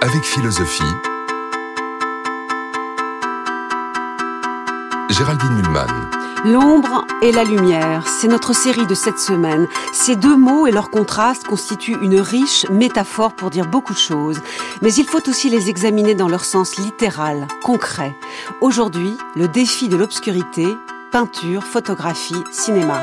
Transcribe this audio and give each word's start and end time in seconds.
Avec 0.00 0.24
philosophie, 0.24 0.82
Géraldine 5.10 5.54
Mulman. 5.56 5.86
L'ombre 6.46 7.04
et 7.20 7.30
la 7.30 7.44
lumière, 7.44 8.06
c'est 8.06 8.28
notre 8.28 8.54
série 8.54 8.86
de 8.86 8.94
cette 8.94 9.18
semaine. 9.18 9.68
Ces 9.92 10.16
deux 10.16 10.34
mots 10.34 10.66
et 10.66 10.70
leur 10.70 10.88
contraste 10.88 11.46
constituent 11.46 11.98
une 12.00 12.20
riche 12.20 12.64
métaphore 12.70 13.34
pour 13.34 13.50
dire 13.50 13.66
beaucoup 13.66 13.92
de 13.92 13.98
choses. 13.98 14.40
Mais 14.80 14.94
il 14.94 15.04
faut 15.04 15.28
aussi 15.28 15.50
les 15.50 15.68
examiner 15.68 16.14
dans 16.14 16.28
leur 16.28 16.46
sens 16.46 16.76
littéral, 16.76 17.46
concret. 17.62 18.16
Aujourd'hui, 18.62 19.18
le 19.36 19.46
défi 19.46 19.88
de 19.88 19.98
l'obscurité, 19.98 20.74
peinture, 21.10 21.64
photographie, 21.64 22.42
cinéma. 22.50 23.02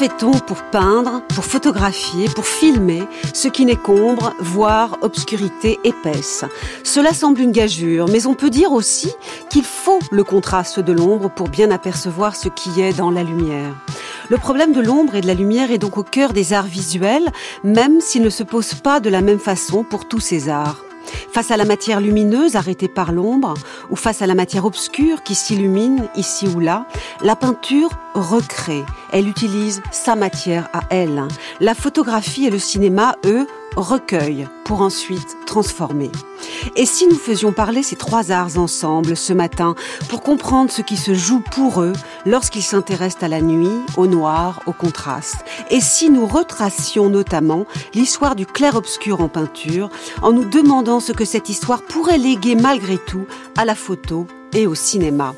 Fait-on 0.00 0.30
pour 0.30 0.62
peindre, 0.62 1.20
pour 1.28 1.44
photographier, 1.44 2.26
pour 2.34 2.46
filmer 2.46 3.02
ce 3.34 3.48
qui 3.48 3.66
n'est 3.66 3.76
qu'ombre, 3.76 4.32
voire 4.40 4.96
obscurité 5.02 5.78
épaisse 5.84 6.46
Cela 6.84 7.12
semble 7.12 7.42
une 7.42 7.52
gageure, 7.52 8.08
mais 8.08 8.24
on 8.26 8.32
peut 8.32 8.48
dire 8.48 8.72
aussi 8.72 9.12
qu'il 9.50 9.62
faut 9.62 9.98
le 10.10 10.24
contraste 10.24 10.80
de 10.80 10.94
l'ombre 10.94 11.28
pour 11.28 11.50
bien 11.50 11.70
apercevoir 11.70 12.34
ce 12.34 12.48
qui 12.48 12.80
est 12.80 12.96
dans 12.96 13.10
la 13.10 13.22
lumière. 13.22 13.74
Le 14.30 14.38
problème 14.38 14.72
de 14.72 14.80
l'ombre 14.80 15.16
et 15.16 15.20
de 15.20 15.26
la 15.26 15.34
lumière 15.34 15.70
est 15.70 15.76
donc 15.76 15.98
au 15.98 16.02
cœur 16.02 16.32
des 16.32 16.54
arts 16.54 16.64
visuels, 16.64 17.28
même 17.62 18.00
s'il 18.00 18.22
ne 18.22 18.30
se 18.30 18.42
pose 18.42 18.72
pas 18.72 19.00
de 19.00 19.10
la 19.10 19.20
même 19.20 19.38
façon 19.38 19.84
pour 19.84 20.08
tous 20.08 20.20
ces 20.20 20.48
arts. 20.48 20.82
Face 21.32 21.50
à 21.50 21.56
la 21.56 21.64
matière 21.64 22.00
lumineuse 22.00 22.56
arrêtée 22.56 22.88
par 22.88 23.12
l'ombre, 23.12 23.54
ou 23.90 23.96
face 23.96 24.22
à 24.22 24.26
la 24.26 24.34
matière 24.34 24.64
obscure 24.64 25.22
qui 25.22 25.34
s'illumine 25.34 26.08
ici 26.16 26.46
ou 26.48 26.60
là, 26.60 26.86
la 27.22 27.36
peinture 27.36 27.90
recrée. 28.14 28.84
Elle 29.12 29.28
utilise 29.28 29.82
sa 29.90 30.16
matière 30.16 30.68
à 30.72 30.80
elle. 30.90 31.22
La 31.60 31.74
photographie 31.74 32.46
et 32.46 32.50
le 32.50 32.58
cinéma, 32.58 33.16
eux, 33.24 33.46
recueillent 33.76 34.48
pour 34.64 34.82
ensuite 34.82 35.36
transformer. 35.46 36.10
Et 36.76 36.86
si 36.86 37.06
nous 37.06 37.16
faisions 37.16 37.52
parler 37.52 37.82
ces 37.82 37.96
trois 37.96 38.30
arts 38.30 38.58
ensemble 38.58 39.16
ce 39.16 39.32
matin 39.32 39.74
pour 40.08 40.22
comprendre 40.22 40.70
ce 40.70 40.82
qui 40.82 40.96
se 40.96 41.14
joue 41.14 41.40
pour 41.40 41.82
eux 41.82 41.92
lorsqu'ils 42.26 42.62
s'intéressent 42.62 43.22
à 43.22 43.28
la 43.28 43.40
nuit, 43.40 43.80
au 43.96 44.06
noir, 44.06 44.60
au 44.66 44.72
contraste? 44.72 45.44
Et 45.70 45.80
si 45.80 46.10
nous 46.10 46.26
retracions 46.26 47.08
notamment 47.08 47.66
l'histoire 47.94 48.36
du 48.36 48.46
clair-obscur 48.46 49.20
en 49.20 49.28
peinture 49.28 49.88
en 50.22 50.32
nous 50.32 50.44
demandant 50.44 51.00
ce 51.00 51.12
que 51.12 51.24
cette 51.24 51.48
histoire 51.48 51.82
pourrait 51.82 52.18
léguer 52.18 52.54
malgré 52.54 52.98
tout 52.98 53.26
à 53.56 53.64
la 53.64 53.74
photo 53.74 54.26
et 54.52 54.66
au 54.66 54.74
cinéma? 54.74 55.34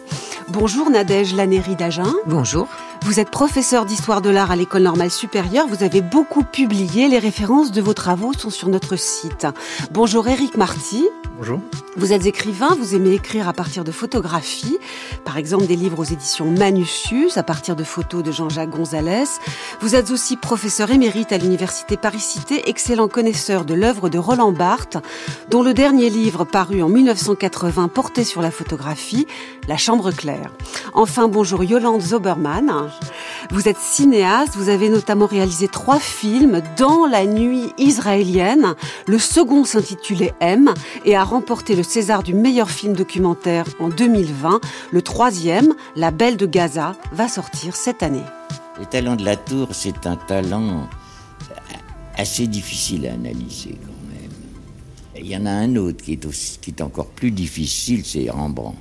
Bonjour 0.49 0.91
Nadège 0.91 1.35
Lanéry 1.35 1.77
d'Agen. 1.77 2.13
Bonjour. 2.27 2.69
Vous 3.05 3.19
êtes 3.19 3.31
professeur 3.31 3.85
d'histoire 3.85 4.23
de 4.23 4.31
l'art 4.31 4.53
à 4.53 4.57
l'école 4.57 4.83
normale 4.83 5.11
supérieure. 5.11 5.67
Vous 5.67 5.83
avez 5.83 6.01
beaucoup 6.01 6.45
publié. 6.45 7.09
Les 7.09 7.19
références 7.19 7.73
de 7.73 7.81
vos 7.81 7.95
travaux 7.95 8.33
sont 8.33 8.51
sur 8.51 8.69
notre 8.69 8.95
site. 8.95 9.47
Bonjour 9.91 10.29
Eric 10.29 10.57
Marty. 10.57 11.09
Bonjour. 11.37 11.61
Vous 11.97 12.13
êtes 12.13 12.27
écrivain, 12.27 12.75
vous 12.79 12.95
aimez 12.95 13.13
écrire 13.13 13.49
à 13.49 13.53
partir 13.53 13.85
de 13.85 13.93
photographies, 13.93 14.79
par 15.25 15.37
exemple 15.37 15.67
des 15.67 15.77
livres 15.77 15.99
aux 15.99 16.05
éditions 16.05 16.51
Manusius, 16.51 17.37
à 17.37 17.43
partir 17.43 17.77
de 17.77 17.85
photos 17.85 18.23
de 18.23 18.33
Jean-Jacques 18.33 18.71
Gonzalez. 18.71 19.25
Vous 19.81 19.95
êtes 19.95 20.11
aussi 20.11 20.37
professeur 20.37 20.91
émérite 20.91 21.33
à 21.33 21.39
l'université 21.39 21.97
Paris-Cité, 21.97 22.69
excellent 22.69 23.09
connaisseur 23.09 23.65
de 23.65 23.75
l'œuvre 23.75 24.09
de 24.09 24.19
Roland 24.19 24.53
Barthes, 24.53 24.99
dont 25.51 25.63
le 25.63 25.75
dernier 25.75 26.11
livre 26.11 26.45
paru 26.45 26.83
en 26.83 26.89
1980 26.89 27.89
portait 27.89 28.25
sur 28.25 28.41
la 28.43 28.51
photographie, 28.51 29.27
La 29.69 29.77
Chambre 29.77 30.13
claire. 30.13 30.51
Enfin, 30.95 31.29
bonjour 31.29 31.65
Yolande 31.65 32.03
Zoberman. 32.03 32.91
Vous 33.51 33.69
êtes 33.69 33.79
cinéaste, 33.79 34.55
vous 34.57 34.69
avez 34.69 34.89
notamment 34.89 35.27
réalisé 35.27 35.69
trois 35.69 35.99
films 35.99 36.63
dans 36.79 37.07
la 37.07 37.27
nuit 37.27 37.73
israélienne. 37.77 38.75
Le 39.07 39.19
second 39.19 39.65
s'intitulait 39.65 40.35
M 40.41 40.73
et 41.05 41.17
a 41.17 41.22
remporté 41.25 41.77
le 41.77 41.83
César 41.83 42.23
du 42.23 42.35
meilleur 42.35 42.71
film 42.71 42.95
documentaire 42.95 43.67
en 43.81 43.89
2020. 43.89 44.61
Le 44.91 45.03
troisième, 45.03 45.75
La 45.97 46.11
Belle 46.11 46.37
de 46.37 46.47
Gaza, 46.47 46.97
va 47.13 47.29
sortir 47.29 47.77
cette 47.77 48.03
année. 48.03 48.23
Le 48.79 48.87
talent 48.87 49.17
de 49.17 49.25
la 49.25 49.37
tour, 49.37 49.69
c'est 49.73 50.07
un 50.07 50.17
talent 50.17 50.89
assez 52.17 52.47
difficile 52.47 53.07
à 53.07 53.15
analyser 53.15 53.71
quand 53.71 54.13
même. 54.13 54.31
Il 55.17 55.31
y 55.31 55.37
en 55.37 55.47
a 55.47 55.51
un 55.51 55.77
autre 55.77 56.03
qui 56.03 56.13
est, 56.13 56.27
aussi, 56.27 56.59
qui 56.61 56.71
est 56.71 56.83
encore 56.83 57.09
plus 57.09 57.31
difficile, 57.31 58.05
c'est 58.05 58.29
Rembrandt. 58.31 58.79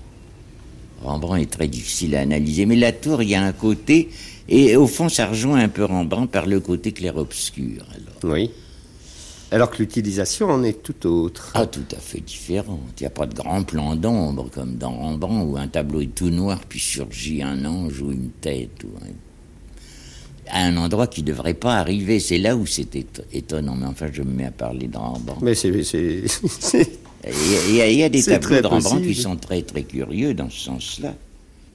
Rembrandt 1.04 1.42
est 1.42 1.52
très 1.52 1.68
difficile 1.68 2.16
à 2.16 2.22
analyser, 2.22 2.66
mais 2.66 2.76
la 2.76 2.92
tour, 2.92 3.24
il 3.24 3.30
y 3.30 3.36
a 3.36 3.44
un 3.44 3.54
côté, 3.54 4.10
et 4.48 4.76
au 4.76 4.88
fond, 4.88 5.10
ça 5.10 5.28
rejoint 5.28 5.60
un 5.60 5.70
peu 5.70 5.84
Rembrandt 5.84 6.32
par 6.32 6.46
le 6.46 6.60
côté 6.60 6.92
clair-obscur. 6.92 7.86
Oui. 8.24 8.52
Alors 9.52 9.70
que 9.70 9.80
l'utilisation 9.80 10.50
en 10.50 10.64
est 10.64 10.82
tout 10.82 11.06
autre. 11.08 11.52
Ah, 11.56 11.66
tout 11.66 11.84
à 11.92 12.00
fait 12.00 12.22
différente. 12.22 12.80
Il 12.98 13.04
n'y 13.04 13.08
a 13.08 13.12
pas 13.12 13.26
de 13.26 13.36
grand 13.36 13.64
plan 13.64 13.98
d'ombre 13.98 14.50
comme 14.50 14.76
dans 14.76 14.92
Rembrandt 14.92 15.52
où 15.52 15.58
un 15.58 15.68
tableau 15.68 16.00
est 16.00 16.16
tout 16.16 16.30
noir 16.30 16.62
puis 16.68 16.80
surgit 16.80 17.44
un 17.44 17.66
ange 17.66 18.02
ou 18.02 18.12
une 18.12 18.30
tête 18.30 18.84
ou 18.86 18.88
un... 19.04 20.58
à 20.58 20.64
un 20.64 20.78
endroit 20.78 21.08
qui 21.08 21.22
ne 21.22 21.28
devrait 21.28 21.54
pas 21.54 21.76
arriver. 21.76 22.22
C'est 22.22 22.38
là 22.38 22.56
où 22.56 22.66
c'est 22.66 22.96
étonnant. 23.34 23.76
Mais 23.76 23.88
enfin, 23.88 24.08
je 24.12 24.22
me 24.22 24.32
mets 24.32 24.46
à 24.46 24.52
parler 24.52 24.88
de 24.88 24.98
Rembrandt. 24.98 25.44
Mais 25.44 25.54
c'est... 25.54 25.70
Il 27.24 27.76
y, 27.76 27.82
a, 27.82 27.88
il 27.88 27.98
y 27.98 28.04
a 28.04 28.10
des 28.10 28.24
tableaux 28.24 28.62
de 28.62 28.66
Rembrandt 28.66 29.06
qui 29.06 29.14
sont 29.14 29.36
très 29.36 29.62
très 29.62 29.84
curieux 29.84 30.34
dans 30.34 30.50
ce 30.50 30.60
sens-là. 30.60 31.14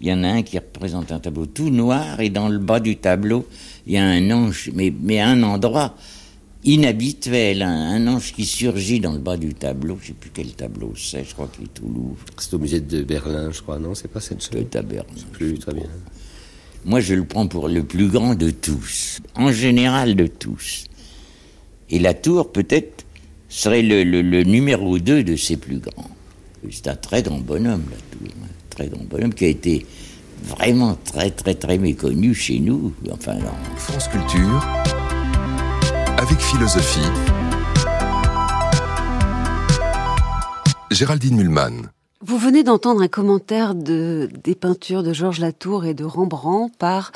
Il 0.00 0.08
y 0.08 0.12
en 0.12 0.24
a 0.24 0.28
un 0.28 0.42
qui 0.42 0.58
représente 0.58 1.12
un 1.12 1.20
tableau 1.20 1.46
tout 1.46 1.70
noir 1.70 2.18
et 2.18 2.30
dans 2.30 2.48
le 2.48 2.58
bas 2.58 2.80
du 2.80 2.96
tableau, 2.96 3.46
il 3.86 3.92
y 3.92 3.96
a 3.96 4.04
un 4.04 4.30
ange, 4.32 4.70
mais, 4.74 4.92
mais 5.00 5.20
à 5.20 5.28
un 5.28 5.44
endroit 5.44 5.94
inhabituel, 6.66 7.62
un, 7.62 7.94
un, 7.94 8.06
ange 8.08 8.32
qui 8.32 8.44
surgit 8.44 9.00
dans 9.00 9.12
le 9.12 9.18
bas 9.18 9.36
du 9.36 9.54
tableau. 9.54 9.96
Je 10.00 10.02
ne 10.02 10.06
sais 10.08 10.12
plus 10.14 10.30
quel 10.34 10.52
tableau 10.52 10.92
c'est, 10.96 11.24
je 11.24 11.32
crois 11.32 11.48
qu'il 11.48 11.64
est 11.64 11.80
au 11.80 11.86
Louvre. 11.88 12.24
C'est 12.38 12.52
au 12.54 12.58
musée 12.58 12.80
de 12.80 13.02
Berlin, 13.02 13.50
je 13.52 13.62
crois, 13.62 13.78
non 13.78 13.94
C'est 13.94 14.08
pas 14.08 14.20
cette 14.20 14.42
chose 14.42 14.66
à 14.74 14.82
Berlin. 14.82 15.06
Plus 15.32 15.58
très 15.58 15.72
bien. 15.72 15.86
Moi, 16.84 17.00
je 17.00 17.14
le 17.14 17.24
prends 17.24 17.46
pour 17.46 17.68
le 17.68 17.82
plus 17.82 18.08
grand 18.08 18.34
de 18.34 18.50
tous, 18.50 19.20
en 19.34 19.50
général 19.50 20.14
de 20.14 20.26
tous. 20.26 20.84
Et 21.90 21.98
la 21.98 22.14
tour, 22.14 22.52
peut-être, 22.52 23.04
serait 23.48 23.82
le, 23.82 24.02
le, 24.04 24.22
le 24.22 24.42
numéro 24.42 24.98
2 24.98 25.22
de 25.22 25.36
ces 25.36 25.56
plus 25.56 25.78
grands. 25.78 26.10
C'est 26.70 26.88
un 26.88 26.96
très 26.96 27.22
grand 27.22 27.38
bonhomme, 27.38 27.84
la 27.90 27.96
tour. 27.96 28.36
Un 28.42 28.70
très 28.70 28.88
grand 28.88 29.04
bonhomme 29.04 29.34
qui 29.34 29.44
a 29.44 29.48
été 29.48 29.86
vraiment 30.42 30.96
très, 31.04 31.30
très, 31.30 31.54
très 31.54 31.78
méconnu 31.78 32.34
chez 32.34 32.58
nous. 32.58 32.92
Enfin, 33.10 33.34
non. 33.34 33.52
France 33.76 34.08
Culture 34.08 34.95
philosophie. 36.34 37.00
Géraldine 40.90 41.36
Mulman. 41.36 41.90
Vous 42.20 42.38
venez 42.38 42.64
d'entendre 42.64 43.02
un 43.02 43.08
commentaire 43.08 43.74
de, 43.74 44.28
des 44.42 44.54
peintures 44.54 45.02
de 45.02 45.12
Georges 45.12 45.38
Latour 45.38 45.84
et 45.84 45.94
de 45.94 46.04
Rembrandt 46.04 46.74
par 46.78 47.12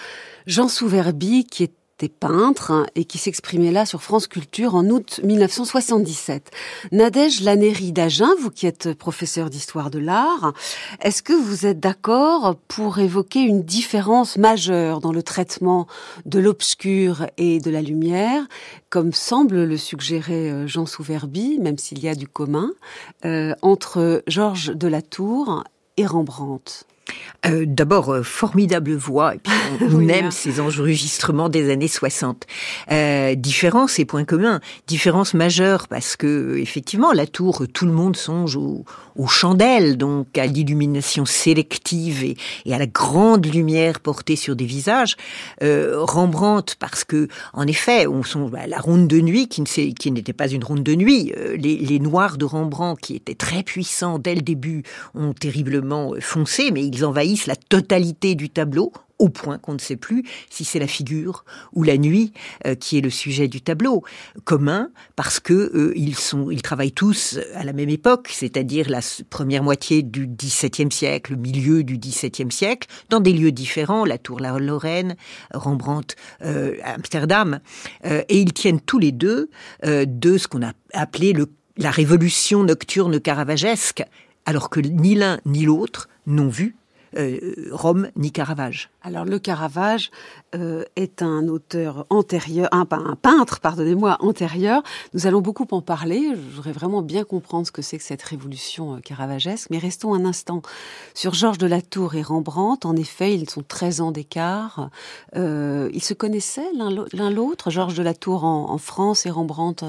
Jean 0.47 0.69
Souverbi, 0.69 1.45
qui 1.45 1.65
est 1.65 1.73
peintre 2.09 2.87
et 2.95 3.05
qui 3.05 3.19
s'exprimait 3.19 3.73
là 3.73 3.87
sur 3.87 4.03
France 4.03 4.27
Culture 4.27 4.75
en 4.75 4.87
août 4.87 5.21
1977. 5.23 6.51
Nadège 6.93 7.43
Lanéry 7.43 7.93
d'Agen, 7.93 8.31
vous 8.41 8.51
qui 8.51 8.67
êtes 8.67 8.95
professeur 8.95 9.51
d'histoire 9.51 9.91
de 9.91 9.99
l'art, 9.99 10.53
est-ce 11.01 11.23
que 11.23 11.33
vous 11.33 11.67
êtes 11.67 11.81
d'accord 11.81 12.57
pour 12.69 12.99
évoquer 12.99 13.41
une 13.41 13.63
différence 13.63 14.37
majeure 14.37 15.01
dans 15.01 15.13
le 15.13 15.23
traitement 15.23 15.87
de 16.27 16.39
l'obscur 16.39 17.27
et 17.37 17.61
de 17.61 17.71
la 17.71 17.83
lumière, 17.83 18.43
comme 18.89 19.13
semble 19.13 19.65
le 19.65 19.77
suggérer 19.77 20.67
Jean 20.67 20.87
Souverbi, 20.87 21.59
même 21.59 21.79
s'il 21.79 22.01
y 22.01 22.09
a 22.09 22.15
du 22.15 22.27
commun, 22.27 22.71
euh, 23.25 23.55
entre 23.63 24.23
Georges 24.27 24.73
de 24.75 24.89
la 24.89 25.03
Tour 25.03 25.65
et 25.97 26.07
Rembrandt? 26.07 26.87
Euh, 27.47 27.65
D'abord, 27.67 28.13
euh, 28.13 28.23
formidable 28.23 28.95
voix, 28.95 29.35
et 29.35 29.39
puis 29.39 29.53
on, 29.81 29.95
oui, 29.95 30.11
aime 30.11 30.31
ces 30.31 30.61
enregistrements 30.61 31.49
des 31.49 31.71
années 31.71 31.89
60. 31.89 32.47
Euh, 32.91 33.35
différence 33.35 33.99
et 33.99 34.05
point 34.05 34.25
commun, 34.25 34.61
différence 34.87 35.35
majeure, 35.35 35.89
parce 35.89 36.17
que 36.17 36.57
effectivement, 36.59 37.13
la 37.13 37.27
tour, 37.27 37.65
tout 37.73 37.87
le 37.87 37.93
monde 37.93 38.17
songe 38.17 38.57
aux, 38.57 38.85
aux 39.17 39.27
chandelles, 39.27 39.97
donc 39.97 40.37
à 40.37 40.47
l'illumination 40.47 41.25
sélective 41.25 42.25
et, 42.25 42.37
et, 42.67 42.75
à 42.75 42.79
la 42.79 42.87
grande 42.87 43.47
lumière 43.47 44.01
portée 44.01 44.37
sur 44.37 44.57
des 44.57 44.67
visages. 44.67 45.17
Rembrandt, 45.61 46.77
parce 46.79 47.05
que, 47.05 47.29
en 47.53 47.67
effet, 47.67 48.07
on 48.07 48.23
songe 48.23 48.53
à 48.55 48.67
la 48.67 48.79
ronde 48.79 49.09
de 49.09 49.21
nuit, 49.21 49.49
qui 49.49 50.11
n'était 50.11 50.33
pas 50.33 50.49
une 50.49 50.65
ronde 50.65 50.83
de 50.83 50.95
nuit. 50.95 51.33
Les, 51.57 51.77
les 51.77 51.99
noirs 51.99 52.37
de 52.37 52.45
Rembrandt, 52.45 53.01
qui 53.01 53.17
étaient 53.17 53.35
très 53.35 53.63
puissants 53.63 54.19
dès 54.19 54.35
le 54.35 54.43
début, 54.43 54.83
ont 55.15 55.33
terriblement 55.33 56.15
foncé, 56.21 56.71
mais 56.71 56.85
ils 56.85 57.00
envahissent 57.05 57.47
la 57.47 57.57
totalité 57.57 58.35
du 58.35 58.51
tableau 58.51 58.93
au 59.21 59.29
point 59.29 59.59
qu'on 59.59 59.75
ne 59.75 59.79
sait 59.79 59.97
plus 59.97 60.25
si 60.49 60.65
c'est 60.65 60.79
la 60.79 60.87
figure 60.87 61.45
ou 61.73 61.83
la 61.85 61.99
nuit 61.99 62.33
euh, 62.67 62.75
qui 62.75 62.99
est 62.99 63.01
le 63.03 63.11
sujet 63.11 63.47
du 63.47 63.61
tableau. 63.61 64.03
Commun 64.45 64.91
parce 65.15 65.39
que 65.39 65.53
euh, 65.53 65.93
ils 65.95 66.17
sont, 66.17 66.51
ils 66.51 66.63
travaillent 66.63 66.93
tous 66.93 67.39
à 67.55 67.63
la 67.63 67.73
même 67.73 67.91
époque, 67.91 68.29
c'est-à-dire 68.33 68.89
la 68.89 69.01
première 69.29 69.63
moitié 69.63 70.03
du 70.03 70.27
XVIIe 70.27 70.91
siècle, 70.91 71.33
le 71.33 71.39
milieu 71.39 71.85
du 71.85 71.99
XVIIe 71.99 72.51
siècle, 72.51 72.89
dans 73.11 73.21
des 73.21 73.35
lieux 73.35 73.53
différents, 73.53 74.05
la 74.05 74.17
Tour 74.17 74.41
la 74.41 74.59
Lorraine, 74.59 75.17
Rembrandt, 75.53 76.17
euh, 76.43 76.77
Amsterdam, 76.83 77.61
et 78.05 78.41
ils 78.41 78.55
tiennent 78.55 78.81
tous 78.81 78.99
les 78.99 79.13
deux 79.13 79.51
de 79.85 80.39
ce 80.39 80.49
qu'on 80.49 80.63
a 80.63 80.73
appelé 80.95 81.35
la 81.77 81.91
révolution 81.91 82.63
nocturne 82.63 83.21
caravagesque, 83.21 84.03
alors 84.47 84.71
que 84.71 84.81
ni 84.81 85.15
l'un 85.15 85.39
ni 85.45 85.65
l'autre 85.65 86.09
n'ont 86.27 86.49
vu 86.49 86.75
euh, 86.75 86.90
Rome 87.71 88.11
ni 88.17 88.31
Caravage. 88.31 88.91
Alors 89.03 89.25
le 89.25 89.39
Caravage 89.39 90.11
euh, 90.55 90.85
est 90.97 91.23
un 91.23 91.49
auteur 91.49 92.07
antérieur, 92.11 92.69
un, 92.73 92.87
un 92.91 93.17
peintre, 93.17 93.61
pardonnez-moi, 93.61 94.19
antérieur. 94.21 94.83
Nous 95.15 95.27
allons 95.27 95.41
beaucoup 95.41 95.67
en 95.71 95.81
parler. 95.81 96.35
Je 96.35 96.57
voudrais 96.57 96.73
vraiment 96.73 97.03
bien 97.03 97.25
comprendre 97.25 97.67
ce 97.67 97.73
que 97.73 97.83
c'est 97.83 97.99
que 97.99 98.05
cette 98.05 98.23
révolution 98.23 98.97
euh, 98.97 98.99
caravagesque. 99.01 99.69
Mais 99.71 99.79
restons 99.79 100.15
un 100.15 100.25
instant 100.25 100.63
sur 101.15 101.35
Georges 101.35 101.59
de 101.59 101.67
la 101.67 101.83
Tour 101.83 102.15
et 102.15 102.23
Rembrandt. 102.23 102.87
En 102.87 102.97
effet, 102.97 103.35
ils 103.35 103.49
sont 103.49 103.63
13 103.67 104.01
ans 104.01 104.13
d'écart. 104.13 104.91
ils 105.35 106.03
se 106.03 106.15
connaissaient 106.15 106.73
l'un 106.75 107.31
l'autre, 107.31 107.71
Georges 107.71 107.95
de 107.95 108.03
la 108.03 108.15
Tour 108.15 108.45
en, 108.45 108.71
en 108.71 108.79
France 108.79 109.27
et 109.27 109.31
Rembrandt 109.31 109.85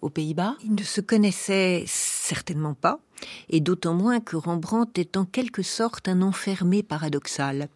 aux 0.00 0.08
Pays-Bas? 0.08 0.56
Ils 0.64 0.74
ne 0.74 0.82
se 0.82 1.00
connaissaient 1.00 1.84
certainement 1.86 2.74
pas 2.74 3.00
et 3.48 3.60
d'autant 3.60 3.94
moins 3.94 4.20
que 4.20 4.36
Rembrandt 4.36 5.00
est 5.00 5.16
en 5.16 5.24
quelque 5.24 5.62
sorte 5.62 6.08
un 6.08 6.22
enfermé 6.22 6.82
paradoxal. 6.82 7.68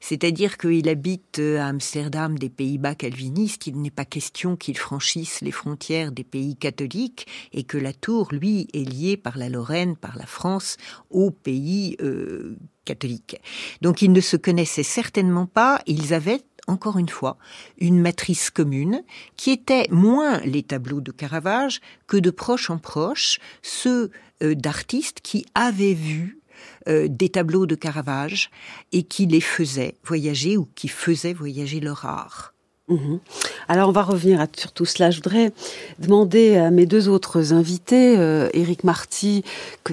C'est-à-dire 0.00 0.58
qu'il 0.58 0.88
habite 0.88 1.38
à 1.38 1.66
Amsterdam 1.66 2.38
des 2.38 2.50
Pays-Bas 2.50 2.94
calvinistes, 2.94 3.66
il 3.66 3.80
n'est 3.80 3.90
pas 3.90 4.04
question 4.04 4.56
qu'il 4.56 4.76
franchisse 4.76 5.40
les 5.40 5.52
frontières 5.52 6.12
des 6.12 6.24
pays 6.24 6.56
catholiques, 6.56 7.26
et 7.52 7.64
que 7.64 7.78
la 7.78 7.92
tour, 7.92 8.28
lui, 8.32 8.68
est 8.74 8.88
liée 8.88 9.16
par 9.16 9.38
la 9.38 9.48
Lorraine, 9.48 9.96
par 9.96 10.16
la 10.16 10.26
France, 10.26 10.76
aux 11.10 11.30
pays 11.30 11.96
euh, 12.00 12.56
catholiques. 12.84 13.40
Donc 13.80 14.02
ils 14.02 14.12
ne 14.12 14.20
se 14.20 14.36
connaissaient 14.36 14.82
certainement 14.82 15.46
pas, 15.46 15.80
ils 15.86 16.14
avaient 16.14 16.42
encore 16.66 16.98
une 16.98 17.08
fois, 17.08 17.36
une 17.78 18.00
matrice 18.00 18.50
commune 18.50 19.02
qui 19.36 19.50
était 19.50 19.88
moins 19.90 20.40
les 20.40 20.62
tableaux 20.62 21.00
de 21.00 21.10
Caravage 21.10 21.80
que 22.06 22.16
de 22.16 22.30
proche 22.30 22.70
en 22.70 22.78
proche 22.78 23.38
ceux 23.62 24.04
euh, 24.04 24.08
d'artistes 24.42 25.20
qui 25.22 25.46
avaient 25.54 25.94
vu 25.94 26.40
euh, 26.88 27.08
des 27.10 27.28
tableaux 27.28 27.66
de 27.66 27.74
Caravage 27.74 28.50
et 28.92 29.02
qui 29.02 29.26
les 29.26 29.42
faisaient 29.42 29.96
voyager 30.02 30.56
ou 30.56 30.66
qui 30.74 30.88
faisaient 30.88 31.34
voyager 31.34 31.78
leur 31.78 32.06
art. 32.06 32.54
Mhm. 32.88 33.20
Alors 33.68 33.90
on 33.90 33.92
va 33.92 34.02
revenir 34.02 34.44
sur 34.56 34.72
tout 34.72 34.86
cela. 34.86 35.10
Je 35.10 35.16
voudrais 35.16 35.52
demander 35.98 36.56
à 36.56 36.70
mes 36.70 36.86
deux 36.86 37.08
autres 37.08 37.52
invités, 37.52 38.18
euh, 38.18 38.48
Éric 38.54 38.82
Marty, 38.82 39.44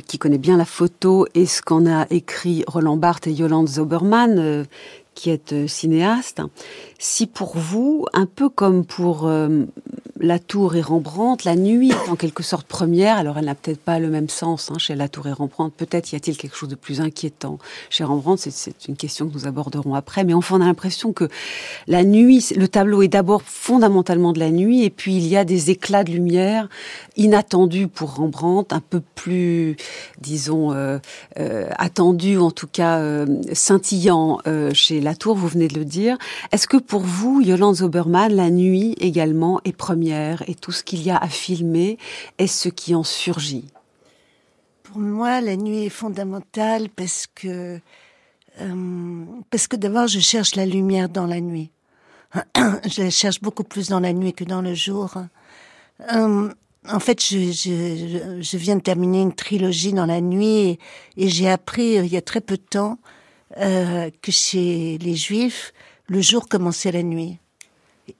qui 0.07 0.17
connaît 0.17 0.37
bien 0.37 0.57
la 0.57 0.65
photo, 0.65 1.27
et 1.35 1.45
ce 1.45 1.61
qu'en 1.61 1.85
a 1.85 2.07
écrit 2.09 2.63
Roland 2.67 2.97
Barthes 2.97 3.27
et 3.27 3.33
Yolande 3.33 3.67
Zoberman, 3.67 4.65
qui 5.17 5.31
est 5.31 5.51
euh, 5.51 5.67
cinéaste, 5.67 6.43
si 6.99 7.25
pour 7.25 7.57
vous, 7.57 8.05
un 8.13 8.27
peu 8.27 8.49
comme 8.49 8.85
pour 8.85 9.27
euh, 9.27 9.65
La 10.19 10.39
Tour 10.39 10.75
et 10.75 10.81
Rembrandt, 10.81 11.43
la 11.45 11.55
nuit 11.55 11.91
est 11.91 12.09
en 12.09 12.15
quelque 12.15 12.41
sorte 12.41 12.65
première, 12.65 13.17
alors 13.17 13.37
elle 13.37 13.45
n'a 13.45 13.55
peut-être 13.55 13.79
pas 13.79 13.99
le 13.99 14.09
même 14.09 14.29
sens 14.29 14.71
hein, 14.71 14.77
chez 14.77 14.95
La 14.95 15.09
Tour 15.09 15.27
et 15.27 15.31
Rembrandt, 15.31 15.73
peut-être 15.75 16.11
y 16.11 16.15
a-t-il 16.15 16.37
quelque 16.37 16.55
chose 16.55 16.69
de 16.69 16.75
plus 16.75 17.01
inquiétant 17.01 17.59
chez 17.89 18.03
Rembrandt, 18.03 18.49
c'est 18.49 18.87
une 18.87 18.95
question 18.95 19.27
que 19.27 19.33
nous 19.33 19.47
aborderons 19.47 19.93
après, 19.93 20.23
mais 20.23 20.33
enfin 20.33 20.57
on 20.57 20.61
a 20.61 20.65
l'impression 20.65 21.13
que 21.13 21.27
la 21.87 22.03
nuit, 22.03 22.43
le 22.55 22.67
tableau 22.67 23.01
est 23.01 23.07
d'abord 23.07 23.41
fondamentalement 23.43 24.33
de 24.33 24.39
la 24.39 24.49
nuit, 24.49 24.83
et 24.83 24.89
puis 24.89 25.15
il 25.15 25.27
y 25.27 25.37
a 25.37 25.45
des 25.45 25.69
éclats 25.69 26.03
de 26.03 26.11
lumière 26.11 26.69
inattendus 27.15 27.87
pour 27.87 28.15
Rembrandt, 28.15 28.73
un 28.73 28.81
peu 28.81 29.01
plus, 29.15 29.75
disons, 30.21 30.71
euh, 30.73 30.99
attendus, 31.77 32.37
en 32.37 32.51
tout 32.51 32.67
cas 32.67 33.01
scintillants 33.53 34.39
chez 34.73 35.01
la 35.01 35.15
Tour, 35.15 35.35
vous 35.35 35.47
venez 35.47 35.67
de 35.67 35.77
le 35.77 35.85
dire. 35.85 36.17
Est-ce 36.51 36.67
que 36.67 36.77
pour 36.77 37.01
vous, 37.01 37.41
Yolande 37.41 37.75
Zoberman, 37.75 38.33
la 38.33 38.49
nuit 38.49 38.95
également 38.99 39.59
est 39.65 39.75
première? 39.75 40.06
Et 40.11 40.55
tout 40.55 40.71
ce 40.71 40.83
qu'il 40.83 41.01
y 41.01 41.09
a 41.09 41.17
à 41.17 41.27
filmer 41.27 41.97
est 42.37 42.47
ce 42.47 42.69
qui 42.69 42.95
en 42.95 43.03
surgit 43.03 43.65
Pour 44.83 44.99
moi, 44.99 45.41
la 45.41 45.55
nuit 45.55 45.85
est 45.85 45.89
fondamentale 45.89 46.89
parce 46.89 47.27
que 47.33 47.79
euh, 48.61 49.25
parce 49.49 49.67
que 49.67 49.75
d'abord, 49.75 50.07
je 50.07 50.19
cherche 50.19 50.55
la 50.55 50.65
lumière 50.65 51.09
dans 51.09 51.27
la 51.27 51.41
nuit. 51.41 51.71
je 52.55 53.03
la 53.03 53.09
cherche 53.09 53.41
beaucoup 53.41 53.63
plus 53.63 53.89
dans 53.89 53.99
la 53.99 54.13
nuit 54.13 54.33
que 54.33 54.43
dans 54.43 54.61
le 54.61 54.73
jour. 54.73 55.13
Euh, 56.13 56.49
en 56.89 56.99
fait, 56.99 57.21
je, 57.21 58.57
viens 58.57 58.75
de 58.75 58.81
terminer 58.81 59.21
une 59.21 59.33
trilogie 59.33 59.93
dans 59.93 60.05
la 60.05 60.21
nuit 60.21 60.79
et, 61.17 61.29
j'ai 61.29 61.49
appris 61.49 61.97
euh, 61.97 62.05
il 62.05 62.11
y 62.11 62.17
a 62.17 62.21
très 62.21 62.41
peu 62.41 62.57
de 62.57 62.61
temps 62.61 62.97
que 63.55 64.31
chez 64.31 64.99
les 64.99 65.15
Juifs, 65.15 65.73
le 66.07 66.21
jour 66.21 66.47
commençait 66.47 66.91
la 66.91 67.01
nuit 67.01 67.39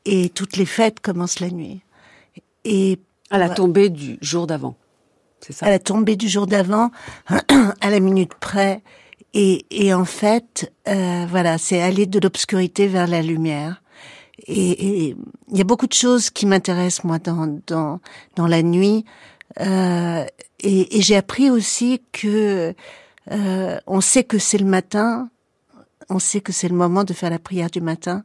et 0.05 0.29
toutes 0.29 0.57
les 0.57 0.65
fêtes 0.65 0.99
commencent 0.99 1.39
la 1.39 1.49
nuit. 1.49 1.81
Et 2.65 2.99
à 3.29 3.37
la 3.37 3.49
tombée 3.49 3.89
du 3.89 4.17
jour 4.21 4.47
d'avant, 4.47 4.75
c'est 5.41 5.53
ça? 5.53 5.65
À 5.65 5.69
la 5.69 5.79
tombée 5.79 6.15
du 6.15 6.27
jour 6.27 6.47
d'avant, 6.47 6.91
à 7.81 7.89
la 7.89 7.99
minute 7.99 8.33
près. 8.35 8.81
Et, 9.33 9.65
et 9.69 9.93
en 9.93 10.05
fait, 10.05 10.71
euh, 10.87 11.25
voilà, 11.29 11.57
c'est 11.57 11.81
aller 11.81 12.05
de 12.05 12.19
l'obscurité 12.19 12.87
vers 12.87 13.07
la 13.07 13.21
lumière. 13.21 13.81
Et 14.47 15.15
il 15.51 15.57
y 15.57 15.61
a 15.61 15.63
beaucoup 15.63 15.87
de 15.87 15.93
choses 15.93 16.29
qui 16.29 16.45
m'intéressent 16.45 17.03
moi 17.03 17.19
dans 17.19 17.59
dans 17.65 17.99
dans 18.35 18.47
la 18.47 18.61
nuit. 18.61 19.03
Euh, 19.59 20.25
et, 20.59 20.97
et 20.97 21.01
j'ai 21.01 21.15
appris 21.15 21.49
aussi 21.49 22.01
que 22.11 22.75
euh, 23.31 23.79
on 23.87 24.01
sait 24.01 24.23
que 24.23 24.37
c'est 24.37 24.57
le 24.57 24.65
matin, 24.65 25.29
on 26.09 26.19
sait 26.19 26.41
que 26.41 26.53
c'est 26.53 26.69
le 26.69 26.75
moment 26.75 27.03
de 27.03 27.13
faire 27.13 27.29
la 27.29 27.39
prière 27.39 27.69
du 27.69 27.81
matin, 27.81 28.23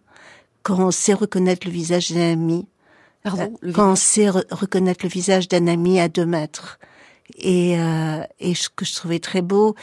quand 0.62 0.78
on 0.78 0.90
sait 0.90 1.14
reconnaître 1.14 1.66
le 1.66 1.72
visage 1.72 2.12
d'un 2.12 2.32
ami, 2.32 2.66
Pardon, 3.22 3.54
euh, 3.64 3.72
quand 3.72 3.92
on 3.92 3.96
sait 3.96 4.28
reconnaître 4.28 5.04
le 5.04 5.10
visage 5.10 5.48
d'un 5.48 5.66
ami 5.66 6.00
à 6.00 6.08
deux 6.08 6.26
mètres. 6.26 6.78
Et, 7.38 7.78
euh, 7.78 8.22
et 8.40 8.54
ce 8.54 8.68
que 8.68 8.84
je 8.84 8.94
trouvais 8.94 9.18
très 9.18 9.42
beau, 9.42 9.74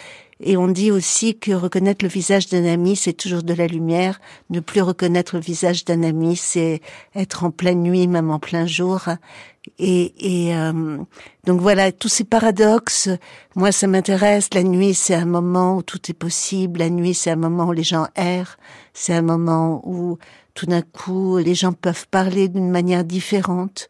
et 0.41 0.55
on 0.55 0.69
dit 0.69 0.89
aussi 0.89 1.37
que 1.37 1.51
reconnaître 1.51 2.05
le 2.05 2.09
visage 2.09 2.47
d'un 2.47 2.63
ami, 2.65 2.95
c'est 2.95 3.13
toujours 3.13 3.43
de 3.43 3.53
la 3.53 3.67
lumière. 3.67 4.21
Ne 4.49 4.61
plus 4.61 4.81
reconnaître 4.81 5.35
le 5.35 5.41
visage 5.41 5.83
d'un 5.83 6.01
ami, 6.01 6.37
c'est 6.37 6.81
être 7.13 7.43
en 7.43 7.51
pleine 7.51 7.83
nuit, 7.83 8.07
même 8.07 8.31
en 8.31 8.39
plein 8.39 8.65
jour. 8.65 9.01
Et, 9.79 10.47
et 10.47 10.55
euh, 10.55 10.97
donc 11.45 11.59
voilà, 11.59 11.91
tous 11.91 12.07
ces 12.07 12.23
paradoxes, 12.23 13.09
moi 13.55 13.73
ça 13.73 13.87
m'intéresse. 13.87 14.47
La 14.53 14.63
nuit, 14.63 14.93
c'est 14.93 15.13
un 15.15 15.25
moment 15.25 15.75
où 15.75 15.83
tout 15.83 15.99
est 16.09 16.13
possible. 16.13 16.79
La 16.79 16.89
nuit, 16.89 17.13
c'est 17.13 17.31
un 17.31 17.35
moment 17.35 17.67
où 17.67 17.73
les 17.73 17.83
gens 17.83 18.07
errent. 18.15 18.57
C'est 18.93 19.13
un 19.13 19.21
moment 19.21 19.81
où 19.83 20.17
tout 20.59 20.65
d'un 20.65 20.81
coup, 20.81 21.37
les 21.37 21.55
gens 21.55 21.71
peuvent 21.71 22.05
parler 22.11 22.49
d'une 22.49 22.69
manière 22.69 23.05
différente. 23.05 23.87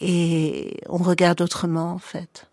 Et 0.00 0.76
on 0.88 0.98
regarde 0.98 1.40
autrement, 1.40 1.90
en 1.90 1.98
fait. 1.98 2.46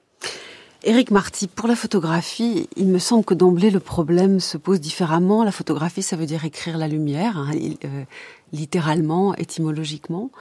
Éric 0.82 1.12
Marty, 1.12 1.48
pour 1.48 1.68
la 1.68 1.76
photographie, 1.76 2.68
il 2.78 2.88
me 2.88 2.98
semble 2.98 3.24
que 3.24 3.36
d'emblée 3.36 3.70
le 3.70 3.80
problème 3.80 4.40
se 4.40 4.58
pose 4.58 4.82
différemment. 4.82 5.44
La 5.44 5.52
photographie, 5.52 6.02
ça 6.02 6.16
veut 6.16 6.26
dire 6.26 6.46
écrire 6.46 6.80
la 6.80 6.88
lumière, 6.88 7.38
hein, 7.38 7.52
euh, 7.86 8.06
littéralement, 8.54 9.36
étymologiquement. 9.36 10.32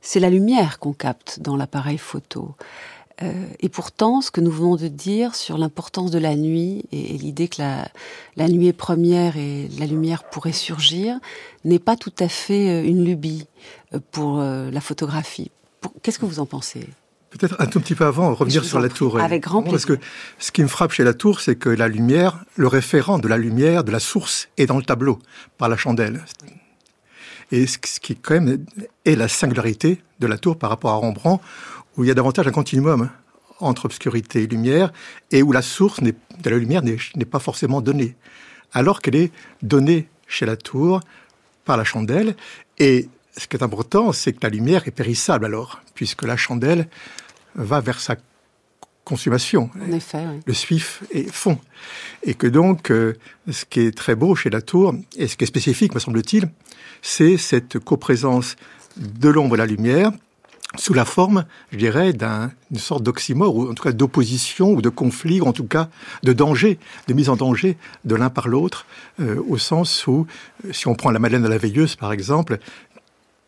C'est 0.00 0.18
la 0.18 0.30
lumière 0.30 0.78
qu'on 0.78 0.94
capte 0.94 1.40
dans 1.40 1.56
l'appareil 1.56 1.98
photo. 1.98 2.54
Euh, 3.22 3.46
et 3.60 3.68
pourtant, 3.68 4.20
ce 4.20 4.30
que 4.30 4.40
nous 4.40 4.50
venons 4.50 4.76
de 4.76 4.88
dire 4.88 5.34
sur 5.34 5.58
l'importance 5.58 6.10
de 6.10 6.18
la 6.18 6.34
nuit 6.34 6.84
et, 6.92 7.18
l'idée 7.18 7.48
que 7.48 7.60
la, 7.60 7.88
la, 8.36 8.48
nuit 8.48 8.68
est 8.68 8.72
première 8.72 9.36
et 9.36 9.68
la 9.78 9.86
lumière 9.86 10.24
pourrait 10.24 10.52
surgir 10.52 11.18
n'est 11.64 11.78
pas 11.78 11.96
tout 11.96 12.14
à 12.18 12.28
fait 12.28 12.70
euh, 12.70 12.84
une 12.84 13.04
lubie 13.04 13.46
pour 14.10 14.38
la 14.38 14.80
photographie. 14.80 15.50
Qu'est-ce 16.02 16.18
que 16.18 16.24
vous 16.24 16.40
en 16.40 16.46
pensez? 16.46 16.88
Peut-être 17.32 17.56
un 17.58 17.66
tout 17.66 17.80
petit 17.80 17.94
peu 17.94 18.04
avant, 18.04 18.34
revenir 18.34 18.64
sur 18.64 18.78
la 18.78 18.88
tour. 18.90 19.18
Avec 19.18 19.42
grand 19.42 19.62
plaisir. 19.62 19.72
Parce 19.72 19.86
que 19.86 20.04
ce 20.38 20.52
qui 20.52 20.62
me 20.62 20.68
frappe 20.68 20.92
chez 20.92 21.04
la 21.04 21.14
tour, 21.14 21.40
c'est 21.40 21.56
que 21.56 21.70
la 21.70 21.88
lumière, 21.88 22.44
le 22.56 22.68
référent 22.68 23.18
de 23.18 23.26
la 23.26 23.38
lumière, 23.38 23.84
de 23.84 23.90
la 23.90 24.00
source, 24.00 24.48
est 24.58 24.66
dans 24.66 24.76
le 24.76 24.82
tableau, 24.82 25.18
par 25.56 25.70
la 25.70 25.76
chandelle. 25.76 26.22
Et 27.50 27.66
ce 27.66 27.78
qui, 27.78 28.16
quand 28.16 28.40
même, 28.40 28.64
est 29.06 29.14
la 29.14 29.28
singularité 29.28 30.02
de 30.20 30.26
la 30.26 30.36
tour 30.36 30.58
par 30.58 30.68
rapport 30.68 30.90
à 30.90 30.96
Rembrandt, 30.96 31.42
où 31.96 32.04
il 32.04 32.08
y 32.08 32.10
a 32.10 32.14
davantage 32.14 32.46
un 32.46 32.52
continuum 32.52 33.10
entre 33.60 33.84
obscurité 33.84 34.42
et 34.42 34.46
lumière, 34.46 34.92
et 35.30 35.42
où 35.42 35.52
la 35.52 35.62
source 35.62 36.00
de 36.02 36.50
la 36.50 36.58
lumière 36.58 36.82
n'est 36.82 37.24
pas 37.24 37.38
forcément 37.38 37.80
donnée. 37.80 38.16
Alors 38.72 39.00
qu'elle 39.00 39.16
est 39.16 39.32
donnée 39.62 40.08
chez 40.26 40.46
la 40.46 40.56
tour 40.56 41.00
par 41.64 41.76
la 41.76 41.84
chandelle, 41.84 42.34
et 42.78 43.08
ce 43.36 43.46
qui 43.46 43.56
est 43.56 43.62
important, 43.62 44.12
c'est 44.12 44.32
que 44.32 44.40
la 44.42 44.48
lumière 44.48 44.86
est 44.86 44.90
périssable 44.90 45.44
alors, 45.44 45.80
puisque 45.94 46.22
la 46.24 46.36
chandelle 46.36 46.88
va 47.54 47.80
vers 47.80 48.00
sa 48.00 48.16
consommation. 49.04 49.70
En 49.80 49.92
effet, 49.92 50.24
oui. 50.26 50.40
Le 50.46 50.54
suif 50.54 51.02
est 51.10 51.30
fond. 51.30 51.58
Et 52.22 52.34
que 52.34 52.46
donc, 52.46 52.90
euh, 52.90 53.14
ce 53.50 53.64
qui 53.64 53.80
est 53.80 53.96
très 53.96 54.14
beau 54.14 54.34
chez 54.34 54.50
la 54.50 54.62
tour, 54.62 54.94
et 55.16 55.28
ce 55.28 55.36
qui 55.36 55.44
est 55.44 55.46
spécifique, 55.46 55.94
me 55.94 56.00
semble-t-il, 56.00 56.48
c'est 57.00 57.36
cette 57.36 57.78
coprésence 57.78 58.56
de 58.96 59.28
l'ombre 59.28 59.56
et 59.56 59.58
la 59.58 59.66
lumière 59.66 60.12
sous 60.76 60.94
la 60.94 61.04
forme, 61.04 61.44
je 61.70 61.78
dirais, 61.78 62.12
d'une 62.12 62.78
sorte 62.78 63.02
d'oxymore, 63.02 63.54
ou 63.54 63.70
en 63.70 63.74
tout 63.74 63.82
cas 63.82 63.92
d'opposition, 63.92 64.70
ou 64.70 64.82
de 64.82 64.88
conflit, 64.88 65.40
ou 65.40 65.44
en 65.44 65.52
tout 65.52 65.66
cas 65.66 65.88
de 66.22 66.32
danger, 66.32 66.78
de 67.08 67.14
mise 67.14 67.28
en 67.28 67.36
danger 67.36 67.76
de 68.04 68.14
l'un 68.14 68.30
par 68.30 68.48
l'autre, 68.48 68.86
euh, 69.20 69.40
au 69.48 69.58
sens 69.58 70.06
où, 70.06 70.26
euh, 70.64 70.72
si 70.72 70.88
on 70.88 70.94
prend 70.94 71.10
la 71.10 71.18
Madeleine 71.18 71.42
de 71.42 71.48
la 71.48 71.58
Veilleuse, 71.58 71.96
par 71.96 72.12
exemple, 72.12 72.58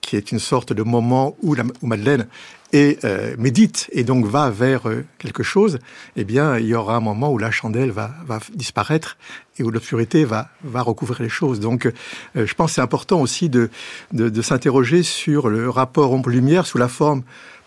qui 0.00 0.16
est 0.16 0.32
une 0.32 0.38
sorte 0.38 0.72
de 0.72 0.82
moment 0.82 1.34
où, 1.42 1.54
la, 1.54 1.64
Madeleine 1.82 2.26
est, 2.74 3.04
euh, 3.04 3.34
médite 3.38 3.88
et 3.92 4.04
donc 4.04 4.26
va 4.26 4.50
vers 4.50 4.88
euh, 4.88 5.04
quelque 5.18 5.42
chose, 5.42 5.78
eh 6.16 6.24
bien, 6.24 6.58
il 6.58 6.66
y 6.66 6.74
aura 6.74 6.96
un 6.96 7.00
moment 7.00 7.32
où 7.32 7.38
la 7.38 7.50
chandelle 7.50 7.90
va, 7.90 8.10
va 8.26 8.40
disparaître 8.52 9.16
et 9.58 9.62
où 9.62 9.70
l'obscurité 9.70 10.24
va, 10.24 10.48
va 10.64 10.82
recouvrir 10.82 11.22
les 11.22 11.28
choses. 11.28 11.60
Donc, 11.60 11.86
euh, 11.86 11.92
je 12.46 12.54
pense 12.54 12.72
que 12.72 12.74
c'est 12.74 12.80
important 12.80 13.20
aussi 13.20 13.48
de, 13.48 13.70
de, 14.12 14.28
de 14.28 14.42
s'interroger 14.42 15.02
sur 15.02 15.48
le 15.48 15.70
rapport 15.70 16.12
ombre-lumière 16.12 16.66
sous 16.66 16.78
la 16.78 16.88
forme 16.88 17.22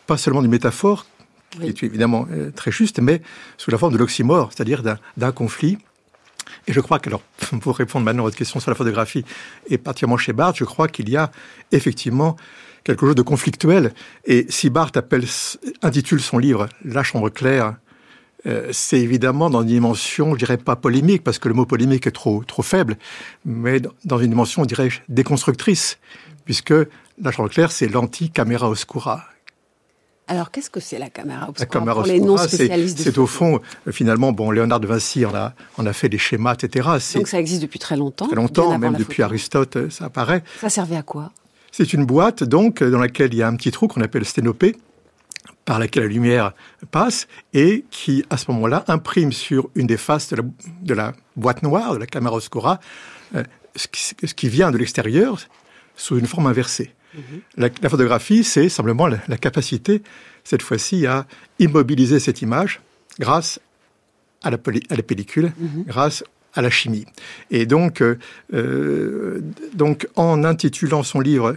pas 0.06 0.18
seulement 0.18 0.42
d'une 0.42 0.52
métaphore, 0.52 1.06
qui 1.52 1.68
est 1.68 1.84
évidemment 1.84 2.28
très 2.56 2.72
juste, 2.72 3.00
mais 3.00 3.22
sous 3.58 3.72
la 3.72 3.78
forme 3.78 3.92
de 3.92 3.98
l'oxymore, 3.98 4.52
c'est-à-dire 4.54 4.84
d'un 5.18 5.32
conflit 5.34 5.78
et 6.68 6.74
je 6.74 6.80
crois 6.80 7.00
que, 7.00 7.10
alors, 7.10 7.22
pour 7.62 7.78
répondre 7.78 8.06
maintenant 8.06 8.24
à 8.24 8.28
votre 8.28 8.38
question 8.38 8.60
sur 8.60 8.72
la 8.72 8.76
photographie, 8.76 9.26
et 9.68 9.78
particulièrement 9.78 10.18
chez 10.18 10.34
Barthes, 10.34 10.58
je 10.58 10.64
crois 10.64 10.88
qu'il 10.88 11.10
y 11.10 11.18
a 11.18 11.32
effectivement 11.72 12.36
quelque 12.88 13.06
chose 13.06 13.16
de 13.16 13.22
conflictuel. 13.22 13.94
Et 14.26 14.46
si 14.50 14.70
Barthes 14.70 14.98
appelle, 14.98 15.26
intitule 15.82 16.22
son 16.22 16.38
livre 16.38 16.68
La 16.86 17.04
chambre 17.04 17.30
claire, 17.30 17.76
euh, 18.46 18.70
c'est 18.72 19.00
évidemment 19.00 19.50
dans 19.50 19.62
une 19.62 19.68
dimension, 19.68 20.34
je 20.34 20.40
dirais 20.40 20.58
pas 20.58 20.76
polémique, 20.76 21.24
parce 21.24 21.38
que 21.38 21.50
le 21.50 21.54
mot 21.54 21.66
polémique 21.66 22.08
est 22.08 22.12
trop, 22.12 22.44
trop 22.46 22.64
faible, 22.64 22.98
mais 23.46 23.82
dans 24.06 24.20
une 24.20 24.30
dimension, 24.30 24.64
je 24.64 24.68
dirais, 24.70 24.90
déconstructrice, 25.10 26.00
puisque 26.46 26.74
la 27.22 27.32
chambre 27.32 27.50
claire, 27.50 27.72
c'est 27.72 27.90
l'anti-caméra 27.90 28.70
oscura. 28.70 29.26
Alors, 30.30 30.52
qu'est-ce 30.52 30.70
que 30.70 30.82
c'est 30.82 31.00
la 31.00 31.10
caméra 31.10 31.50
obscura 31.50 31.66
la 31.66 31.80
caméra 31.80 32.02
pour 32.02 32.12
les 32.12 32.20
non-spécialistes 32.20 33.00
C'est 33.00 33.18
au 33.18 33.28
fond, 33.28 33.60
euh, 33.88 33.92
finalement, 33.92 34.32
bon, 34.32 34.52
Léonard 34.52 34.80
de 34.80 34.88
Vinci, 34.88 35.26
a, 35.26 35.54
on 35.78 35.86
a 35.86 35.94
fait 35.94 36.10
des 36.10 36.18
schémas, 36.18 36.54
etc. 36.54 36.88
Donc 37.16 37.28
ça 37.28 37.40
existe 37.40 37.62
depuis 37.62 37.80
très 37.80 37.96
longtemps 37.98 38.28
Très 38.28 38.36
longtemps, 38.36 38.78
même 38.78 38.96
depuis 38.96 39.24
Aristote, 39.24 39.76
euh, 39.76 39.90
ça 39.90 40.06
apparaît. 40.06 40.44
Ça 40.62 40.70
servait 40.70 40.98
à 40.98 41.04
quoi? 41.04 41.32
C'est 41.78 41.94
une 41.94 42.08
boîte, 42.08 42.44
donc, 42.44 42.82
dans 42.82 42.98
laquelle 42.98 43.36
il 43.36 43.38
y 43.38 43.44
a 43.44 43.48
un 43.48 43.56
petit 43.56 43.70
trou 43.70 43.88
qu'on 43.88 44.02
appelle 44.02 44.26
sténopée, 44.26 44.76
par 45.64 45.78
laquelle 45.78 46.02
la 46.02 46.10
lumière 46.10 46.54
passe, 46.90 47.28
et 47.54 47.86
qui, 47.92 48.26
à 48.32 48.38
ce 48.38 48.50
moment-là, 48.50 48.84
imprime 48.88 49.32
sur 49.32 49.70
une 49.76 49.86
des 49.86 49.96
faces 49.96 50.34
de 50.34 50.94
la, 50.96 51.14
boîte 51.36 51.62
noire, 51.62 51.94
de 51.94 52.00
la 52.00 52.08
caméra 52.08 52.36
oscura, 52.36 52.80
euh, 53.36 53.44
ce, 53.76 54.34
qui, 54.34 54.50
vient 54.50 54.72
de 54.72 54.78
l'extérieur, 54.80 55.38
sous 55.96 56.18
une 56.18 56.26
forme 56.26 56.48
inversée. 56.48 56.96
Mhm. 57.14 57.22
La, 57.58 57.90
photographie, 57.90 58.44
c'est 58.44 58.70
simplement 58.70 59.06
la, 59.06 59.38
capacité, 59.38 60.02
cette 60.44 60.64
fois-ci, 60.64 61.06
à 61.06 61.28
immobiliser 61.60 62.20
cette 62.20 62.42
image 62.42 62.82
grâce 63.20 63.60
à 64.42 64.50
la, 64.50 64.58
pellicule, 64.58 65.54
mhm. 65.60 65.84
grâce 65.86 66.24
à 66.58 66.62
la 66.62 66.70
chimie. 66.70 67.06
Et 67.52 67.66
donc, 67.66 68.02
euh, 68.02 68.18
euh, 68.54 69.42
donc, 69.74 70.08
en 70.16 70.44
intitulant 70.44 71.04
son 71.04 71.20
livre 71.20 71.56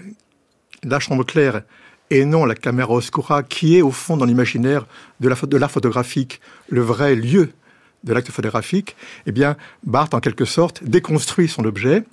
La 0.84 1.00
chambre 1.00 1.24
claire 1.24 1.62
et 2.10 2.24
non 2.24 2.44
la 2.44 2.54
caméra 2.54 2.92
oscura, 2.92 3.42
qui 3.42 3.76
est 3.76 3.82
au 3.82 3.90
fond 3.90 4.16
dans 4.16 4.26
l'imaginaire 4.26 4.86
de 5.20 5.56
l'art 5.56 5.70
photographique 5.70 6.40
le 6.68 6.82
vrai 6.82 7.14
lieu 7.14 7.50
de 8.04 8.12
l'acte 8.12 8.30
photographique, 8.30 8.96
eh 9.26 9.32
bien, 9.32 9.56
Barthes, 9.84 10.14
en 10.14 10.20
quelque 10.20 10.44
sorte, 10.44 10.82
déconstruit 10.84 11.48
son 11.48 11.64
objet 11.64 12.04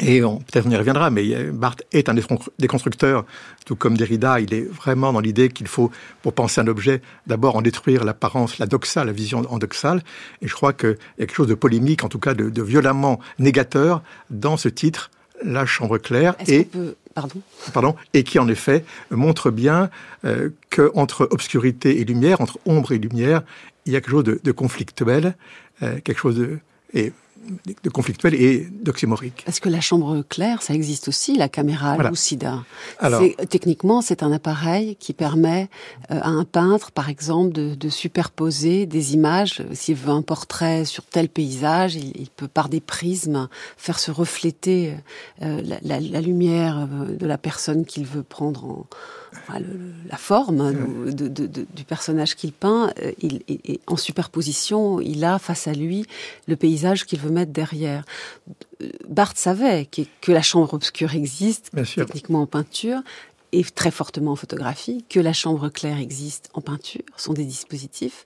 et 0.00 0.20
peut-être 0.20 0.66
on 0.66 0.70
y 0.70 0.76
reviendra, 0.76 1.10
mais 1.10 1.50
Barthes 1.50 1.82
est 1.92 2.08
un 2.08 2.14
déconstructeur, 2.58 3.24
tout 3.66 3.74
comme 3.74 3.96
Derrida, 3.96 4.38
il 4.38 4.54
est 4.54 4.62
vraiment 4.62 5.12
dans 5.12 5.18
l'idée 5.20 5.48
qu'il 5.48 5.66
faut, 5.66 5.90
pour 6.22 6.32
penser 6.32 6.60
un 6.60 6.68
objet, 6.68 7.02
d'abord 7.26 7.56
en 7.56 7.62
détruire 7.62 8.04
l'apparence, 8.04 8.58
la 8.58 8.66
doxa, 8.66 9.04
la 9.04 9.10
vision 9.10 9.42
endoxale. 9.50 10.02
Et 10.40 10.46
je 10.46 10.54
crois 10.54 10.72
qu'il 10.72 10.90
y 10.90 11.22
a 11.22 11.26
quelque 11.26 11.34
chose 11.34 11.48
de 11.48 11.54
polémique, 11.54 12.04
en 12.04 12.08
tout 12.08 12.20
cas 12.20 12.34
de, 12.34 12.62
violemment 12.62 13.18
négateur, 13.40 14.02
dans 14.30 14.56
ce 14.56 14.68
titre, 14.68 15.10
La 15.42 15.66
Chambre 15.66 15.98
claire. 15.98 16.36
Et, 16.46 16.68
Pardon? 17.14 17.40
Pardon, 17.72 17.96
et 18.14 18.22
qui 18.22 18.38
en 18.38 18.46
effet 18.46 18.84
montre 19.10 19.50
bien 19.50 19.90
euh, 20.24 20.50
qu'entre 20.70 21.26
obscurité 21.32 22.00
et 22.00 22.04
lumière, 22.04 22.40
entre 22.40 22.60
ombre 22.64 22.92
et 22.92 22.98
lumière, 22.98 23.42
il 23.86 23.92
y 23.92 23.96
a 23.96 24.00
quelque 24.00 24.12
chose 24.12 24.24
de, 24.24 24.52
conflictuel, 24.52 25.34
euh, 25.82 25.98
quelque 26.04 26.18
chose 26.18 26.36
de... 26.36 26.58
Et 26.94 27.12
de 27.82 27.90
conflictuel 27.90 28.34
et 28.34 28.68
d'oxymorique. 28.70 29.44
Est-ce 29.46 29.60
que 29.60 29.68
la 29.68 29.80
chambre 29.80 30.22
claire, 30.28 30.62
ça 30.62 30.74
existe 30.74 31.08
aussi, 31.08 31.34
la 31.36 31.48
caméra 31.48 31.96
lucida 32.08 32.64
Techniquement, 33.48 34.02
c'est 34.02 34.22
un 34.22 34.32
appareil 34.32 34.96
qui 34.96 35.12
permet 35.12 35.68
euh, 36.10 36.18
à 36.20 36.28
un 36.28 36.44
peintre, 36.44 36.90
par 36.90 37.08
exemple, 37.08 37.52
de, 37.52 37.88
superposer 37.88 38.86
des 38.86 39.14
images. 39.14 39.62
S'il 39.72 39.96
veut 39.96 40.12
un 40.12 40.22
portrait 40.22 40.84
sur 40.84 41.04
tel 41.04 41.28
paysage, 41.28 41.94
il, 41.94 42.28
peut, 42.36 42.48
par 42.48 42.68
des 42.68 42.80
prismes, 42.80 43.48
faire 43.76 43.98
se 43.98 44.10
refléter 44.10 44.94
euh, 45.42 45.62
la, 45.82 46.20
lumière 46.20 46.78
euh, 46.78 47.16
de 47.16 47.26
la 47.26 47.38
personne 47.38 47.86
qu'il 47.86 48.04
veut 48.04 48.22
prendre 48.22 48.64
en, 48.64 48.86
la 50.10 50.16
forme 50.16 50.72
du 51.12 51.84
personnage 51.84 52.34
qu'il 52.34 52.52
peint, 52.52 52.92
il, 53.20 53.40
en 53.86 53.96
superposition, 53.96 55.00
il 55.00 55.24
a 55.24 55.38
face 55.38 55.66
à 55.66 55.72
lui 55.72 56.06
le 56.46 56.56
paysage 56.56 57.04
qu'il 57.04 57.18
veut 57.18 57.27
mettre 57.28 57.52
derrière. 57.52 58.04
Barthes 59.08 59.38
savait 59.38 59.86
que, 59.86 60.32
la 60.32 60.42
chambre 60.42 60.74
obscure 60.74 61.14
existe, 61.14 61.70
techniquement 61.94 62.42
en 62.42 62.46
peinture, 62.46 63.00
et 63.52 63.64
très 63.64 63.90
fortement 63.90 64.32
en 64.32 64.36
photographie, 64.36 65.04
que 65.08 65.20
la 65.20 65.32
chambre 65.32 65.68
claire 65.68 65.98
existe 65.98 66.50
en 66.54 66.60
peinture, 66.60 67.02
sont 67.16 67.32
des 67.32 67.44
dispositifs. 67.44 68.24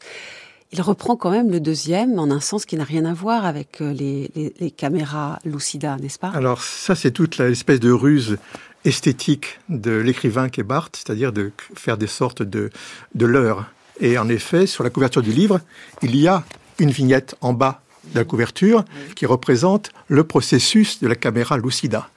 Il 0.72 0.80
reprend 0.80 1.16
quand 1.16 1.30
même 1.30 1.50
le 1.50 1.60
deuxième 1.60 2.18
en 2.18 2.30
un 2.30 2.40
sens 2.40 2.64
qui 2.64 2.76
n'a 2.76 2.84
rien 2.84 3.04
à 3.04 3.12
voir 3.12 3.44
avec 3.44 3.82
euh, 3.82 3.92
les, 3.92 4.70
caméras 4.70 5.38
lucida, 5.44 5.96
n'est-ce 5.96 6.18
pas? 6.18 6.30
Alors 6.30 6.62
ça, 6.62 6.94
c'est 6.94 7.10
toute 7.10 7.36
l'espèce 7.36 7.78
de 7.78 7.90
ruse 7.90 8.38
esthétique 8.84 9.60
de 9.68 9.92
l'écrivain 9.92 10.48
qui 10.48 10.60
est 10.60 10.64
Barthes, 10.64 10.96
c'est-à-dire 10.96 11.32
de 11.32 11.52
faire 11.74 11.98
des 11.98 12.06
sortes 12.06 12.42
de, 12.42 12.70
de 13.14 13.26
leurres. 13.26 13.66
Et 14.00 14.16
en 14.16 14.28
effet, 14.28 14.66
sur 14.66 14.82
la 14.82 14.90
couverture 14.90 15.22
du 15.22 15.32
livre, 15.32 15.60
il 16.00 16.16
y 16.16 16.26
a 16.26 16.42
une 16.78 16.90
vignette 16.90 17.36
en 17.42 17.52
bas 17.52 17.82
de 18.10 18.18
la 18.18 18.24
couverture 18.24 18.84
qui 19.14 19.26
représente 19.26 19.90
le 20.08 20.24
processus 20.24 21.00
de 21.00 21.08
la 21.08 21.14
caméra 21.14 21.56
lucida, 21.56 22.08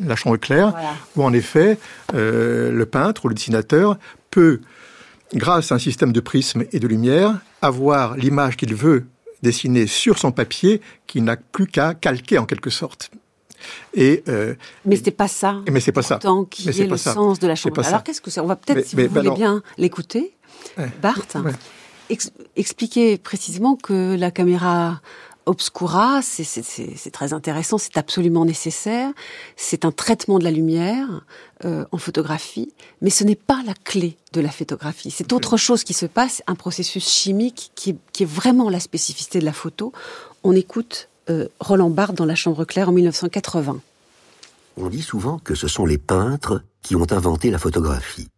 la 0.00 0.16
chambre 0.16 0.36
claire, 0.36 0.74
où 1.16 1.22
en 1.22 1.32
effet 1.32 1.78
euh, 2.14 2.70
le 2.70 2.86
peintre 2.86 3.24
ou 3.24 3.28
le 3.28 3.34
dessinateur 3.34 3.98
peut, 4.30 4.60
grâce 5.34 5.72
à 5.72 5.76
un 5.76 5.78
système 5.78 6.12
de 6.12 6.20
prisme 6.20 6.64
et 6.72 6.78
de 6.78 6.88
lumière, 6.88 7.38
avoir 7.60 8.16
l'image 8.16 8.56
qu'il 8.56 8.74
veut 8.74 9.06
dessiner 9.42 9.86
sur 9.86 10.18
son 10.18 10.32
papier, 10.32 10.80
qu'il 11.06 11.24
n'a 11.24 11.36
plus 11.36 11.66
qu'à 11.66 11.94
calquer 11.94 12.38
en 12.38 12.46
quelque 12.46 12.70
sorte. 12.70 13.10
Et 13.94 14.24
euh, 14.28 14.54
mais 14.84 14.96
c'était 14.96 15.10
pas 15.10 15.28
ça. 15.28 15.60
Mais 15.70 15.80
c'est 15.80 15.92
pas 15.92 16.02
ça. 16.02 16.18
Tant 16.18 16.44
qui 16.44 16.68
est, 16.68 16.86
le 16.86 16.96
sens 16.96 17.38
de 17.38 17.46
la 17.46 17.54
chambre. 17.54 17.84
Alors 17.86 18.02
qu'est-ce 18.02 18.20
que 18.20 18.30
c'est? 18.30 18.40
On 18.40 18.46
va 18.46 18.56
peut-être, 18.56 18.84
si 18.84 18.96
vous 18.96 19.08
voulez 19.08 19.30
bien 19.30 19.62
l'écouter, 19.78 20.34
Barthes, 21.00 21.36
expliquer 22.56 23.18
précisément 23.18 23.76
que 23.76 24.16
la 24.16 24.30
caméra 24.30 25.00
obscura, 25.46 26.20
c'est 26.22 27.10
très 27.10 27.32
intéressant, 27.32 27.78
c'est 27.78 27.96
absolument 27.96 28.44
nécessaire. 28.44 29.10
C'est 29.56 29.84
un 29.84 29.92
traitement 29.92 30.38
de 30.38 30.44
la 30.44 30.50
lumière 30.50 31.24
euh, 31.64 31.84
en 31.92 31.98
photographie, 31.98 32.72
mais 33.00 33.10
ce 33.10 33.24
n'est 33.24 33.36
pas 33.36 33.62
la 33.66 33.74
clé 33.74 34.16
de 34.32 34.40
la 34.40 34.50
photographie. 34.50 35.10
C'est 35.10 35.32
autre 35.32 35.56
chose 35.56 35.84
qui 35.84 35.94
se 35.94 36.06
passe, 36.06 36.42
un 36.46 36.54
processus 36.54 37.08
chimique 37.08 37.72
qui, 37.74 37.96
est 38.20 38.24
vraiment 38.24 38.70
la 38.70 38.80
spécificité 38.80 39.40
de 39.40 39.44
la 39.44 39.52
photo. 39.52 39.92
On 40.44 40.54
écoute 40.54 41.08
euh, 41.30 41.48
Roland 41.60 41.90
Barthes 41.90 42.16
dans 42.16 42.24
La 42.24 42.34
Chambre 42.34 42.64
claire 42.64 42.88
en 42.88 42.92
1980. 42.92 43.80
On 44.76 44.88
dit 44.88 45.02
souvent 45.02 45.38
que 45.38 45.54
ce 45.54 45.68
sont 45.68 45.84
les 45.84 45.98
peintres 45.98 46.62
qui 46.82 46.96
ont 46.96 47.10
inventé 47.12 47.50
la 47.50 47.58
photographie, 47.58 48.28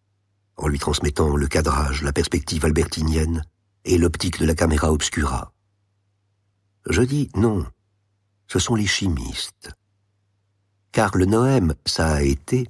en 0.56 0.68
lui 0.68 0.78
transmettant 0.78 1.36
le 1.36 1.46
cadrage, 1.46 2.02
la 2.02 2.12
perspective 2.12 2.64
albertinienne 2.64 3.44
et 3.84 3.98
l'optique 3.98 4.40
de 4.40 4.46
la 4.46 4.54
caméra 4.54 4.92
obscura. 4.92 5.52
Je 6.88 7.02
dis 7.02 7.30
non, 7.34 7.64
ce 8.46 8.58
sont 8.58 8.74
les 8.74 8.86
chimistes. 8.86 9.70
Car 10.92 11.16
le 11.16 11.24
noème, 11.24 11.74
ça 11.86 12.12
a 12.12 12.22
été, 12.22 12.68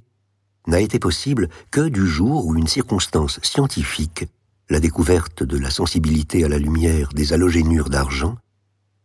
n'a 0.67 0.79
été 0.79 0.99
possible 0.99 1.49
que 1.71 1.87
du 1.87 2.07
jour 2.07 2.45
où 2.45 2.55
une 2.55 2.67
circonstance 2.67 3.39
scientifique, 3.43 4.27
la 4.69 4.79
découverte 4.79 5.43
de 5.43 5.57
la 5.57 5.69
sensibilité 5.69 6.43
à 6.43 6.47
la 6.47 6.57
lumière 6.57 7.09
des 7.13 7.33
halogénures 7.33 7.89
d'argent, 7.89 8.37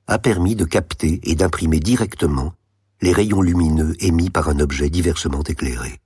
a 0.07 0.19
permis 0.19 0.57
de 0.57 0.65
capter 0.65 1.21
et 1.23 1.35
d'imprimer 1.35 1.81
directement 1.81 2.55
les 3.03 3.13
rayons 3.13 3.43
lumineux 3.43 3.95
émis 4.01 4.31
par 4.31 4.49
un 4.49 4.59
objet 4.61 4.91
diversement 4.91 5.43
éclairé. 5.43 6.01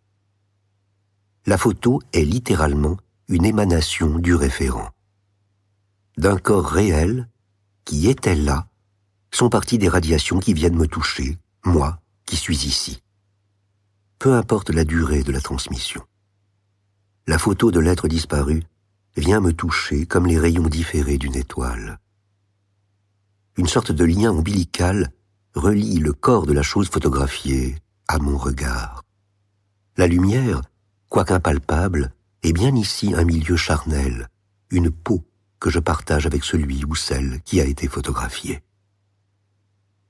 La 1.46 1.58
photo 1.58 2.00
est 2.12 2.24
littéralement 2.24 2.96
une 3.28 3.44
émanation 3.44 4.18
du 4.18 4.34
référent. 4.34 4.90
d'un 6.16 6.38
corps 6.38 6.66
réel 6.66 7.28
qui 7.84 8.08
était 8.08 8.36
là, 8.36 8.68
sont 9.34 9.48
parties 9.48 9.78
des 9.78 9.88
radiations 9.88 10.38
qui 10.38 10.54
viennent 10.54 10.76
me 10.76 10.86
toucher, 10.86 11.38
moi 11.64 11.98
qui 12.24 12.36
suis 12.36 12.66
ici. 12.66 13.02
Peu 14.18 14.34
importe 14.34 14.70
la 14.70 14.84
durée 14.84 15.22
de 15.22 15.32
la 15.32 15.40
transmission. 15.40 16.02
La 17.26 17.38
photo 17.38 17.70
de 17.70 17.80
l'être 17.80 18.06
disparu 18.06 18.62
vient 19.16 19.40
me 19.40 19.52
toucher 19.52 20.06
comme 20.06 20.26
les 20.26 20.38
rayons 20.38 20.68
différés 20.68 21.18
d'une 21.18 21.34
étoile. 21.34 21.98
Une 23.56 23.66
sorte 23.66 23.92
de 23.92 24.04
lien 24.04 24.30
ombilical 24.30 25.10
relie 25.54 25.98
le 25.98 26.12
corps 26.12 26.46
de 26.46 26.52
la 26.52 26.62
chose 26.62 26.88
photographiée 26.88 27.76
à 28.08 28.18
mon 28.18 28.36
regard. 28.36 29.02
La 29.96 30.06
lumière, 30.06 30.62
quoique 31.08 31.32
impalpable, 31.32 32.12
est 32.42 32.52
bien 32.52 32.74
ici 32.76 33.14
un 33.14 33.24
milieu 33.24 33.56
charnel, 33.56 34.28
une 34.70 34.90
peau 34.90 35.24
que 35.60 35.70
je 35.70 35.78
partage 35.78 36.26
avec 36.26 36.44
celui 36.44 36.84
ou 36.84 36.94
celle 36.94 37.40
qui 37.42 37.60
a 37.60 37.64
été 37.64 37.88
photographié. 37.88 38.62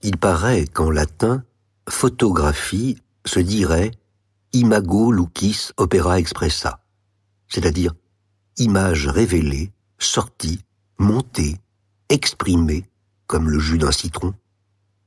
Il 0.06 0.18
paraît 0.18 0.66
qu'en 0.66 0.90
latin, 0.90 1.42
photographie 1.88 2.98
se 3.24 3.40
dirait 3.40 3.90
imago 4.52 5.10
lucis 5.10 5.70
opera 5.78 6.18
expressa, 6.18 6.84
c'est-à-dire 7.48 7.94
image 8.58 9.08
révélée, 9.08 9.72
sortie, 9.98 10.60
montée, 10.98 11.56
exprimée, 12.10 12.84
comme 13.26 13.48
le 13.48 13.58
jus 13.58 13.78
d'un 13.78 13.92
citron, 13.92 14.34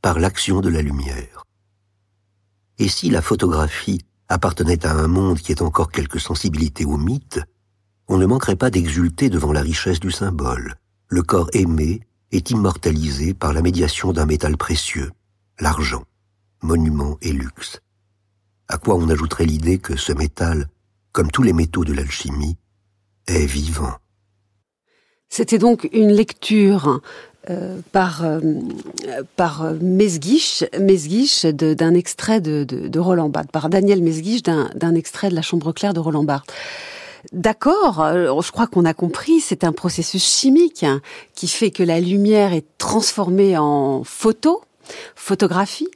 par 0.02 0.18
l'action 0.18 0.62
de 0.62 0.70
la 0.70 0.82
lumière. 0.82 1.44
Et 2.80 2.88
si 2.88 3.12
la 3.12 3.22
photographie 3.22 4.02
appartenait 4.30 4.84
à 4.84 4.94
un 4.94 5.08
monde 5.08 5.38
qui 5.38 5.52
est 5.52 5.62
encore 5.62 5.92
quelque 5.92 6.18
sensibilité 6.18 6.86
au 6.86 6.98
mythe, 6.98 7.40
on 8.08 8.18
ne 8.18 8.26
manquerait 8.26 8.56
pas 8.56 8.72
d'exulter 8.72 9.30
devant 9.30 9.54
la 9.54 9.62
richesse 9.62 10.00
du 10.00 10.10
symbole. 10.10 10.74
Le 11.08 11.22
corps 11.22 11.52
aimé 11.54 12.02
est 12.32 12.52
immortalisé 12.52 13.34
par 13.34 13.54
la 13.54 13.62
médiation 13.62 14.14
d'un 14.14 14.26
métal 14.26 14.58
précieux, 14.58 15.12
l'argent, 15.60 16.04
monument 16.62 17.18
et 17.22 17.32
luxe. 17.32 17.82
À 18.68 18.78
quoi 18.78 18.96
on 18.96 19.10
ajouterait 19.10 19.46
l'idée 19.46 19.78
que 19.78 19.96
ce 19.96 20.12
métal, 20.12 20.68
comme 21.12 21.32
tous 21.32 21.44
les 21.44 21.54
métaux 21.54 21.86
de 21.86 21.94
l'alchimie, 21.94 22.58
est 23.28 23.46
vivant. 23.46 23.96
C'était 25.30 25.58
donc 25.58 25.90
une 25.92 26.12
lecture 26.12 27.02
euh, 27.50 27.80
par 27.92 28.26
euh, 28.26 28.40
par 29.36 29.74
Mesguich, 29.82 30.66
d'un 30.74 31.94
extrait 31.94 32.42
de, 32.42 32.64
de, 32.66 33.00
Roland 33.00 33.30
Barthes, 33.30 33.52
par 33.52 33.70
Daniel 33.70 34.02
Mesguich 34.02 34.44
d'un 34.44 34.96
extrait 34.96 35.30
de 35.30 35.36
La 35.36 35.42
Chambre 35.42 35.72
claire 35.72 35.94
de 35.94 36.00
Roland 36.00 36.24
Barthes. 36.24 36.54
D'accord, 37.32 38.02
euh, 38.02 38.42
je 38.42 38.52
crois 38.52 38.68
qu'on 38.68 38.86
a 38.86 38.94
compris, 38.94 39.40
c'est 39.40 39.64
un 39.64 39.72
processus 39.72 40.24
chimique 40.24 40.84
hein, 40.84 41.02
qui 41.36 41.48
fait 41.48 41.72
que 41.72 41.84
la 41.84 42.00
lumière 42.00 42.54
est 42.54 42.66
transformée 42.78 43.58
en 43.58 44.04
photo, 44.04 44.62
photographie. 45.16 45.90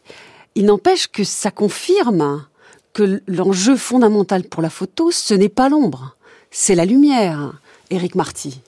Il 0.55 0.65
n'empêche 0.65 1.07
que 1.07 1.23
ça 1.23 1.51
confirme 1.51 2.45
que 2.93 3.21
l'enjeu 3.27 3.77
fondamental 3.77 4.43
pour 4.43 4.61
la 4.61 4.69
photo, 4.69 5.11
ce 5.11 5.33
n'est 5.33 5.49
pas 5.49 5.69
l'ombre, 5.69 6.15
c'est 6.49 6.75
la 6.75 6.85
lumière, 6.85 7.53
Éric 7.89 8.15
Marty. 8.15 8.61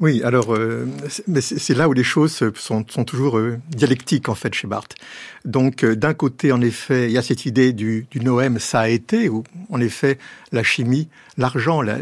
Oui, 0.00 0.22
alors 0.22 0.54
euh, 0.54 0.86
c'est 1.40 1.74
là 1.74 1.88
où 1.88 1.92
les 1.92 2.04
choses 2.04 2.32
sont, 2.54 2.84
toujours 2.84 3.36
euh, 3.36 3.58
dialectiques 3.70 4.28
en 4.28 4.36
fait 4.36 4.54
chez 4.54 4.68
Barthes. 4.68 4.94
Donc 5.44 5.82
euh, 5.82 5.96
d'un 5.96 6.14
côté, 6.14 6.52
en 6.52 6.60
effet, 6.60 7.06
il 7.06 7.12
y 7.12 7.18
a 7.18 7.22
cette 7.22 7.46
idée 7.46 7.72
du, 7.72 8.06
du 8.08 8.20
noème 8.20 8.60
ça 8.60 8.80
a 8.80 8.88
été, 8.88 9.28
où 9.28 9.42
en 9.70 9.80
effet 9.80 10.18
la 10.52 10.62
chimie, 10.62 11.08
l'argent, 11.36 11.82
la, 11.82 11.96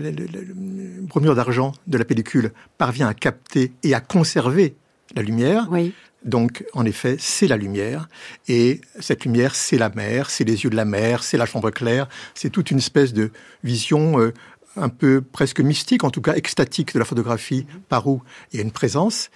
bromure 1.03 1.35
d'argent 1.35 1.73
de 1.87 1.97
la 1.97 2.05
pellicule 2.05 2.53
parvient 2.77 3.09
à 3.09 3.15
capter 3.15 3.73
et 3.83 3.95
à 3.95 4.01
conserver 4.01 4.75
la 5.15 5.23
lumière. 5.23 5.67
Oui. 5.71 5.95
Donc, 6.25 6.65
en 6.73 6.85
effet, 6.85 7.17
c'est 7.21 7.47
la 7.47 7.57
lumière. 7.57 8.09
Et 8.49 8.81
cette 8.99 9.25
lumière, 9.25 9.55
c'est 9.55 9.79
la 9.79 9.91
mer, 9.91 10.29
c'est 10.29 10.43
les 10.43 10.65
yeux 10.65 10.71
de 10.71 10.75
la 10.75 10.85
mer, 10.85 11.23
c'est 11.23 11.37
la 11.37 11.47
chambre 11.47 11.71
claire. 11.71 12.09
C'est 12.35 12.51
toute 12.51 12.73
une 12.73 12.79
espèce 12.79 13.13
de 13.13 13.31
vision 13.63 14.33
un 14.77 14.89
peu 14.89 15.21
presque 15.21 15.61
mystique, 15.61 16.05
en 16.05 16.11
tout 16.11 16.21
cas 16.21 16.35
extatique 16.35 16.95
de 16.95 16.99
la 16.99 17.05
photographie, 17.05 17.67
par 17.89 18.07
où 18.07 18.23
il 18.53 18.57
y 18.57 18.61
a 18.61 18.63
une 18.63 18.73
présence. 18.73 19.31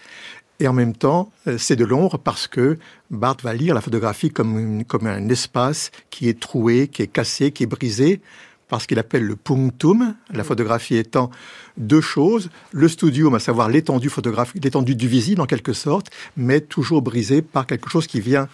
Et 0.60 0.68
en 0.68 0.74
même 0.74 0.94
temps, 0.94 1.32
euh, 1.46 1.56
c'est 1.58 1.76
de 1.76 1.84
l'ombre 1.84 2.18
parce 2.18 2.46
que 2.46 2.78
Barthes 3.10 3.42
va 3.42 3.54
lire 3.54 3.74
la 3.74 3.80
photographie 3.80 4.30
comme, 4.30 4.84
comme 4.84 5.06
un 5.06 5.28
espace 5.30 5.90
qui 6.10 6.28
est 6.28 6.38
troué, 6.38 6.88
qui 6.88 7.02
est 7.02 7.06
cassé, 7.06 7.50
qui 7.50 7.62
est 7.62 7.66
brisé, 7.66 8.20
parce 8.68 8.86
qu'il 8.86 8.98
appelle 8.98 9.24
le 9.24 9.36
punctum, 9.36 10.14
la 10.30 10.44
photographie 10.44 10.96
étant 10.96 11.30
deux 11.76 12.02
choses, 12.02 12.50
le 12.72 12.88
studium, 12.88 13.34
à 13.34 13.40
savoir 13.40 13.68
l'étendue 13.68 14.10
photographique, 14.10 14.62
l'étendue 14.62 14.94
du 14.94 15.08
visible 15.08 15.40
en 15.40 15.46
quelque 15.46 15.72
sorte, 15.72 16.10
mais 16.36 16.60
toujours 16.60 17.02
brisé 17.02 17.42
par 17.42 17.66
quelque 17.66 17.88
chose 17.88 18.06
qui 18.06 18.20
vient 18.20 18.46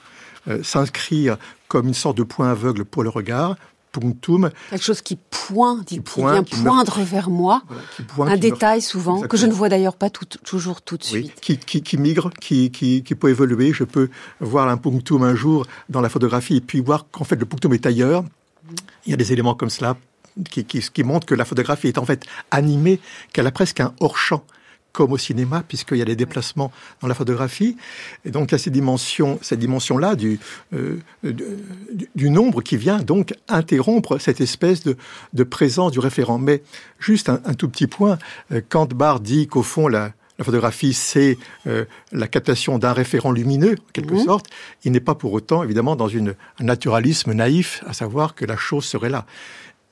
euh, 0.49 0.63
s'inscrire 0.63 1.37
comme 1.69 1.89
une 1.89 1.95
sorte 1.95 2.17
de 2.17 2.23
point 2.23 2.51
aveugle 2.51 2.85
pour 2.85 3.03
le 3.03 3.11
regard, 3.11 3.57
Quelque 4.71 4.85
chose 4.85 5.03
qui 5.03 5.17
pointe, 5.17 5.87
qui, 5.87 6.01
vient 6.17 6.43
poindre 6.43 7.01
vers 7.01 7.31
moi. 7.31 7.63
un 8.19 8.37
détail 8.37 8.83
souvent, 8.83 9.21
que 9.21 9.37
je 9.37 9.47
ne 9.47 9.53
vois 9.53 9.69
d'ailleurs 9.69 9.97
pas 9.97 10.11
toujours 10.11 10.83
tout 10.83 10.97
de 10.97 11.05
suite. 11.05 11.41
qui, 11.41 11.59
qui, 11.59 11.97
migre, 11.97 12.31
qui, 12.41 12.71
qui, 12.71 13.03
peut 13.15 13.31
évoluer. 13.31 13.73
Je 13.73 13.85
peux 13.85 14.11
voir 14.41 14.69
un 14.69 14.77
punctum 14.77 15.23
un 15.23 15.35
jour 15.35 15.67
dans 15.89 16.01
la 16.01 16.09
photographie 16.09 16.57
et 16.57 16.61
puis 16.61 16.81
voir 16.81 17.07
qu'en 17.11 17.25
fait 17.25 17.37
le 17.37 17.47
punctum 17.47 17.73
est 17.75 17.87
ailleurs. 17.87 18.25
Il 19.07 19.11
y 19.11 19.15
a 19.15 19.17
des 19.17 19.33
éléments 19.33 19.55
comme 19.55 19.71
cela 19.71 19.97
qui, 20.51 20.65
qui, 20.65 20.81
qui 20.81 21.03
montrent 21.05 21.27
que 21.27 21.35
la 21.35 21.45
photographie 21.45 21.89
est 21.89 21.99
en 21.99 22.05
fait 22.05 22.25
animée, 22.51 23.01
qu'elle 23.33 23.47
a 23.47 23.53
presque 23.53 23.81
un 23.81 23.95
hors-champ 24.01 24.45
comme 24.97 25.13
au 25.13 25.19
cinéma, 25.19 25.63
puisqu'il 25.69 25.99
y 25.99 26.03
a 26.03 26.07
des 26.07 26.17
déplacements 26.17 26.73
dans 27.03 27.07
la 27.07 27.15
photographie. 27.15 27.77
Et 28.25 28.31
donc, 28.31 28.51
il 28.51 28.53
y 28.53 28.55
a 28.55 28.59
ces 28.59 28.71
dimensions, 28.71 29.39
cette 29.43 29.59
dimension-là 29.59 30.17
du, 30.17 30.41
euh, 30.73 30.97
du, 32.15 32.31
nombre 32.31 32.63
qui 32.63 32.79
vient 32.79 32.99
donc 32.99 33.35
interrompre 33.47 34.17
cette 34.19 34.41
espèce 34.41 34.83
de, 34.85 34.97
de 35.35 35.45
présence 35.45 35.93
du 35.93 35.99
référent. 35.99 36.39
Mais 36.39 36.63
juste 36.99 37.29
un, 37.29 37.53
tout 37.53 37.69
petit 37.69 37.87
point, 37.87 38.19
euh, 38.53 38.63
quand 38.67 38.95
Barr 38.95 39.21
dit 39.21 39.49
qu'au 39.49 39.63
fond, 39.63 39.87
la, 39.87 40.13
la 40.39 40.45
photographie, 40.47 40.95
c'est 40.95 41.37
euh, 41.67 41.85
la 42.11 42.27
captation 42.27 42.79
d'un 42.79 42.95
référent 42.95 43.33
lumineux, 43.33 43.75
en 43.79 43.93
quelque 43.93 44.15
mmh. 44.15 44.25
sorte. 44.25 44.47
Il 44.85 44.93
n'est 44.93 45.01
pas 45.01 45.15
pour 45.15 45.35
autant, 45.35 45.63
évidemment, 45.63 45.95
dans 45.95 46.09
une, 46.09 46.35
un 46.59 46.65
naturalisme 46.65 47.35
naïf, 47.35 47.85
à 47.87 47.93
savoir 47.93 48.35
que 48.35 48.47
la 48.47 48.57
chose 48.57 48.87
serait 48.87 49.11
là 49.11 49.27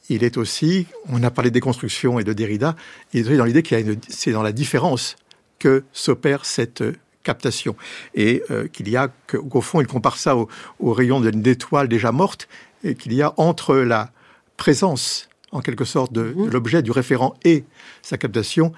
il 0.09 0.25
est 0.25 0.37
aussi, 0.37 0.87
on 1.09 1.23
a 1.23 1.31
parlé 1.31 1.51
des 1.51 1.61
constructions 1.61 2.19
et 2.19 2.25
de 2.25 2.33
Derrida, 2.33 2.77
il 3.13 3.31
est 3.31 3.37
dans 3.37 3.45
l'idée 3.45 3.63
qu'il 3.63 3.79
y 3.79 3.91
a 3.91 3.95
c'est 4.09 4.33
dans 4.33 4.43
la 4.43 4.53
différence 4.53 5.17
que 5.59 5.85
s'opère 5.93 6.45
cette 6.45 6.83
euh, 6.83 6.97
captation 7.23 7.75
et 8.15 8.43
euh, 8.51 8.69
qu'il 8.69 8.89
y 8.89 8.97
a 8.97 9.09
qu'au 9.27 9.63
fond 9.63 9.81
il 9.81 9.87
compare 9.87 10.19
ça 10.19 10.37
au, 10.37 10.49
rayon 10.93 11.21
d'une 11.21 11.47
étoile 11.47 11.89
déjà 11.89 12.13
morte 12.13 12.49
et 12.83 12.95
qu'il 12.95 13.15
y 13.15 13.23
a 13.23 13.33
entre 13.39 13.77
la 13.77 14.11
présence 14.59 15.31
en 15.51 15.61
quelque 15.61 15.87
sorte 15.87 16.13
de 16.13 16.35
mmh. 16.37 16.51
l'objet 16.51 16.83
du 16.83 16.91
référent 16.91 17.35
et 17.45 17.65
sa 18.03 18.19
captation 18.19 18.73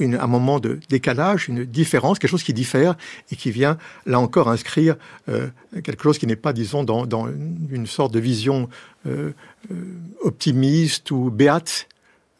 un 0.00 0.26
moment 0.26 0.60
de 0.60 0.80
décalage, 0.88 1.48
une 1.48 1.64
différence, 1.64 2.18
quelque 2.18 2.30
chose 2.30 2.42
qui 2.42 2.52
diffère 2.52 2.96
et 3.30 3.36
qui 3.36 3.50
vient, 3.50 3.78
là 4.06 4.18
encore, 4.18 4.48
inscrire 4.48 4.96
euh, 5.28 5.48
quelque 5.82 6.02
chose 6.02 6.18
qui 6.18 6.26
n'est 6.26 6.36
pas, 6.36 6.52
disons, 6.52 6.84
dans, 6.84 7.28
une 7.70 7.86
sorte 7.86 8.12
de 8.12 8.20
vision 8.20 8.68
euh, 9.06 9.32
euh, 9.70 9.74
optimiste 10.22 11.10
ou 11.10 11.30
béate 11.30 11.88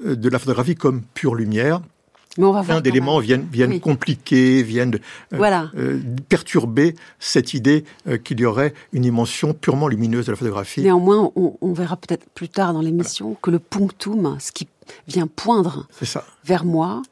de 0.04 0.28
la 0.28 0.38
photographie 0.38 0.74
comme 0.74 1.02
pure 1.14 1.34
lumière. 1.34 1.80
Mais 2.36 2.44
on 2.44 2.52
va 2.52 2.64
Plein 2.64 2.80
d'éléments 2.80 3.20
viennent, 3.20 3.46
viennent 3.50 3.78
compliquer, 3.78 4.64
viennent 4.64 4.98
voilà. 5.30 5.70
perturber 6.28 6.96
cette 7.20 7.54
idée 7.54 7.84
qu'il 8.24 8.40
y 8.40 8.44
aurait 8.44 8.74
une 8.92 9.02
dimension 9.02 9.54
purement 9.54 9.86
lumineuse 9.86 10.26
de 10.26 10.32
la 10.32 10.36
photographie. 10.36 10.82
Néanmoins, 10.82 11.30
on, 11.36 11.56
on 11.60 11.72
verra 11.72 11.96
peut-être 11.96 12.26
plus 12.34 12.48
tard 12.48 12.72
dans 12.72 12.80
l'émission 12.80 13.36
que 13.40 13.52
le 13.52 13.60
punctum, 13.60 14.36
ce 14.40 14.50
qui 14.50 14.66
vient 15.06 15.26
poindre 15.26 15.86
vers 16.44 16.64
moi, 16.64 17.02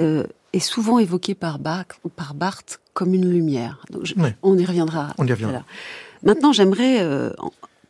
euh, 0.00 0.24
est 0.52 0.60
souvent 0.60 0.98
évoqué 0.98 1.34
par, 1.34 1.58
par 2.16 2.34
Barthes 2.34 2.80
comme 2.94 3.14
une 3.14 3.30
lumière. 3.30 3.84
On 4.42 4.58
y 4.58 4.64
reviendra. 4.64 5.14
On 5.18 5.26
y 5.26 5.32
reviendra. 5.32 5.64
Maintenant, 6.22 6.52
j'aimerais 6.52 7.00
euh, 7.00 7.30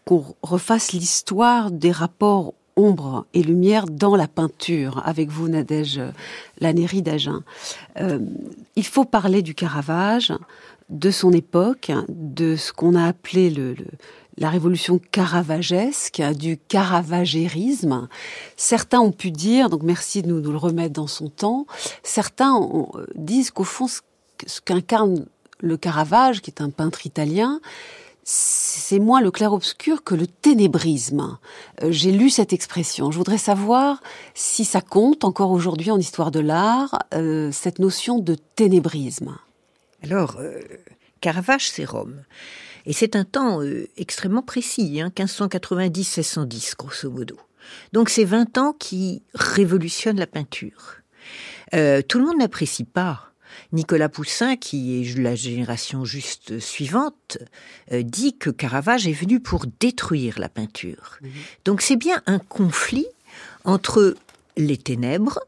qu'on 0.05 0.25
refasse 0.43 0.93
l'histoire 0.93 1.71
des 1.71 1.91
rapports 1.91 2.55
ombre 2.77 3.27
et 3.35 3.43
lumière 3.43 3.87
dans 3.87 4.17
la 4.17 4.29
peinture, 4.29 5.03
avec 5.05 5.29
vous, 5.31 5.49
Nadège 5.49 6.01
Lanéry 6.61 7.03
d'Agen. 7.03 7.43
Euh, 7.99 8.19
il 8.77 8.87
faut 8.87 9.05
parler 9.05 9.43
du 9.43 9.55
Caravage, 9.55 10.33
de 10.89 11.11
son 11.11 11.33
époque, 11.33 11.93
de 12.09 12.57
ce 12.57 12.73
qu'on 12.73 12.95
a 12.95 13.05
appelé 13.05 13.51
le, 13.51 13.77
la 14.41 14.49
révolution 14.51 14.99
caravagesque, 14.99 16.21
du 16.35 16.57
caravagérisme. 16.57 18.09
Certains 18.57 19.01
ont 19.01 19.13
pu 19.13 19.31
dire, 19.31 19.71
donc 19.71 19.83
merci 19.83 20.23
de 20.23 20.29
nous, 20.29 20.51
le 20.51 20.57
remettre 20.57 20.95
dans 20.95 21.07
son 21.07 21.29
temps, 21.29 21.67
certains 22.03 22.59
disent 23.15 23.51
qu'au 23.51 23.65
fond, 23.65 23.87
ce 23.87 24.61
qu'incarne 24.63 25.27
le 25.61 25.77
Caravage, 25.77 26.41
qui 26.41 26.51
est 26.51 26.63
un 26.63 26.71
peintre 26.71 27.07
italien, 27.07 27.61
c'est 28.23 28.99
moins 28.99 29.21
le 29.21 29.31
clair-obscur 29.31 30.05
que 30.05 30.15
le 30.15 30.27
ténébrisme. 30.27 31.39
Euh, 31.83 31.91
j'ai 31.91 32.13
lu 32.13 32.31
cette 32.31 32.53
expression. 32.53 33.11
Je 33.11 33.19
voudrais 33.19 33.39
savoir 33.39 34.03
si 34.35 34.65
ça 34.65 34.81
compte 34.81 35.25
encore 35.25 35.51
aujourd'hui 35.51 35.91
en 35.91 35.99
histoire 35.99 36.31
de 36.31 36.41
l'art, 36.41 36.99
euh, 37.15 37.51
cette 37.51 37.79
notion 37.79 38.19
de 38.19 38.37
ténébrisme. 38.57 39.37
Alors, 40.03 40.37
euh, 40.39 40.61
Caravage, 41.21 41.71
c'est 41.71 41.85
Rome. 41.85 42.23
Et 42.87 42.93
c'est 42.93 43.17
un 43.17 43.25
temps 43.25 43.61
extrêmement 43.97 44.43
précis, 44.43 45.01
hein, 45.01 45.11
1590-1610, 45.15 46.77
grosso 46.77 47.11
modo. 47.11 47.37
Donc 47.93 48.09
c'est 48.09 48.25
20 48.25 48.59
ans 48.59 48.73
qui 48.73 49.23
révolutionnent 49.35 50.19
la 50.19 50.27
peinture. 50.27 50.97
tout 51.73 52.19
le 52.19 52.25
monde 52.25 52.39
n'apprécie 52.39 52.85
pas 52.85 53.31
Nicolas 53.73 54.09
Poussin, 54.09 54.57
qui 54.57 55.01
est 55.01 55.19
la 55.19 55.35
génération 55.35 56.05
juste 56.05 56.59
suivante, 56.59 57.39
euh, 57.93 58.03
dit 58.03 58.37
que 58.37 58.51
Caravage 58.51 59.07
est 59.07 59.13
venu 59.13 59.41
pour 59.41 59.67
détruire 59.79 60.39
la 60.39 60.49
peinture. 60.49 61.19
Mhm. 61.21 61.31
Donc 61.65 61.81
c'est 61.83 61.97
bien 61.97 62.23
un 62.27 62.39
conflit 62.39 63.07
entre 63.65 64.17
les 64.57 64.77
ténèbres, 64.77 65.41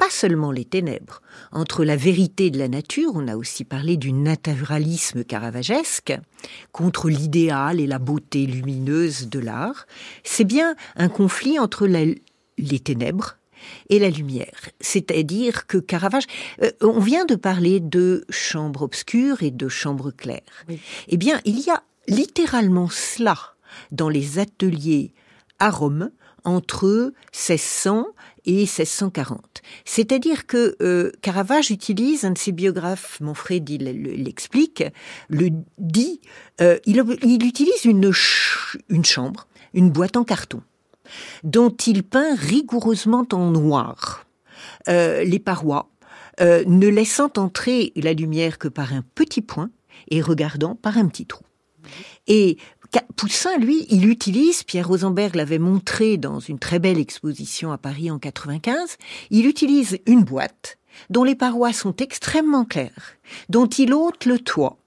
pas 0.00 0.08
seulement 0.08 0.50
les 0.50 0.64
ténèbres, 0.64 1.20
entre 1.52 1.84
la 1.84 1.94
vérité 1.94 2.50
de 2.50 2.58
la 2.58 2.68
nature, 2.68 3.12
on 3.16 3.28
a 3.28 3.36
aussi 3.36 3.64
parlé 3.64 3.98
du 3.98 4.14
naturalisme 4.14 5.24
caravagesque, 5.24 6.18
contre 6.72 7.10
l'idéal 7.10 7.80
et 7.80 7.86
la 7.86 7.98
beauté 7.98 8.46
lumineuse 8.46 9.28
de 9.28 9.38
l'art, 9.38 9.86
c'est 10.24 10.44
bien 10.44 10.74
un 10.96 11.10
conflit 11.10 11.58
entre 11.58 11.86
les 11.86 12.78
ténèbres, 12.78 13.36
et 13.90 13.98
la 13.98 14.08
lumière. 14.08 14.70
C'est-à-dire 14.80 15.66
que 15.66 15.76
Caravage, 15.76 16.24
euh, 16.62 16.70
on 16.80 16.98
vient 16.98 17.26
de 17.26 17.34
parler 17.34 17.78
de 17.78 18.24
chambre 18.30 18.80
obscure 18.80 19.42
et 19.42 19.50
de 19.50 19.68
chambre 19.68 20.12
claire. 20.12 20.64
Eh 21.08 21.18
bien, 21.18 21.42
il 21.44 21.60
y 21.60 21.68
a 21.68 21.82
littéralement 22.08 22.88
cela 22.88 23.36
dans 23.92 24.08
les 24.08 24.38
ateliers 24.38 25.12
à 25.58 25.70
Rome 25.70 26.10
entre 26.44 27.12
1600 27.32 28.06
et 28.50 28.66
1640. 28.66 29.62
C'est-à-dire 29.84 30.46
que 30.46 30.76
euh, 30.82 31.12
Caravage 31.22 31.70
utilise, 31.70 32.24
un 32.24 32.32
de 32.32 32.38
ses 32.38 32.52
biographes, 32.52 33.20
Monfred 33.20 33.68
l'explique, 33.80 34.82
le 35.28 35.50
dit, 35.78 36.20
euh, 36.60 36.78
il, 36.84 37.02
il, 37.22 37.46
utilise 37.46 37.84
une, 37.84 38.12
chambre, 39.04 39.46
une 39.72 39.90
boîte 39.90 40.16
en 40.16 40.24
carton 40.24 40.62
dont 41.42 41.70
il 41.70 42.02
peint 42.02 42.34
rigoureusement 42.36 43.26
en 43.32 43.50
noir 43.50 44.26
euh, 44.88 45.24
les 45.24 45.38
parois, 45.40 45.88
ne 46.40 46.88
laissant 46.88 47.30
entrer 47.36 47.92
la 47.96 48.14
lumière 48.14 48.56
que 48.56 48.68
par 48.68 48.94
un 48.94 49.04
petit 49.14 49.42
point 49.42 49.70
et 50.08 50.22
regardant 50.22 50.74
par 50.74 50.96
un 50.96 51.06
petit 51.06 51.26
trou. 51.26 51.44
Et 52.26 52.56
Poussin, 53.16 53.58
lui, 53.58 53.86
il 53.90 54.08
utilise, 54.08 54.62
Pierre 54.62 54.88
Rosenberg 54.88 55.34
l'avait 55.34 55.58
montré 55.58 56.16
dans 56.16 56.40
une 56.40 56.58
très 56.58 56.78
belle 56.78 56.98
exposition 56.98 57.70
à 57.70 57.78
Paris 57.78 58.10
en 58.10 58.18
95, 58.18 58.96
il 59.30 59.46
utilise 59.46 59.98
une 60.06 60.24
boîte 60.24 60.78
dont 61.08 61.24
les 61.24 61.34
parois 61.34 61.72
sont 61.72 61.94
extrêmement 61.96 62.64
claires, 62.64 63.16
dont 63.48 63.66
il 63.66 63.92
ôte 63.92 64.24
le 64.24 64.38
toit 64.38 64.78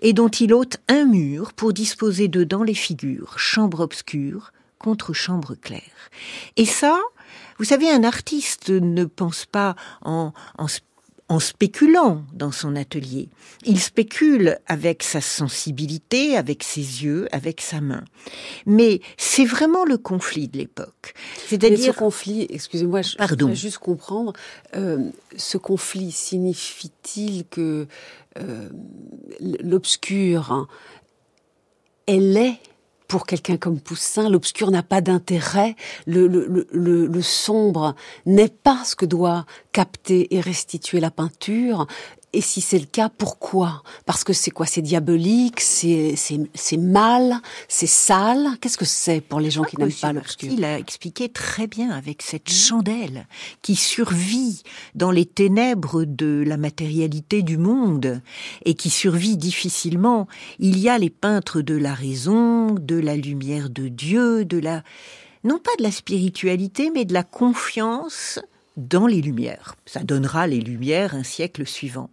et 0.00 0.12
dont 0.12 0.28
il 0.28 0.52
ôte 0.54 0.78
un 0.88 1.04
mur 1.04 1.52
pour 1.52 1.72
disposer 1.72 2.28
dedans 2.28 2.62
les 2.62 2.74
figures, 2.74 3.38
chambre 3.38 3.80
obscure, 3.80 4.52
contre 4.78 5.12
chambre 5.12 5.54
claire. 5.54 6.10
Et 6.56 6.66
ça, 6.66 7.00
vous 7.58 7.64
savez, 7.64 7.90
un 7.90 8.04
artiste 8.04 8.70
ne 8.70 9.04
pense 9.04 9.46
pas 9.46 9.76
en, 10.02 10.32
en, 10.58 10.66
spéculant 11.38 12.24
dans 12.32 12.52
son 12.52 12.76
atelier. 12.76 13.28
Il 13.64 13.80
spécule 13.80 14.58
avec 14.66 15.02
sa 15.02 15.20
sensibilité, 15.20 16.36
avec 16.36 16.62
ses 16.62 16.80
yeux, 16.80 17.28
avec 17.32 17.60
sa 17.60 17.80
main. 17.80 18.04
Mais 18.66 19.00
c'est 19.16 19.44
vraiment 19.44 19.84
le 19.84 19.96
conflit 19.98 20.48
de 20.48 20.58
l'époque. 20.58 21.14
C'est-à-dire 21.46 21.94
ce 21.94 21.98
conflit, 21.98 22.46
excusez-moi, 22.50 23.02
je 23.02 23.16
voudrais 23.28 23.54
juste 23.54 23.78
comprendre. 23.78 24.32
Euh, 24.76 25.10
ce 25.36 25.58
conflit 25.58 26.12
signifie-t-il 26.12 27.46
que 27.46 27.86
euh, 28.38 28.68
l'obscur, 29.40 30.52
hein, 30.52 30.68
elle 32.06 32.36
est 32.36 32.60
pour 33.08 33.26
quelqu'un 33.26 33.56
comme 33.56 33.80
Poussin, 33.80 34.28
l'obscur 34.28 34.70
n'a 34.70 34.82
pas 34.82 35.00
d'intérêt, 35.00 35.76
le, 36.06 36.26
le, 36.26 36.66
le, 36.70 37.06
le 37.06 37.22
sombre 37.22 37.94
n'est 38.26 38.48
pas 38.48 38.82
ce 38.84 38.96
que 38.96 39.06
doit 39.06 39.46
capter 39.72 40.34
et 40.34 40.40
restituer 40.40 41.00
la 41.00 41.10
peinture, 41.10 41.86
et 42.34 42.40
si 42.40 42.60
c'est 42.60 42.78
le 42.78 42.86
cas, 42.86 43.08
pourquoi? 43.08 43.82
Parce 44.06 44.24
que 44.24 44.32
c'est 44.32 44.50
quoi? 44.50 44.66
C'est 44.66 44.82
diabolique, 44.82 45.60
c'est 45.60 46.14
c'est 46.16 46.76
mal, 46.76 47.40
c'est 47.68 47.86
sale? 47.86 48.58
Qu'est-ce 48.60 48.76
que 48.76 48.84
c'est 48.84 49.20
pour 49.20 49.40
les 49.40 49.50
gens 49.50 49.62
qui 49.62 49.76
n'aiment 49.78 49.92
pas 49.92 50.12
l'obscur? 50.12 50.52
Il 50.52 50.64
a 50.64 50.78
expliqué 50.78 51.28
très 51.28 51.66
bien 51.66 51.90
avec 51.90 52.22
cette 52.22 52.50
chandelle 52.50 53.26
qui 53.62 53.76
survit 53.76 54.62
dans 54.94 55.10
les 55.10 55.26
ténèbres 55.26 56.04
de 56.04 56.42
la 56.46 56.56
matérialité 56.56 57.42
du 57.42 57.56
monde 57.56 58.20
et 58.64 58.74
qui 58.74 58.90
survit 58.90 59.36
difficilement. 59.36 60.26
Il 60.58 60.78
y 60.78 60.88
a 60.88 60.98
les 60.98 61.10
peintres 61.10 61.60
de 61.62 61.76
la 61.76 61.94
raison, 61.94 62.74
de 62.74 62.96
la 62.96 63.16
lumière 63.16 63.70
de 63.70 63.88
Dieu, 63.88 64.44
de 64.44 64.58
la 64.58 64.82
non 65.44 65.58
pas 65.58 65.72
de 65.78 65.82
la 65.82 65.92
spiritualité, 65.92 66.90
mais 66.92 67.04
de 67.04 67.12
la 67.12 67.22
confiance 67.22 68.40
dans 68.76 69.06
les 69.06 69.20
Lumières. 69.20 69.76
Ça 69.86 70.02
donnera 70.02 70.46
les 70.46 70.60
Lumières 70.60 71.14
un 71.14 71.22
siècle 71.22 71.66
suivant. 71.66 72.10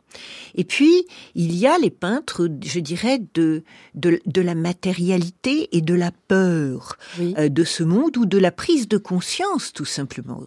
Et 0.56 0.64
puis, 0.64 1.06
il 1.36 1.56
y 1.56 1.68
a 1.68 1.78
les 1.78 1.90
peintres, 1.90 2.48
je 2.64 2.80
dirais, 2.80 3.22
de, 3.34 3.64
de, 3.96 4.42
la 4.42 4.56
matérialité 4.56 5.76
et 5.76 5.82
de 5.82 5.94
la 5.94 6.12
peur 6.28 6.98
euh, 7.20 7.50
de 7.50 7.64
ce 7.64 7.84
monde 7.84 8.18
ou 8.18 8.26
de 8.26 8.38
la 8.38 8.52
prise 8.52 8.88
de 8.88 8.98
conscience, 8.98 9.74
tout 9.74 9.86
simplement. 9.86 10.42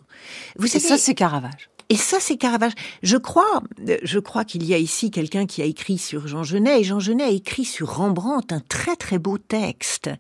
Vous 0.56 0.66
savez, 0.66 0.84
ça, 0.84 0.98
c'est 0.98 1.14
Caravage. 1.14 1.70
Et 1.90 1.96
ça, 1.96 2.18
c'est 2.20 2.36
Caravage. 2.36 2.72
Je 3.02 3.16
crois, 3.16 3.62
je 4.02 4.18
crois 4.18 4.44
qu'il 4.44 4.64
y 4.64 4.74
a 4.74 4.78
ici 4.78 5.10
quelqu'un 5.10 5.46
qui 5.46 5.62
a 5.62 5.64
écrit 5.64 5.98
sur 5.98 6.26
Jean 6.26 6.42
Genet, 6.42 6.80
et 6.80 6.84
Jean 6.84 7.00
Genet 7.00 7.24
a 7.24 7.30
écrit 7.30 7.64
sur 7.64 7.96
Rembrandt 7.96 8.54
un 8.54 8.60
très 8.60 8.96
très 8.96 9.18
beau 9.18 9.38
texte, 9.38 10.10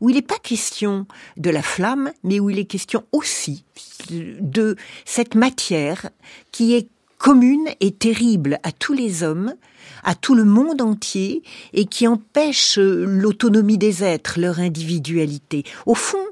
où 0.00 0.10
il 0.10 0.16
n'est 0.16 0.22
pas 0.22 0.38
question 0.42 1.06
de 1.36 1.50
la 1.50 1.62
flamme, 1.62 2.12
mais 2.22 2.40
où 2.40 2.50
il 2.50 2.58
est 2.58 2.66
question 2.66 3.04
aussi 3.12 3.64
de 4.10 4.76
cette 5.04 5.34
matière 5.34 6.10
qui 6.52 6.74
est 6.74 6.88
commune 7.18 7.68
et 7.80 7.92
terrible 7.92 8.58
à 8.64 8.72
tous 8.72 8.92
les 8.92 9.22
hommes, 9.22 9.54
à 10.02 10.14
tout 10.14 10.34
le 10.34 10.44
monde 10.44 10.82
entier, 10.82 11.42
et 11.72 11.86
qui 11.86 12.06
empêche 12.06 12.78
l'autonomie 12.78 13.78
des 13.78 14.04
êtres, 14.04 14.38
leur 14.38 14.60
individualité. 14.60 15.64
Au 15.86 15.94
fond, 15.94 16.24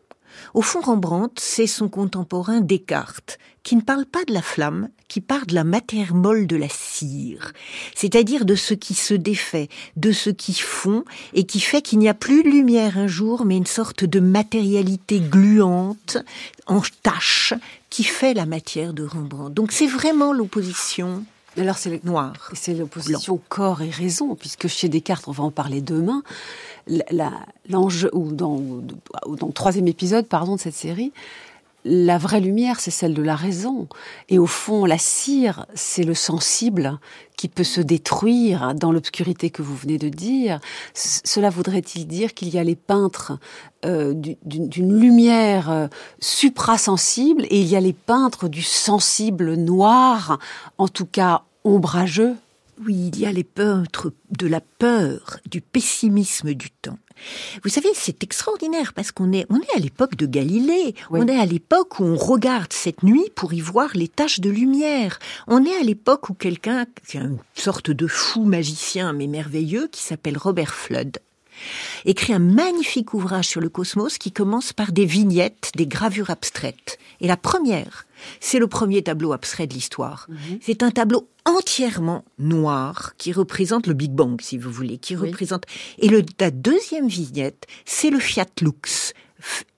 au 0.54 0.62
fond, 0.62 0.80
Rembrandt, 0.80 1.40
c'est 1.40 1.66
son 1.66 1.88
contemporain 1.88 2.60
Descartes, 2.60 3.38
qui 3.62 3.76
ne 3.76 3.80
parle 3.80 4.06
pas 4.06 4.24
de 4.24 4.34
la 4.34 4.42
flamme, 4.42 4.88
qui 5.08 5.20
parle 5.20 5.46
de 5.46 5.54
la 5.54 5.64
matière 5.64 6.14
molle 6.14 6.46
de 6.46 6.56
la 6.56 6.68
cire, 6.68 7.52
c'est-à-dire 7.94 8.44
de 8.44 8.54
ce 8.54 8.74
qui 8.74 8.94
se 8.94 9.14
défait, 9.14 9.68
de 9.96 10.12
ce 10.12 10.30
qui 10.30 10.54
fond, 10.54 11.04
et 11.32 11.44
qui 11.44 11.60
fait 11.60 11.82
qu'il 11.82 11.98
n'y 11.98 12.08
a 12.08 12.14
plus 12.14 12.42
de 12.42 12.48
lumière 12.48 12.98
un 12.98 13.06
jour, 13.06 13.44
mais 13.44 13.56
une 13.56 13.66
sorte 13.66 14.04
de 14.04 14.20
matérialité 14.20 15.20
gluante, 15.20 16.18
en 16.66 16.82
tache, 17.02 17.54
qui 17.90 18.04
fait 18.04 18.34
la 18.34 18.46
matière 18.46 18.92
de 18.92 19.04
Rembrandt. 19.04 19.54
Donc 19.54 19.72
c'est 19.72 19.86
vraiment 19.86 20.32
l'opposition 20.32 21.24
alors 21.58 21.76
c'est 21.76 21.90
le 21.90 22.00
noir. 22.04 22.50
C'est 22.54 22.74
l'opposition 22.74 23.40
corps 23.48 23.82
et 23.82 23.90
raison, 23.90 24.34
puisque 24.34 24.68
chez 24.68 24.88
Descartes, 24.88 25.28
on 25.28 25.32
va 25.32 25.44
en 25.44 25.50
parler 25.50 25.82
demain, 25.82 26.22
l'enjeu, 27.68 28.10
ou 28.12 28.32
dans, 28.32 28.56
ou 29.26 29.36
dans 29.36 29.46
le 29.46 29.52
troisième 29.52 29.88
épisode, 29.88 30.26
pardon, 30.26 30.56
de 30.56 30.60
cette 30.60 30.74
série, 30.74 31.12
la 31.84 32.16
vraie 32.16 32.40
lumière, 32.40 32.78
c'est 32.78 32.92
celle 32.92 33.14
de 33.14 33.22
la 33.22 33.34
raison. 33.34 33.88
Et 34.28 34.38
au 34.38 34.46
fond, 34.46 34.84
la 34.84 34.98
cire, 34.98 35.66
c'est 35.74 36.04
le 36.04 36.14
sensible 36.14 36.98
qui 37.36 37.48
peut 37.48 37.64
se 37.64 37.80
détruire 37.80 38.74
dans 38.74 38.92
l'obscurité 38.92 39.50
que 39.50 39.62
vous 39.62 39.74
venez 39.74 39.98
de 39.98 40.08
dire. 40.08 40.60
cela 40.94 41.50
voudrait-il 41.50 42.06
dire 42.06 42.34
qu'il 42.34 42.50
y 42.50 42.58
a 42.58 42.64
les 42.64 42.76
peintres 42.76 43.38
euh, 43.84 44.14
d'une 44.14 44.96
lumière 44.96 45.70
euh, 45.70 45.88
suprasensible 46.20 47.46
et 47.50 47.60
il 47.60 47.66
y 47.66 47.74
a 47.74 47.80
les 47.80 47.92
peintres 47.92 48.48
du 48.48 48.62
sensible 48.62 49.54
noir, 49.54 50.38
en 50.78 50.86
tout 50.86 51.06
cas 51.06 51.42
ombrageux 51.64 52.36
oui, 52.84 53.10
il 53.12 53.20
y 53.20 53.26
a 53.26 53.32
les 53.32 53.44
peintres 53.44 54.12
de 54.30 54.46
la 54.46 54.60
peur, 54.60 55.38
du 55.48 55.60
pessimisme 55.60 56.54
du 56.54 56.70
temps. 56.70 56.98
Vous 57.62 57.70
savez, 57.70 57.88
c'est 57.94 58.22
extraordinaire 58.22 58.92
parce 58.92 59.12
qu'on 59.12 59.32
est, 59.32 59.46
on 59.50 59.60
est 59.60 59.76
à 59.76 59.78
l'époque 59.78 60.16
de 60.16 60.26
Galilée. 60.26 60.94
On 61.10 61.26
est 61.26 61.38
à 61.38 61.46
l'époque 61.46 62.00
où 62.00 62.04
on 62.04 62.16
regarde 62.16 62.72
cette 62.72 63.02
nuit 63.02 63.30
pour 63.34 63.52
y 63.52 63.60
voir 63.60 63.90
les 63.94 64.08
taches 64.08 64.40
de 64.40 64.50
lumière. 64.50 65.18
On 65.46 65.64
est 65.64 65.76
à 65.76 65.82
l'époque 65.82 66.30
où 66.30 66.34
quelqu'un, 66.34 66.86
qui 67.06 67.18
est 67.18 67.20
une 67.20 67.38
sorte 67.54 67.90
de 67.90 68.06
fou 68.06 68.44
magicien 68.44 69.12
mais 69.12 69.26
merveilleux, 69.26 69.88
qui 69.88 70.02
s'appelle 70.02 70.38
Robert 70.38 70.74
Flood, 70.74 71.18
écrit 72.04 72.32
un 72.32 72.38
magnifique 72.38 73.14
ouvrage 73.14 73.46
sur 73.46 73.60
le 73.60 73.68
cosmos 73.68 74.18
qui 74.18 74.32
commence 74.32 74.72
par 74.72 74.92
des 74.92 75.04
vignettes, 75.04 75.72
des 75.76 75.86
gravures 75.86 76.30
abstraites. 76.30 76.98
Et 77.20 77.26
la 77.26 77.36
première, 77.36 78.06
c'est 78.40 78.58
le 78.58 78.66
premier 78.66 79.02
tableau 79.02 79.32
abstrait 79.32 79.66
de 79.66 79.74
l'histoire. 79.74 80.26
Mhm. 80.28 80.58
C'est 80.60 80.82
un 80.82 80.90
tableau 80.90 81.28
entièrement 81.44 82.24
noir 82.38 83.14
qui 83.18 83.32
représente 83.32 83.86
le 83.86 83.94
Big 83.94 84.12
Bang, 84.12 84.40
si 84.40 84.58
vous 84.58 84.70
voulez, 84.70 84.98
qui 84.98 85.16
représente. 85.16 85.64
Et 85.98 86.08
le, 86.08 86.22
la 86.38 86.50
deuxième 86.50 87.08
vignette, 87.08 87.66
c'est 87.84 88.10
le 88.10 88.18
Fiat 88.20 88.46
Lux 88.60 89.12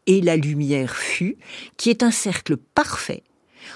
et 0.06 0.20
la 0.20 0.36
lumière 0.36 0.94
fut, 0.94 1.36
qui 1.76 1.90
est 1.90 2.02
un 2.02 2.10
cercle 2.10 2.56
parfait, 2.56 3.22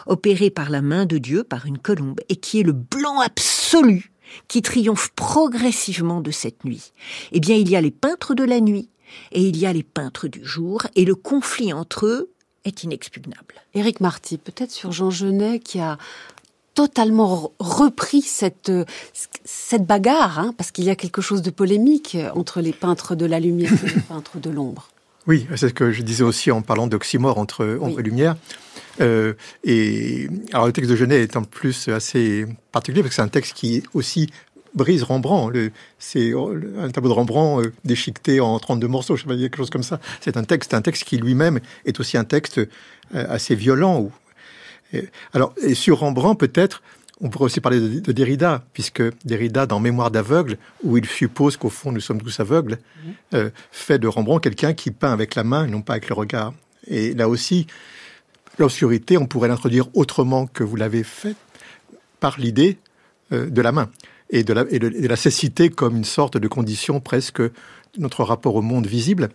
opéré 0.06 0.50
par 0.50 0.70
la 0.70 0.82
main 0.82 1.06
de 1.06 1.18
Dieu, 1.18 1.44
par 1.44 1.66
une 1.66 1.78
colombe, 1.78 2.20
et 2.28 2.36
qui 2.36 2.60
est 2.60 2.64
le 2.64 2.72
blanc 2.72 3.20
absolu 3.20 4.12
qui 4.48 4.62
triomphe 4.62 5.10
progressivement 5.14 6.20
de 6.20 6.30
cette 6.30 6.64
nuit. 6.64 6.92
Eh 7.32 7.40
bien, 7.40 7.56
il 7.56 7.68
y 7.68 7.76
a 7.76 7.80
les 7.80 7.90
peintres 7.90 8.34
de 8.34 8.44
la 8.44 8.60
nuit 8.60 8.88
et 9.32 9.42
il 9.42 9.56
y 9.56 9.66
a 9.66 9.72
les 9.72 9.82
peintres 9.82 10.28
du 10.28 10.44
jour, 10.44 10.82
et 10.94 11.04
le 11.04 11.14
conflit 11.14 11.72
entre 11.72 12.06
eux 12.06 12.30
est 12.64 12.82
inexpugnable. 12.82 13.54
Éric 13.74 14.00
Marty, 14.00 14.38
peut-être 14.38 14.70
sur 14.70 14.92
Jean 14.92 15.10
Genet 15.10 15.60
qui 15.60 15.80
a 15.80 15.98
totalement 16.74 17.52
repris 17.58 18.22
cette, 18.22 18.70
cette 19.44 19.86
bagarre, 19.86 20.38
hein, 20.38 20.54
parce 20.56 20.70
qu'il 20.70 20.84
y 20.84 20.90
a 20.90 20.96
quelque 20.96 21.20
chose 21.20 21.42
de 21.42 21.50
polémique 21.50 22.16
entre 22.34 22.60
les 22.60 22.72
peintres 22.72 23.16
de 23.16 23.26
la 23.26 23.40
lumière 23.40 23.72
et 23.84 23.94
les 23.94 24.00
peintres 24.00 24.38
de 24.38 24.50
l'ombre. 24.50 24.88
Oui, 25.28 25.46
c'est 25.56 25.68
ce 25.68 25.74
que 25.74 25.92
je 25.92 26.00
disais 26.00 26.24
aussi 26.24 26.50
en 26.50 26.62
parlant 26.62 26.86
d'oxymore 26.86 27.36
entre 27.36 27.78
ombre 27.82 28.00
et 28.00 28.02
lumière. 28.02 28.36
Euh, 29.02 29.34
et 29.62 30.26
alors 30.54 30.66
le 30.66 30.72
texte 30.72 30.90
de 30.90 30.96
Genet 30.96 31.20
est 31.20 31.36
en 31.36 31.44
plus 31.44 31.88
assez 31.88 32.46
particulier 32.72 33.02
parce 33.02 33.10
que 33.10 33.16
c'est 33.16 33.22
un 33.22 33.28
texte 33.28 33.54
qui 33.54 33.82
aussi 33.92 34.30
brise 34.74 35.02
Rembrandt. 35.02 35.70
C'est 35.98 36.32
un 36.32 36.88
tableau 36.88 37.10
de 37.10 37.14
Rembrandt 37.14 37.66
euh, 37.66 37.72
déchiqueté 37.84 38.40
en 38.40 38.58
32 38.58 38.88
morceaux, 38.88 39.16
je 39.16 39.22
sais 39.22 39.28
pas, 39.28 39.36
quelque 39.36 39.58
chose 39.58 39.68
comme 39.68 39.82
ça. 39.82 40.00
C'est 40.22 40.38
un 40.38 40.44
texte, 40.44 40.72
un 40.72 40.80
texte 40.80 41.04
qui 41.04 41.18
lui-même 41.18 41.60
est 41.84 42.00
aussi 42.00 42.16
un 42.16 42.24
texte 42.24 42.56
euh, 42.56 42.66
assez 43.12 43.54
violent. 43.54 44.10
alors, 45.34 45.52
et 45.62 45.74
sur 45.74 45.98
Rembrandt, 45.98 46.38
peut-être, 46.38 46.82
on 47.20 47.30
pourrait 47.30 47.46
aussi 47.46 47.60
parler 47.60 48.00
de, 48.00 48.12
Derrida, 48.12 48.62
puisque 48.72 49.02
Derrida, 49.24 49.66
dans 49.66 49.80
Mémoire 49.80 50.10
d'aveugle, 50.10 50.56
où 50.82 50.96
il 50.96 51.06
suppose 51.06 51.56
qu'au 51.56 51.70
fond 51.70 51.92
nous 51.92 52.00
sommes 52.00 52.20
tous 52.20 52.40
aveugles, 52.40 52.78
mhm. 53.04 53.12
euh, 53.34 53.50
fait 53.72 53.98
de 53.98 54.06
Rembrandt 54.06 54.42
quelqu'un 54.42 54.74
qui 54.74 54.90
peint 54.90 55.12
avec 55.12 55.34
la 55.34 55.44
main 55.44 55.66
et 55.66 55.70
non 55.70 55.82
pas 55.82 55.94
avec 55.94 56.08
le 56.08 56.14
regard. 56.14 56.54
Et 56.86 57.14
là 57.14 57.28
aussi, 57.28 57.66
l'obscurité, 58.58 59.18
on 59.18 59.26
pourrait 59.26 59.48
l'introduire 59.48 59.88
autrement 59.94 60.46
que 60.46 60.64
vous 60.64 60.76
l'avez 60.76 61.02
fait, 61.02 61.36
par 62.20 62.38
l'idée 62.38 62.78
de 63.30 63.62
la 63.62 63.72
main 63.72 63.90
et 64.30 64.44
de, 64.44 64.52
la, 64.52 64.64
et 64.70 64.78
de, 64.78 65.08
la 65.08 65.16
cécité 65.16 65.70
comme 65.70 65.96
une 65.96 66.04
sorte 66.04 66.36
de 66.36 66.48
condition 66.48 67.00
presque 67.00 67.42
notre 67.98 68.24
rapport 68.24 68.54
au 68.54 68.62
monde 68.62 68.86
visible. 68.86 69.28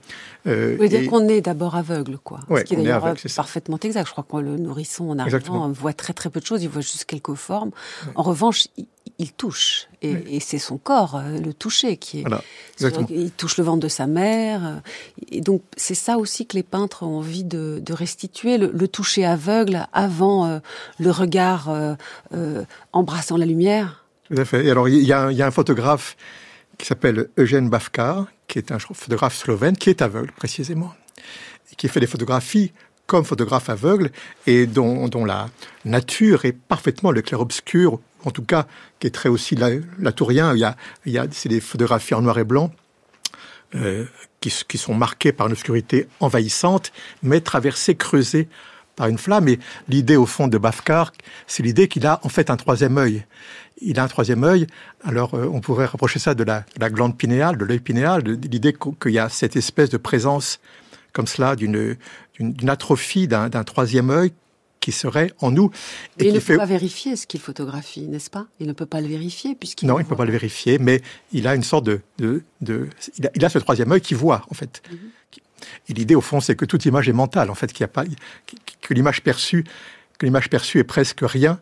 Euh, 0.47 0.77
Vous 0.79 0.87
dire 0.87 1.09
qu'on 1.09 1.27
est 1.27 1.41
d'abord 1.41 1.75
aveugle, 1.75 2.17
quoi. 2.17 2.39
ce 2.49 2.63
qui 2.63 2.73
est 2.73 2.77
d'ailleurs 2.77 3.15
parfaitement 3.35 3.79
exact. 3.79 4.07
Je 4.07 4.11
crois 4.11 4.25
que 4.29 4.37
le 4.37 4.57
nourrisson, 4.57 5.09
en 5.09 5.19
arrivant, 5.19 5.69
voit 5.69 5.93
très 5.93 6.13
très 6.13 6.29
peu 6.29 6.39
de 6.39 6.45
choses, 6.45 6.63
il 6.63 6.69
voit 6.69 6.81
juste 6.81 7.05
quelques 7.05 7.33
formes. 7.35 7.71
En 8.15 8.23
revanche, 8.23 8.67
il, 9.19 9.31
touche, 9.31 9.87
et, 10.01 10.39
c'est 10.39 10.57
son 10.57 10.77
corps, 10.77 11.15
euh, 11.15 11.37
le 11.39 11.53
toucher, 11.53 11.97
qui 11.97 12.21
est... 12.21 12.25
il 13.09 13.31
touche 13.31 13.57
le 13.57 13.63
ventre 13.63 13.79
de 13.79 13.87
sa 13.87 14.07
mère, 14.07 14.81
et 15.31 15.41
donc 15.41 15.61
c'est 15.77 15.95
ça 15.95 16.17
aussi 16.17 16.45
que 16.45 16.55
les 16.55 16.63
peintres 16.63 17.03
ont 17.03 17.17
envie 17.17 17.43
de, 17.43 17.81
restituer, 17.89 18.57
le, 18.57 18.87
toucher 18.87 19.25
aveugle 19.25 19.87
avant 19.93 20.45
euh, 20.45 20.59
le 20.99 21.11
regard 21.11 21.69
euh, 21.69 22.63
embrassant 22.91 23.37
la 23.37 23.45
lumière. 23.45 24.03
Tout 24.29 24.41
à 24.41 24.45
fait. 24.45 24.65
Et 24.65 24.71
alors, 24.71 24.87
il 24.87 25.03
y, 25.03 25.13
a, 25.13 25.27
un 25.27 25.51
photographe 25.51 26.15
qui 26.77 26.85
s'appelle 26.85 27.29
Eugène 27.37 27.69
Bafkar, 27.69 28.27
qui 28.47 28.57
est 28.57 28.71
un 28.71 28.79
photographe 28.79 29.35
slovène, 29.35 29.77
qui 29.77 29.89
est 29.89 30.01
aveugle, 30.01 30.31
précisément, 30.31 30.93
et 31.71 31.75
qui 31.75 31.87
fait 31.87 31.99
des 31.99 32.07
photographies 32.07 32.71
comme 33.05 33.25
photographe 33.25 33.69
aveugle, 33.69 34.11
et 34.47 34.65
dont, 34.65 35.25
la 35.25 35.49
nature 35.85 36.45
est 36.45 36.53
parfaitement 36.53 37.11
le 37.11 37.21
clair-obscur, 37.21 37.99
en 38.23 38.31
tout 38.31 38.43
cas, 38.43 38.65
qui 38.99 39.07
est 39.07 39.11
très 39.11 39.29
aussi 39.29 39.55
la, 39.55 39.69
latourien. 39.99 40.53
Il 40.53 40.59
y 40.59 40.63
a, 40.63 40.75
il 41.05 41.11
y 41.11 41.17
a 41.17 41.27
c'est 41.31 41.49
des 41.49 41.59
photographies 41.59 42.13
en 42.13 42.21
noir 42.21 42.39
et 42.39 42.45
blanc, 42.45 42.71
euh, 43.75 44.05
qui, 44.39 44.53
qui, 44.67 44.77
sont 44.77 44.93
marquées 44.93 45.33
par 45.33 45.47
une 45.47 45.53
obscurité 45.53 46.07
envahissante, 46.19 46.93
mais 47.21 47.41
traversées, 47.41 47.95
creusées 47.95 48.47
par 48.95 49.07
une 49.07 49.17
flamme. 49.17 49.47
Et 49.47 49.59
l'idée, 49.89 50.15
au 50.15 50.25
fond, 50.25 50.47
de 50.47 50.57
Bafkar, 50.57 51.11
c'est 51.47 51.63
l'idée 51.63 51.87
qu'il 51.87 52.05
a 52.05 52.19
en 52.23 52.29
fait 52.29 52.49
un 52.49 52.57
troisième 52.57 52.97
œil. 52.97 53.25
Il 53.83 53.99
a 53.99 54.03
un 54.03 54.07
troisième 54.07 54.43
œil. 54.43 54.67
Alors, 55.03 55.35
euh, 55.35 55.49
on 55.51 55.61
pourrait 55.61 55.85
rapprocher 55.85 56.19
ça 56.19 56.33
de 56.33 56.43
la, 56.43 56.65
glande 56.89 57.17
pinéale, 57.17 57.57
de 57.57 57.65
l'œil 57.65 57.79
pinéal, 57.79 58.23
de, 58.23 58.33
l'idée 58.33 58.73
qu'il 58.73 59.11
y 59.11 59.19
a 59.19 59.29
cette 59.29 59.55
espèce 59.55 59.89
de 59.89 59.97
présence 59.97 60.59
comme 61.11 61.27
cela, 61.27 61.55
d'une 61.55 61.97
atrophie 62.67 63.27
d'un 63.27 63.49
troisième 63.63 64.09
œil 64.09 64.33
qui 64.83 64.91
serait 64.91 65.31
en 65.39 65.49
nous. 65.49 65.71
Et 66.19 66.27
il 66.27 66.33
ne 66.33 66.39
peut 66.39 66.57
pas 66.57 66.65
vérifier 66.65 67.15
ce 67.15 67.25
qu'il 67.25 67.39
photographie, 67.39 68.07
n'est-ce 68.07 68.29
pas? 68.29 68.47
Il 68.59 68.67
ne 68.67 68.73
peut 68.73 68.85
pas 68.85 68.99
le 68.99 69.07
vérifier 69.07 69.55
puisqu'il 69.55 69.87
non, 69.87 69.97
il 69.97 70.03
ne 70.03 70.07
peut 70.07 70.17
pas 70.17 70.25
le 70.25 70.31
vérifier, 70.31 70.77
mais 70.77 71.01
il 71.31 71.47
a 71.47 71.55
une 71.55 71.63
sorte 71.63 71.85
de, 71.85 72.01
de, 72.17 72.43
il, 73.35 73.45
a, 73.45 73.49
ce 73.49 73.59
troisième 73.59 73.93
œil 73.93 74.01
qui 74.01 74.13
voit 74.13 74.45
en 74.49 74.53
fait. 74.53 74.81
Mhm. 74.91 74.97
Et 75.87 75.93
l'idée, 75.93 76.15
au 76.15 76.21
fond, 76.21 76.41
c'est 76.41 76.57
que 76.57 76.65
toute 76.65 76.85
image 76.85 77.07
est 77.07 77.13
mentale, 77.13 77.49
en 77.49 77.55
fait, 77.55 77.71
qu'il 77.71 77.85
a 77.85 77.87
pas, 77.87 78.03
que 78.81 78.93
l'image 78.93 79.23
perçue, 79.23 79.63
que 80.17 80.25
l'image 80.25 80.49
perçue 80.49 80.79
est 80.79 80.83
presque 80.83 81.21
rien 81.23 81.61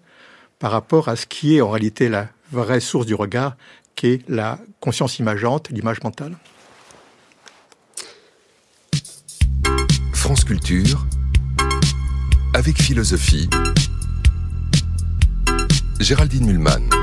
par 0.62 0.72
rapport 0.72 1.10
à 1.10 1.16
ce 1.16 1.26
qui 1.26 1.58
est 1.58 1.62
en 1.62 1.72
réalité 1.72 2.08
la 2.08 2.30
vraie 2.52 2.80
source 2.80 3.08
du 3.08 3.16
regard, 3.16 3.58
qui 3.96 4.08
est 4.08 4.30
la 4.30 4.60
conscience 4.80 5.18
imageante, 5.18 5.70
l'image 5.72 6.02
mentale. 6.04 6.38
France 10.14 10.44
Culture, 10.44 11.08
avec 12.54 12.80
philosophie, 12.80 13.50
Géraldine 16.00 16.46
Mulman. 16.46 17.01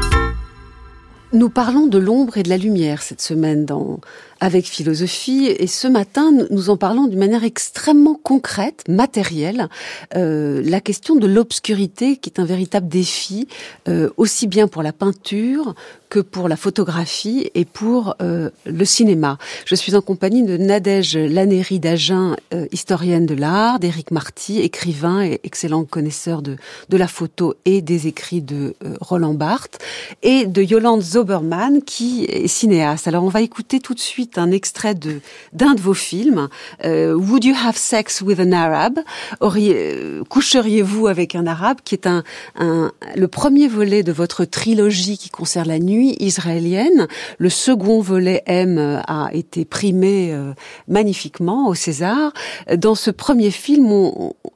Nous 1.35 1.51
parlons 1.51 1.87
de 1.87 1.99
l'ombre 1.99 2.39
et 2.39 2.43
de 2.43 2.49
la 2.49 2.57
lumière 2.57 3.03
cette 3.03 3.21
semaine 3.21 3.67
dans 3.67 4.01
avec 4.41 4.67
philosophie. 4.67 5.47
Et 5.47 5.67
ce 5.67 5.89
matin, 5.89 6.33
nous 6.51 6.71
en 6.71 6.77
parlons 6.77 7.07
d'une 7.07 7.19
manière 7.19 7.45
extrêmement 7.45 8.15
concrète, 8.15 8.85
matérielle. 8.89 9.69
Euh, 10.15 10.63
la 10.65 10.81
question 10.81 11.17
de 11.17 11.27
l'obscurité, 11.27 12.17
qui 12.17 12.31
est 12.31 12.41
un 12.41 12.45
véritable 12.45 12.89
défi, 12.89 13.49
euh, 13.89 14.11
aussi 14.17 14.47
bien 14.47 14.69
pour 14.69 14.83
la 14.83 14.93
peinture 14.93 15.75
que 16.09 16.21
pour 16.21 16.49
la 16.49 16.57
photographie 16.57 17.51
et 17.55 17.65
pour 17.65 18.15
euh, 18.23 18.51
le 18.65 18.85
cinéma. 18.85 19.39
Je 19.67 19.75
suis 19.75 19.95
en 19.95 20.01
compagnie 20.01 20.43
de 20.43 20.57
Nadège 20.57 21.17
Lanéry 21.17 21.81
d'Agen, 21.81 22.37
euh, 22.55 22.67
historienne 22.73 23.27
de 23.27 23.35
l'art, 23.35 23.79
d'Éric 23.79 24.11
Marty, 24.11 24.61
écrivain 24.61 25.23
et 25.23 25.41
excellent 25.45 25.85
connaisseur 25.85 26.43
de, 26.43 26.57
de 26.89 26.97
la 26.97 27.09
photo 27.09 27.55
et 27.65 27.83
des 27.83 28.07
écrits 28.07 28.41
de 28.41 28.75
euh, 28.85 28.95
Roland 29.01 29.35
Barthes, 29.35 29.79
et 30.23 30.47
de 30.47 30.63
Yolande 30.63 31.03
Qui 31.85 32.25
est 32.25 32.47
cinéaste. 32.47 33.09
Alors 33.09 33.25
on 33.25 33.29
va 33.29 33.41
écouter 33.41 33.81
tout 33.81 33.95
de 33.95 34.01
suite 34.01 34.39
un 34.39 34.53
extrait 34.53 34.95
d'un 34.95 35.75
de 35.75 35.81
vos 35.81 35.95
films. 35.95 36.49
Euh, 36.85 37.15
Would 37.15 37.45
you 37.45 37.55
have 37.55 37.77
sex 37.77 38.21
with 38.23 38.39
an 38.39 38.53
Arab? 38.53 39.01
Euh, 39.43 40.23
coucheriez-vous 40.29 41.09
avec 41.09 41.35
un 41.35 41.47
arabe? 41.47 41.79
Qui 41.85 41.97
est 41.97 42.07
un, 42.07 42.23
un 42.57 42.93
le 43.17 43.27
premier 43.27 43.67
volet 43.67 44.05
de 44.05 44.13
votre 44.13 44.45
trilogie 44.45 45.19
qui 45.19 45.29
concerne 45.29 45.69
la 45.69 45.81
nuit 45.81 46.17
israélienne. 46.21 47.09
Le 47.39 47.51
second 47.51 48.01
volet 48.01 48.43
M 48.47 49.03
a 49.07 49.31
été 49.33 49.65
primé 49.65 50.33
euh, 50.33 50.53
magnifiquement 50.87 51.67
au 51.69 51.75
César. 51.75 52.33
Dans 52.77 52.95
ce 52.95 53.11
premier 53.11 53.51
film, 53.51 54.13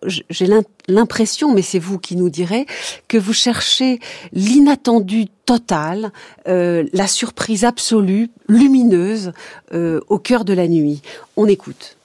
j'ai 0.07 0.46
l'impression, 0.88 1.55
mais 1.55 1.62
c'est 1.62 1.79
vous 1.79 1.99
qui 1.99 2.16
nous 2.16 2.31
direz, 2.31 2.66
que 3.09 3.18
vous 3.18 3.33
cherchez 3.33 4.01
l'inattendu 4.33 5.27
total, 5.47 6.12
euh, 6.49 6.85
la 6.92 7.07
surprise 7.07 7.64
absolue, 7.64 8.31
lumineuse, 8.49 9.33
euh, 9.73 10.01
au 10.09 10.18
cœur 10.18 10.45
de 10.45 10.53
la 10.53 10.68
nuit. 10.68 11.03
On 11.37 11.47
écoute. 11.47 11.97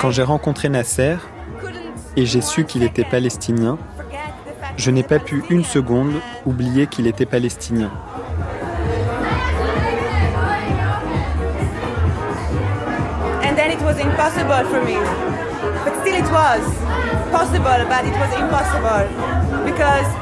Quand 0.00 0.10
j'ai 0.10 0.22
rencontré 0.22 0.68
Nasser 0.68 1.16
et 2.16 2.26
j'ai 2.26 2.40
su 2.40 2.64
qu'il 2.64 2.82
était 2.82 3.04
palestinien, 3.04 3.78
je 4.76 4.90
n'ai 4.90 5.02
pas 5.02 5.18
pu 5.18 5.42
une 5.50 5.64
seconde 5.64 6.12
oublier 6.44 6.86
qu'il 6.86 7.06
était 7.06 7.26
palestinien. 7.26 7.90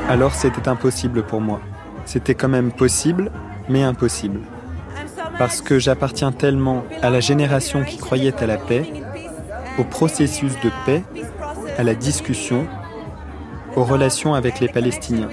Alors 0.09 0.35
c'était 0.35 0.69
impossible 0.69 1.23
pour 1.23 1.41
moi. 1.41 1.61
C'était 2.05 2.35
quand 2.35 2.49
même 2.49 2.73
possible, 2.73 3.31
mais 3.69 3.83
impossible. 3.83 4.41
Parce 5.39 5.61
que 5.61 5.79
j'appartiens 5.79 6.33
tellement 6.33 6.85
à 7.03 7.11
la 7.11 7.21
génération 7.21 7.85
qui 7.85 7.99
croyait 7.99 8.43
à 8.43 8.47
la 8.47 8.57
paix, 8.57 8.85
au 9.79 9.85
processus 9.85 10.53
de 10.61 10.71
paix, 10.87 11.03
à 11.79 11.83
la 11.83 11.95
discussion, 11.95 12.67
aux 13.77 13.85
relations 13.85 14.35
avec 14.35 14.61
les 14.61 14.69
Palestiniens. 14.69 15.31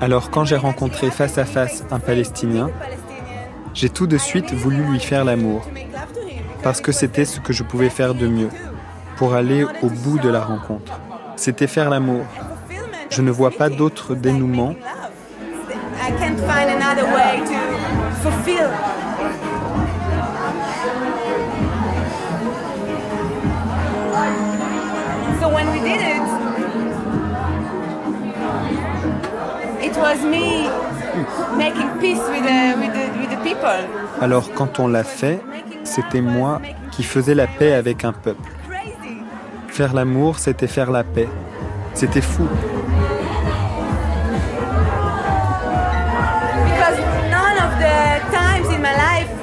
Alors 0.00 0.30
quand 0.30 0.44
j'ai 0.44 0.56
rencontré 0.56 1.10
face 1.10 1.38
à 1.38 1.44
face 1.44 1.84
un 1.90 1.98
Palestinien, 1.98 2.70
j'ai 3.74 3.88
tout 3.88 4.06
de 4.06 4.18
suite 4.18 4.52
voulu 4.52 4.82
lui 4.84 5.00
faire 5.00 5.24
l'amour, 5.24 5.66
parce 6.64 6.80
que 6.80 6.92
c'était 6.92 7.26
ce 7.26 7.40
que 7.40 7.52
je 7.52 7.62
pouvais 7.62 7.90
faire 7.90 8.14
de 8.14 8.26
mieux, 8.26 8.48
pour 9.16 9.34
aller 9.34 9.64
au 9.82 9.90
bout 9.90 10.18
de 10.18 10.30
la 10.30 10.40
rencontre. 10.40 10.98
C'était 11.36 11.66
faire 11.66 11.90
l'amour. 11.90 12.24
Je 13.10 13.20
ne 13.20 13.30
vois 13.30 13.50
pas 13.50 13.68
d'autre 13.68 14.14
dénouement. 14.14 14.74
Alors 34.20 34.52
quand 34.54 34.80
on 34.80 34.88
l'a 34.88 35.04
fait, 35.04 35.40
c'était 35.84 36.20
moi 36.20 36.60
qui 36.90 37.02
faisais 37.02 37.34
la 37.34 37.46
paix 37.46 37.74
avec 37.74 38.04
un 38.04 38.12
peuple. 38.12 38.50
Faire 39.68 39.94
l'amour, 39.94 40.38
c'était 40.38 40.66
faire 40.66 40.90
la 40.90 41.04
paix. 41.04 41.28
C'était 41.94 42.20
fou. 42.20 42.48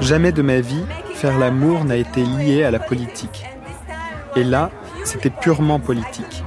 Jamais 0.02 0.32
de 0.32 0.42
ma 0.42 0.60
vie, 0.60 0.84
faire 1.14 1.38
l'amour 1.38 1.86
n'a 1.86 1.96
été 1.96 2.24
lié 2.24 2.64
à 2.64 2.72
la 2.72 2.80
politique. 2.80 3.46
Et 4.36 4.44
là, 4.44 4.72
c'était 5.04 5.30
purement 5.30 5.80
politique. 5.80 6.44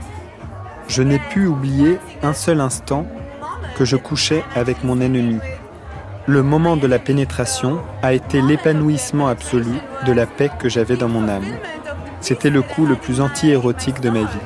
Je 0.88 1.02
n'ai 1.02 1.18
pu 1.18 1.46
oublier 1.46 1.98
un 2.22 2.32
seul 2.32 2.60
instant 2.60 3.06
que 3.76 3.84
je 3.84 3.96
couchais 3.96 4.42
avec 4.54 4.82
mon 4.84 5.00
ennemi. 5.00 5.38
Le 6.26 6.42
moment 6.42 6.78
de 6.78 6.86
la 6.86 6.98
pénétration 6.98 7.80
a 8.02 8.14
été 8.14 8.40
l'épanouissement 8.40 9.28
absolu 9.28 9.74
de 10.06 10.12
la 10.12 10.24
paix 10.24 10.50
que 10.58 10.70
j'avais 10.70 10.96
dans 10.96 11.08
mon 11.08 11.28
âme. 11.28 11.44
C'était 12.22 12.48
le 12.48 12.62
coup 12.62 12.86
le 12.86 12.96
plus 12.96 13.20
anti-érotique 13.20 14.00
de 14.00 14.08
ma 14.08 14.20
vie. 14.20 14.44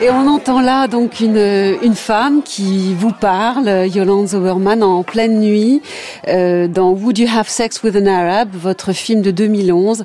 Et 0.00 0.10
on 0.10 0.26
entend 0.26 0.62
là 0.62 0.88
donc 0.88 1.20
une, 1.20 1.76
une 1.82 1.94
femme 1.94 2.42
qui 2.42 2.94
vous 2.94 3.12
parle, 3.12 3.86
Yolande 3.94 4.28
Zoberman, 4.28 4.82
en 4.82 5.02
pleine 5.02 5.38
nuit, 5.38 5.82
euh, 6.28 6.66
dans 6.66 6.92
Would 6.92 7.18
You 7.18 7.28
Have 7.28 7.48
Sex 7.48 7.82
with 7.82 7.94
an 7.94 8.06
Arab, 8.06 8.48
votre 8.54 8.92
film 8.94 9.20
de 9.20 9.30
2011. 9.30 10.04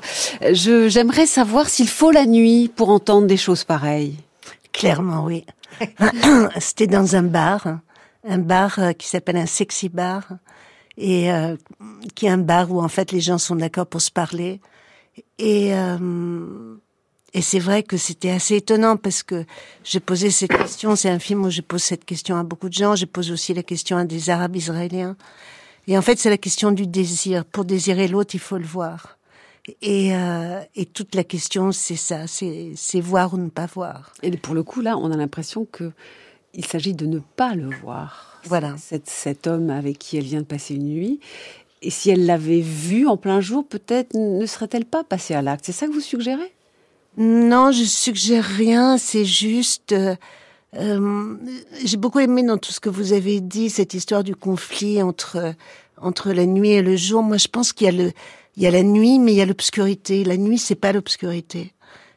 J'aimerais 0.52 1.26
savoir 1.26 1.70
s'il 1.70 1.88
faut 1.88 2.10
la 2.10 2.26
nuit 2.26 2.70
pour 2.76 2.90
entendre 2.90 3.26
des 3.26 3.38
choses 3.38 3.64
pareilles. 3.64 4.16
Clairement, 4.78 5.24
oui. 5.24 5.44
C'était 6.60 6.86
dans 6.86 7.16
un 7.16 7.24
bar, 7.24 7.80
un 8.24 8.38
bar 8.38 8.78
euh, 8.78 8.92
qui 8.92 9.08
s'appelle 9.08 9.36
un 9.36 9.46
sexy 9.46 9.88
bar, 9.88 10.28
et 10.96 11.32
euh, 11.32 11.56
qui 12.14 12.26
est 12.26 12.30
un 12.30 12.38
bar 12.38 12.70
où 12.70 12.80
en 12.80 12.88
fait 12.88 13.10
les 13.10 13.20
gens 13.20 13.38
sont 13.38 13.56
d'accord 13.56 13.86
pour 13.86 14.00
se 14.00 14.12
parler. 14.12 14.60
Et 15.38 15.74
euh, 15.74 16.76
et 17.34 17.42
c'est 17.42 17.58
vrai 17.58 17.82
que 17.82 17.96
c'était 17.96 18.30
assez 18.30 18.56
étonnant 18.56 18.96
parce 18.96 19.22
que 19.24 19.44
j'ai 19.82 20.00
posé 20.00 20.30
cette 20.30 20.56
question. 20.56 20.94
C'est 20.96 21.10
un 21.10 21.18
film 21.18 21.44
où 21.44 21.50
je 21.50 21.60
pose 21.60 21.82
cette 21.82 22.04
question 22.04 22.36
à 22.36 22.44
beaucoup 22.44 22.68
de 22.68 22.74
gens. 22.74 22.94
Je 22.94 23.04
pose 23.04 23.30
aussi 23.32 23.52
la 23.54 23.62
question 23.64 23.96
à 23.96 24.04
des 24.04 24.30
Arabes 24.30 24.56
israéliens. 24.56 25.16
Et 25.88 25.98
en 25.98 26.02
fait, 26.02 26.18
c'est 26.18 26.30
la 26.30 26.38
question 26.38 26.70
du 26.70 26.86
désir. 26.86 27.44
Pour 27.44 27.64
désirer 27.64 28.08
l'autre, 28.08 28.34
il 28.34 28.40
faut 28.40 28.58
le 28.58 28.64
voir. 28.64 29.17
Et, 29.82 30.14
euh, 30.14 30.60
et 30.74 30.86
toute 30.86 31.14
la 31.14 31.24
question, 31.24 31.72
c'est 31.72 31.96
ça, 31.96 32.26
c'est 32.26 33.00
voir 33.00 33.34
ou 33.34 33.36
ne 33.36 33.48
pas 33.48 33.66
voir. 33.66 34.12
Et 34.22 34.30
pour 34.36 34.54
le 34.54 34.62
coup, 34.62 34.80
là, 34.80 34.96
on 34.96 35.10
a 35.10 35.16
l'impression 35.16 35.66
que 35.70 35.92
il 36.54 36.64
s'agit 36.64 36.94
de 36.94 37.06
ne 37.06 37.18
pas 37.18 37.54
le 37.54 37.70
voir. 37.82 38.40
Voilà. 38.44 38.76
Cet, 38.78 39.08
cet 39.08 39.46
homme 39.46 39.70
avec 39.70 39.98
qui 39.98 40.16
elle 40.16 40.24
vient 40.24 40.40
de 40.40 40.46
passer 40.46 40.74
une 40.74 40.88
nuit. 40.88 41.20
Et 41.82 41.90
si 41.90 42.10
elle 42.10 42.26
l'avait 42.26 42.60
vu 42.60 43.06
en 43.06 43.16
plein 43.16 43.40
jour, 43.40 43.66
peut-être 43.66 44.14
ne 44.14 44.46
serait-elle 44.46 44.86
pas 44.86 45.04
passée 45.04 45.34
à 45.34 45.42
l'acte. 45.42 45.66
C'est 45.66 45.72
ça 45.72 45.86
que 45.86 45.92
vous 45.92 46.00
suggérez? 46.00 46.52
Non, 47.16 47.70
je 47.70 47.84
suggère 47.84 48.44
rien, 48.44 48.96
c'est 48.96 49.24
juste... 49.24 49.92
Euh, 49.92 50.16
euh, 50.74 51.36
j'ai 51.84 51.96
beaucoup 51.96 52.18
aimé 52.18 52.42
dans 52.42 52.58
tout 52.58 52.72
ce 52.72 52.80
que 52.80 52.88
vous 52.88 53.12
avez 53.12 53.40
dit 53.40 53.70
cette 53.70 53.94
histoire 53.94 54.24
du 54.24 54.34
conflit 54.34 55.02
entre 55.02 55.54
entre 56.00 56.32
la 56.32 56.46
nuit 56.46 56.70
et 56.70 56.82
le 56.82 56.96
jour. 56.96 57.22
Moi, 57.22 57.38
je 57.38 57.48
pense 57.48 57.72
qu'il 57.72 57.86
y 57.86 57.88
a 57.88 57.92
le 57.92 58.12
il 58.58 58.64
y 58.64 58.66
a 58.66 58.70
la 58.70 58.82
nuit, 58.82 59.18
mais 59.18 59.32
il 59.32 59.36
y 59.36 59.40
a 59.40 59.46
l'obscurité. 59.46 60.24
La 60.24 60.36
nuit, 60.36 60.58
c'est 60.58 60.74
pas 60.74 60.92
l'obscurité. 60.92 61.72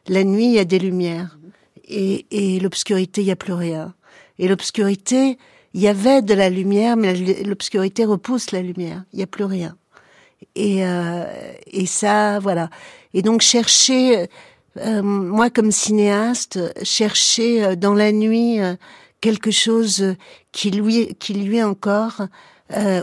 La 0.08 0.24
nuit, 0.24 0.46
il 0.46 0.52
y 0.52 0.58
a 0.58 0.64
des 0.64 0.78
lumières 0.78 1.38
et 1.88 2.26
et 2.30 2.60
l'obscurité, 2.60 3.22
il 3.22 3.28
y 3.28 3.30
a 3.30 3.36
plus 3.36 3.54
rien. 3.54 3.94
Et 4.38 4.48
l'obscurité, 4.48 5.38
il 5.72 5.80
y 5.80 5.88
avait 5.88 6.20
de 6.20 6.34
la 6.34 6.50
lumière, 6.50 6.96
mais 6.96 7.14
l'obscurité 7.44 8.04
repousse 8.04 8.50
la 8.50 8.60
lumière. 8.60 9.04
Il 9.14 9.20
y 9.20 9.22
a 9.22 9.26
plus 9.26 9.44
rien. 9.44 9.76
Et 10.54 10.84
euh, 10.84 11.24
et 11.66 11.86
ça, 11.86 12.38
voilà. 12.40 12.68
Et 13.14 13.22
donc 13.22 13.40
chercher 13.40 14.28
euh, 14.78 15.02
moi, 15.02 15.50
comme 15.50 15.70
cinéaste, 15.70 16.58
chercher 16.82 17.64
euh, 17.64 17.76
dans 17.76 17.94
la 17.94 18.10
nuit 18.10 18.60
euh, 18.60 18.74
quelque 19.20 19.50
chose 19.50 20.14
qui 20.50 20.70
lui, 20.70 21.14
qui 21.16 21.34
lui 21.34 21.62
encore, 21.62 22.22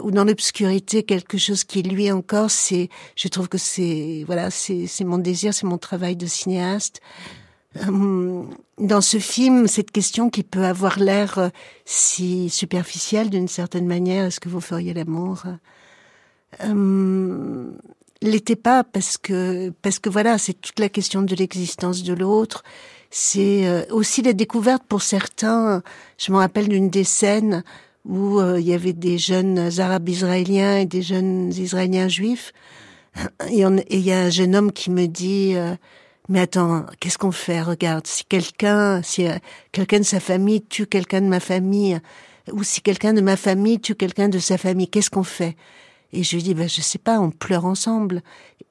ou 0.04 0.12
dans 0.12 0.24
l'obscurité 0.24 1.04
quelque 1.04 1.38
chose 1.38 1.64
qui 1.64 1.84
lui 1.84 2.12
encore, 2.12 2.52
c'est, 2.52 2.90
je 3.16 3.28
trouve 3.28 3.48
que 3.50 3.58
c'est, 3.58 4.24
voilà, 4.26 4.50
c'est, 4.52 4.88
c'est 4.88 5.04
mon 5.04 5.18
désir, 5.18 5.54
c'est 5.54 5.68
mon 5.68 5.78
travail 5.78 6.16
de 6.16 6.26
cinéaste. 6.26 7.02
dans 7.86 9.02
ce 9.02 9.20
film, 9.20 9.68
cette 9.68 9.92
question 9.92 10.30
qui 10.30 10.44
peut 10.44 10.66
avoir 10.66 11.00
l'air 11.00 11.52
si 11.86 12.50
superficielle 12.50 13.30
d'une 13.30 13.48
certaine 13.48 13.86
manière, 13.86 14.26
est-ce 14.26 14.40
que 14.40 14.50
vous 14.50 14.62
feriez 14.62 14.94
l'amour? 14.94 15.44
L'était 18.22 18.58
pas 18.58 18.84
parce 18.84 19.18
que 19.18 19.70
parce 19.82 19.98
que 20.00 20.10
voilà, 20.10 20.38
c'est 20.38 20.54
toute 20.54 20.80
la 20.80 20.90
question 20.90 21.22
de 21.22 21.34
l'existence 21.36 22.04
de 22.04 22.14
l'autre. 22.14 22.64
C'est 23.12 23.66
euh, 23.66 23.84
aussi 23.92 24.22
la 24.22 24.34
découverte 24.34 24.84
pour 24.88 25.02
certains. 25.02 25.82
Je 26.18 26.32
me 26.32 26.38
rappelle 26.38 26.68
d'une 26.68 26.90
des 26.90 27.06
scènes 27.06 27.64
où 28.10 28.40
euh, 28.40 28.60
il 28.60 28.68
y 28.68 28.74
avait 28.74 28.94
des 28.94 29.18
jeunes 29.18 29.70
arabes 29.80 30.10
israéliens 30.10 30.80
et 30.80 30.86
des 30.86 31.04
jeunes 31.04 31.54
israéliens 31.54 32.08
juifs. 32.08 32.52
Et 33.50 33.64
il 33.90 34.02
y 34.02 34.12
a 34.12 34.20
un 34.20 34.30
jeune 34.30 34.56
homme 34.56 34.72
qui 34.72 34.92
me 34.92 35.08
dit 35.08 35.54
euh, 35.56 35.76
mais 36.28 36.42
attends, 36.42 36.86
qu'est-ce 37.00 37.18
qu'on 37.18 37.32
fait? 37.32 37.62
Regarde, 37.62 38.06
si 38.06 38.24
quelqu'un, 38.24 39.02
si 39.02 39.26
quelqu'un 39.72 40.00
de 40.00 40.04
sa 40.04 40.20
famille 40.20 40.62
tue 40.62 40.86
quelqu'un 40.86 41.22
de 41.22 41.28
ma 41.28 41.40
famille, 41.40 42.00
ou 42.52 42.64
si 42.64 42.82
quelqu'un 42.82 43.14
de 43.14 43.22
ma 43.22 43.36
famille 43.36 43.80
tue 43.80 43.96
quelqu'un 43.96 44.30
de 44.30 44.38
sa 44.38 44.60
famille, 44.60 44.88
qu'est-ce 44.88 45.10
qu'on 45.10 45.24
fait? 45.24 45.56
Et 46.14 46.24
je 46.24 46.36
lui 46.36 46.44
dis, 46.44 46.54
ben, 46.54 46.70
je 46.70 46.82
sais 46.82 47.00
pas, 47.00 47.20
on 47.20 47.32
pleure 47.32 47.66
ensemble. 47.66 48.22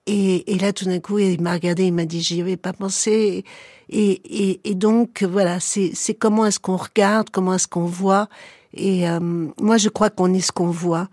Et, 0.07 0.53
et 0.53 0.59
là, 0.59 0.73
tout 0.73 0.85
d'un 0.85 1.01
coup, 1.01 1.19
il 1.19 1.41
m'a 1.41 1.53
regardé, 1.53 1.85
il 1.85 1.93
m'a 1.93 2.05
dit, 2.05 2.21
j'y 2.21 2.41
avais 2.41 2.57
pas 2.57 2.73
pensé. 2.73 3.45
Et, 3.89 4.11
et, 4.11 4.61
et 4.65 4.75
donc, 4.75 5.23
voilà, 5.23 5.61
c'est, 5.61 5.91
c'est 5.95 6.15
comment 6.15 6.47
est-ce 6.47 6.61
qu'on 6.61 6.77
regarde, 6.77 7.31
comment 7.31 7.55
est-ce 7.55 7.69
qu'on 7.69 7.87
voit? 7.87 8.29
Et 8.75 9.09
euh, 9.09 9.21
moi, 9.61 9.77
je 9.77 9.89
crois 9.89 10.11
qu'on 10.11 10.33
est 10.35 10.41
ce 10.41 10.53
qu'on 10.53 10.71
voit 10.71 11.09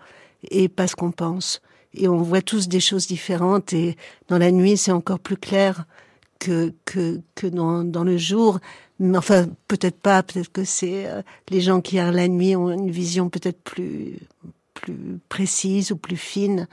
et 0.51 0.69
pas 0.69 0.87
ce 0.87 0.95
qu'on 0.95 1.11
pense. 1.11 1.61
Et 1.93 2.07
on 2.07 2.17
voit 2.17 2.41
tous 2.41 2.67
des 2.67 2.79
choses 2.79 3.07
différentes. 3.07 3.73
Et 3.73 3.95
dans 4.27 4.37
la 4.37 4.51
nuit, 4.51 4.77
c'est 4.77 4.91
encore 4.91 5.19
plus 5.19 5.37
clair 5.37 5.85
que 6.39 6.73
que, 6.85 7.21
que 7.35 7.47
dans, 7.47 7.83
dans 7.83 8.03
le 8.03 8.17
jour. 8.17 8.59
Mais 8.99 9.17
enfin, 9.17 9.47
peut-être 9.67 9.99
pas. 9.99 10.23
Peut-être 10.23 10.51
que 10.51 10.63
c'est 10.63 11.07
euh, 11.07 11.21
les 11.49 11.61
gens 11.61 11.81
qui 11.81 11.99
regardent 11.99 12.15
la 12.15 12.27
nuit 12.27 12.55
ont 12.55 12.69
une 12.71 12.91
vision 12.91 13.29
peut-être 13.29 13.61
plus 13.61 14.19
plus 14.75 15.19
précise 15.29 15.91
ou 15.91 15.97
plus 15.97 16.17
fine. 16.17 16.67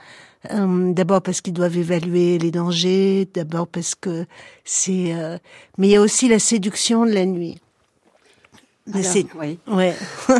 Euh, 0.51 0.93
d'abord 0.93 1.21
parce 1.21 1.41
qu'ils 1.41 1.53
doivent 1.53 1.77
évaluer 1.77 2.37
les 2.37 2.51
dangers, 2.51 3.27
d'abord 3.33 3.67
parce 3.67 3.95
que 3.95 4.25
c'est... 4.63 5.15
Euh, 5.15 5.37
mais 5.77 5.87
il 5.87 5.91
y 5.91 5.95
a 5.95 6.01
aussi 6.01 6.27
la 6.27 6.39
séduction 6.39 7.05
de 7.05 7.11
la 7.11 7.25
nuit. 7.25 7.59
Oui. 8.87 9.59
Ouais. 9.67 9.95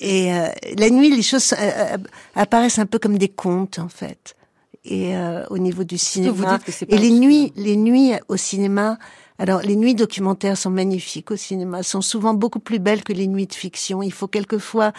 Et 0.00 0.34
euh, 0.34 0.48
la 0.76 0.90
nuit, 0.90 1.14
les 1.14 1.22
choses 1.22 1.54
apparaissent 2.34 2.78
un 2.78 2.86
peu 2.86 2.98
comme 2.98 3.18
des 3.18 3.28
contes, 3.28 3.78
en 3.78 3.88
fait. 3.88 4.34
Et 4.84 5.14
au 5.48 5.58
niveau 5.58 5.84
du 5.84 5.96
cinéma. 5.96 6.32
Vous 6.32 6.44
dites 6.44 6.64
que 6.64 6.72
c'est 6.72 6.92
et 6.92 6.98
les 6.98 7.12
nuits, 7.12 7.52
les 7.54 7.76
nuits 7.76 8.14
au 8.26 8.36
cinéma, 8.36 8.98
alors, 9.42 9.62
les 9.62 9.74
nuits 9.74 9.96
documentaires 9.96 10.56
sont 10.56 10.70
magnifiques 10.70 11.32
au 11.32 11.36
cinéma, 11.36 11.82
sont 11.82 12.00
souvent 12.00 12.32
beaucoup 12.32 12.60
plus 12.60 12.78
belles 12.78 13.02
que 13.02 13.12
les 13.12 13.26
nuits 13.26 13.48
de 13.48 13.54
fiction. 13.54 14.00
Il 14.00 14.12
faut 14.12 14.28
quelquefois 14.28 14.92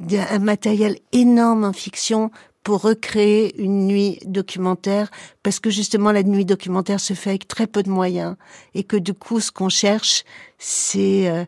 un 0.00 0.38
matériel 0.38 0.96
énorme 1.12 1.64
en 1.64 1.74
fiction 1.74 2.30
pour 2.62 2.82
recréer 2.82 3.60
une 3.60 3.86
nuit 3.86 4.18
documentaire, 4.26 5.10
parce 5.42 5.60
que 5.60 5.70
justement 5.70 6.12
la 6.12 6.22
nuit 6.22 6.44
documentaire 6.44 7.00
se 7.00 7.14
fait 7.14 7.30
avec 7.30 7.48
très 7.48 7.66
peu 7.66 7.82
de 7.82 7.90
moyens, 7.90 8.36
et 8.74 8.84
que 8.84 8.96
du 8.96 9.14
coup 9.14 9.40
ce 9.40 9.50
qu'on 9.50 9.68
cherche, 9.68 10.24
c'est 10.58 11.28
euh, 11.28 11.44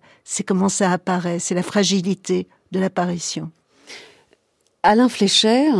comment 0.47 0.68
ça 0.68 0.91
apparaît, 0.91 1.39
c'est 1.39 1.55
la 1.55 1.62
fragilité 1.62 2.49
de 2.72 2.80
l'apparition. 2.80 3.51
Alain 4.84 5.09
Flécher, 5.09 5.70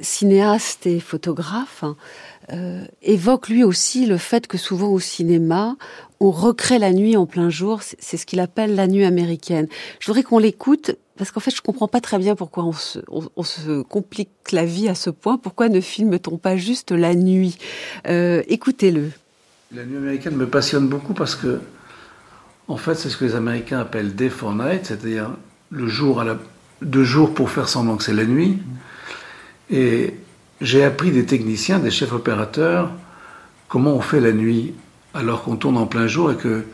cinéaste 0.00 0.86
et 0.86 0.98
photographe, 0.98 1.84
euh, 2.52 2.86
évoque 3.02 3.48
lui 3.48 3.64
aussi 3.64 4.06
le 4.06 4.16
fait 4.16 4.46
que 4.46 4.56
souvent 4.56 4.88
au 4.88 5.00
cinéma, 5.00 5.76
on 6.20 6.30
recrée 6.30 6.78
la 6.78 6.92
nuit 6.92 7.16
en 7.16 7.26
plein 7.26 7.50
jour. 7.50 7.80
C'est 7.82 8.16
ce 8.16 8.26
qu'il 8.26 8.40
appelle 8.40 8.74
la 8.74 8.86
nuit 8.86 9.04
américaine. 9.04 9.68
Je 10.00 10.06
voudrais 10.06 10.22
qu'on 10.22 10.38
l'écoute 10.38 10.96
parce 11.16 11.30
qu'en 11.30 11.40
fait, 11.40 11.54
je 11.54 11.62
comprends 11.62 11.88
pas 11.88 12.00
très 12.00 12.18
bien 12.18 12.34
pourquoi 12.34 12.64
on 12.64 12.72
se, 12.72 12.98
on, 13.08 13.42
se, 13.42 13.82
complique 13.82 14.30
la 14.52 14.64
vie 14.64 14.88
à 14.88 14.94
ce 14.94 15.10
point. 15.10 15.38
Pourquoi 15.38 15.68
ne 15.68 15.80
filme-t-on 15.80 16.36
pas 16.36 16.56
juste 16.56 16.92
la 16.92 17.14
nuit? 17.14 17.58
Euh, 18.06 18.42
Écoutez-le. 18.48 19.10
La 19.74 19.84
nuit 19.84 19.96
américaine 19.96 20.36
me 20.36 20.46
passionne 20.46 20.88
beaucoup 20.88 21.14
parce 21.14 21.34
que, 21.34 21.60
en 22.68 22.76
fait, 22.76 22.94
c'est 22.94 23.08
ce 23.08 23.16
que 23.16 23.24
les 23.24 23.34
Américains 23.34 23.80
appellent 23.80 24.14
day 24.14 24.28
for 24.28 24.54
night, 24.54 24.86
c'est-à-dire 24.86 25.30
le 25.70 25.88
jour 25.88 26.20
à 26.20 26.24
la, 26.24 26.38
deux 26.82 27.04
jours 27.04 27.32
pour 27.32 27.50
faire 27.50 27.68
semblant 27.68 27.96
que 27.96 28.04
c'est 28.04 28.14
la 28.14 28.26
nuit. 28.26 28.58
Et 29.70 30.14
j'ai 30.60 30.84
appris 30.84 31.10
des 31.10 31.24
techniciens, 31.24 31.78
des 31.78 31.90
chefs 31.90 32.12
opérateurs, 32.12 32.90
comment 33.68 33.94
on 33.94 34.00
fait 34.00 34.20
la 34.20 34.32
nuit 34.32 34.74
alors 35.16 35.42
qu'on 35.42 35.56
tourne 35.56 35.76
en 35.76 35.86
plein 35.86 36.06
jour 36.06 36.30
et 36.30 36.36
que 36.36 36.64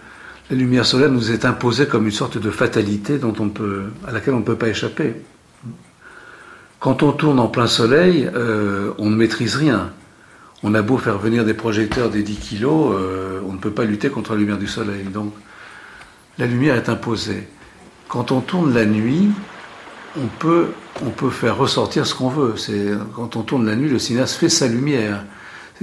la 0.50 0.56
lumière 0.56 0.84
solaire 0.84 1.10
nous 1.10 1.30
est 1.30 1.44
imposée 1.44 1.86
comme 1.86 2.06
une 2.06 2.12
sorte 2.12 2.38
de 2.38 2.50
fatalité 2.50 3.18
dont 3.18 3.34
on 3.38 3.50
à 4.06 4.12
laquelle 4.12 4.34
on 4.34 4.40
ne 4.40 4.44
peut 4.44 4.56
pas 4.56 4.68
échapper. 4.68 5.14
Quand 6.80 7.02
on 7.02 7.12
tourne 7.12 7.38
en 7.38 7.46
plein 7.46 7.68
soleil, 7.68 8.28
euh, 8.34 8.90
on 8.98 9.08
ne 9.08 9.14
maîtrise 9.14 9.54
rien. 9.54 9.92
On 10.64 10.74
a 10.74 10.82
beau 10.82 10.98
faire 10.98 11.18
venir 11.18 11.44
des 11.44 11.54
projecteurs 11.54 12.10
des 12.10 12.22
10 12.22 12.36
kilos, 12.36 12.94
euh, 12.94 13.40
on 13.48 13.52
ne 13.52 13.58
peut 13.58 13.70
pas 13.70 13.84
lutter 13.84 14.10
contre 14.10 14.32
la 14.32 14.40
lumière 14.40 14.58
du 14.58 14.66
soleil. 14.66 15.04
Donc 15.04 15.32
la 16.38 16.46
lumière 16.46 16.74
est 16.74 16.88
imposée. 16.88 17.46
Quand 18.08 18.32
on 18.32 18.40
tourne 18.40 18.74
la 18.74 18.84
nuit, 18.84 19.30
on 20.16 20.26
peut, 20.26 20.68
on 21.04 21.10
peut 21.10 21.30
faire 21.30 21.56
ressortir 21.56 22.06
ce 22.06 22.14
qu'on 22.14 22.28
veut. 22.28 22.54
C'est, 22.56 22.90
quand 23.14 23.36
on 23.36 23.42
tourne 23.42 23.64
la 23.64 23.76
nuit, 23.76 23.88
le 23.88 23.98
cinéaste 23.98 24.34
fait 24.34 24.48
sa 24.48 24.66
lumière. 24.66 25.24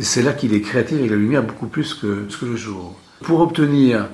C'est 0.01 0.21
là 0.21 0.33
qu'il 0.33 0.53
est 0.53 0.61
créatif 0.61 0.97
avec 0.97 1.09
la 1.09 1.17
lumière 1.17 1.43
beaucoup 1.43 1.67
plus 1.67 1.93
que, 1.93 2.27
que 2.39 2.45
le 2.45 2.55
jour. 2.55 2.95
Pour 3.21 3.41
obtenir 3.41 4.07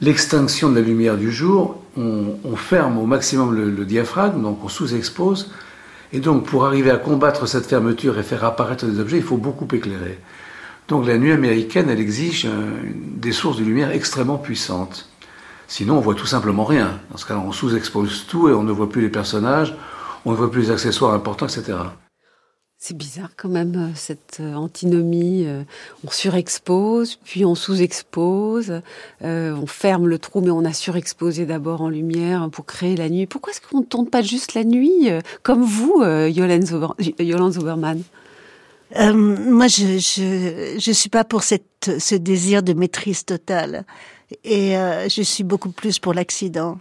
l'extinction 0.00 0.70
de 0.70 0.74
la 0.76 0.80
lumière 0.80 1.16
du 1.16 1.30
jour, 1.30 1.80
on, 1.96 2.56
ferme 2.56 2.98
au 2.98 3.06
maximum 3.06 3.54
le, 3.54 3.84
diaphragme, 3.84 4.42
donc 4.42 4.64
on 4.64 4.68
sous-expose. 4.68 5.50
Et 6.12 6.20
donc 6.20 6.44
pour 6.44 6.66
arriver 6.66 6.90
à 6.90 6.96
combattre 6.96 7.46
cette 7.46 7.66
fermeture 7.66 8.18
et 8.18 8.22
faire 8.22 8.44
apparaître 8.44 8.84
des 8.86 9.00
objets, 9.00 9.18
il 9.18 9.22
faut 9.22 9.36
beaucoup 9.36 9.68
éclairer. 9.74 10.18
Donc 10.88 11.06
la 11.06 11.18
nuit 11.18 11.32
américaine, 11.32 11.88
elle 11.88 12.00
exige 12.00 12.48
des 12.94 13.32
sources 13.32 13.58
de 13.58 13.64
lumière 13.64 13.92
extrêmement 13.92 14.38
puissantes. 14.38 15.08
Sinon, 15.68 15.98
on 15.98 16.00
voit 16.00 16.16
tout 16.16 16.26
simplement 16.26 16.64
rien. 16.64 16.98
Dans 17.12 17.16
ce 17.16 17.26
cas, 17.26 17.36
on 17.36 17.52
sous-expose 17.52 18.26
tout 18.26 18.48
et 18.48 18.52
on 18.52 18.64
ne 18.64 18.72
voit 18.72 18.88
plus 18.88 19.02
les 19.02 19.08
personnages, 19.08 19.76
on 20.24 20.32
ne 20.32 20.36
voit 20.36 20.50
plus 20.50 20.62
les 20.62 20.70
accessoires 20.72 21.14
importants, 21.14 21.46
etc. 21.46 21.74
C'est 22.82 22.96
bizarre 22.96 23.28
quand 23.36 23.50
même 23.50 23.76
euh, 23.76 23.94
cette 23.94 24.38
euh, 24.40 24.54
antinomie. 24.54 25.44
Euh, 25.46 25.64
on 26.02 26.10
surexpose, 26.10 27.16
puis 27.22 27.44
on 27.44 27.54
sous-expose, 27.54 28.80
on 29.20 29.66
ferme 29.66 30.08
le 30.08 30.18
trou, 30.18 30.40
mais 30.40 30.50
on 30.50 30.64
a 30.64 30.72
surexposé 30.72 31.44
d'abord 31.44 31.82
en 31.82 31.90
lumière 31.90 32.48
pour 32.50 32.64
créer 32.64 32.96
la 32.96 33.10
nuit. 33.10 33.26
Pourquoi 33.26 33.52
est-ce 33.52 33.60
qu'on 33.60 33.80
ne 33.80 33.84
tourne 33.84 34.08
pas 34.08 34.22
juste 34.22 34.54
la 34.54 34.64
nuit, 34.64 35.10
comme 35.42 35.62
vous, 35.62 36.02
Yolande 36.02 37.52
Zoberman 37.52 38.02
Moi, 38.96 39.68
je, 39.68 40.78
je, 40.78 40.92
suis 40.92 41.10
pas 41.10 41.24
pour 41.24 41.42
ce 41.42 42.14
désir 42.14 42.62
de 42.62 42.72
maîtrise 42.72 43.26
totale, 43.26 43.84
et 44.42 44.72
je 44.72 45.22
suis 45.22 45.44
beaucoup 45.44 45.70
plus 45.70 45.98
pour 45.98 46.14
l'accident 46.14 46.78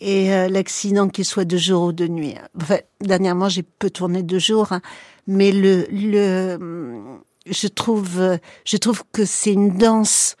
et 0.00 0.48
l'accident 0.48 1.08
qu'il 1.08 1.24
soit 1.24 1.44
de 1.44 1.56
jour 1.56 1.84
ou 1.84 1.92
de 1.92 2.08
nuit. 2.08 2.34
Enfin, 2.60 2.78
dernièrement, 3.00 3.48
j'ai 3.48 3.62
peu 3.62 3.88
tourné 3.88 4.22
de 4.22 4.38
jour, 4.38 4.72
hein, 4.72 4.82
mais 5.28 5.52
le, 5.52 5.86
le, 5.92 6.58
je 7.46 7.68
trouve, 7.68 8.38
je 8.64 8.76
trouve 8.78 9.02
que 9.12 9.24
c'est 9.24 9.52
une 9.52 9.76
danse. 9.76 10.34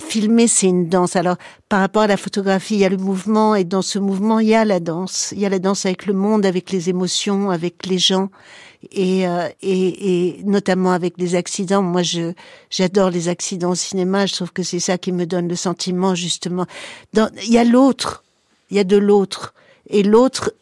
Filmer, 0.00 0.48
c'est 0.48 0.66
une 0.66 0.88
danse. 0.88 1.16
Alors, 1.16 1.36
par 1.68 1.80
rapport 1.80 2.02
à 2.02 2.06
la 2.06 2.16
photographie, 2.16 2.74
il 2.74 2.80
y 2.80 2.84
a 2.84 2.88
le 2.88 2.96
mouvement, 2.96 3.54
et 3.54 3.62
dans 3.62 3.82
ce 3.82 3.98
mouvement, 3.98 4.40
il 4.40 4.48
y 4.48 4.54
a 4.54 4.64
la 4.64 4.80
danse. 4.80 5.32
Il 5.32 5.40
y 5.40 5.46
a 5.46 5.48
la 5.48 5.58
danse 5.58 5.86
avec 5.86 6.06
le 6.06 6.14
monde, 6.14 6.46
avec 6.46 6.72
les 6.72 6.88
émotions, 6.88 7.50
avec 7.50 7.86
les 7.86 7.98
gens, 7.98 8.30
et, 8.90 9.28
euh, 9.28 9.48
et, 9.60 10.38
et 10.38 10.42
notamment 10.44 10.92
avec 10.92 11.14
les 11.18 11.34
accidents. 11.34 11.82
Moi, 11.82 12.02
je 12.02 12.32
j'adore 12.70 13.10
les 13.10 13.28
accidents 13.28 13.70
au 13.70 13.74
cinéma. 13.76 14.26
Je 14.26 14.34
trouve 14.34 14.52
que 14.52 14.62
c'est 14.62 14.80
ça 14.80 14.96
qui 14.98 15.12
me 15.12 15.26
donne 15.26 15.46
le 15.46 15.56
sentiment, 15.56 16.14
justement. 16.14 16.66
Il 17.14 17.52
y 17.52 17.58
a 17.58 17.64
l'autre, 17.64 18.24
il 18.70 18.78
y 18.78 18.80
a 18.80 18.84
de 18.84 18.96
l'autre, 18.96 19.52
et 19.90 20.02
l'autre 20.02 20.52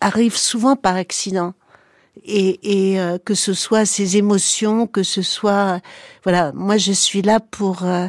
arrive 0.00 0.36
souvent 0.36 0.74
par 0.74 0.96
accident 0.96 1.54
et, 2.24 2.92
et 2.92 3.00
euh, 3.00 3.18
que 3.18 3.34
ce 3.34 3.54
soit 3.54 3.84
ses 3.84 4.16
émotions, 4.16 4.86
que 4.86 5.02
ce 5.02 5.22
soit 5.22 5.80
voilà, 6.24 6.52
moi 6.52 6.76
je 6.76 6.92
suis 6.92 7.22
là 7.22 7.40
pour 7.40 7.84
euh, 7.84 8.08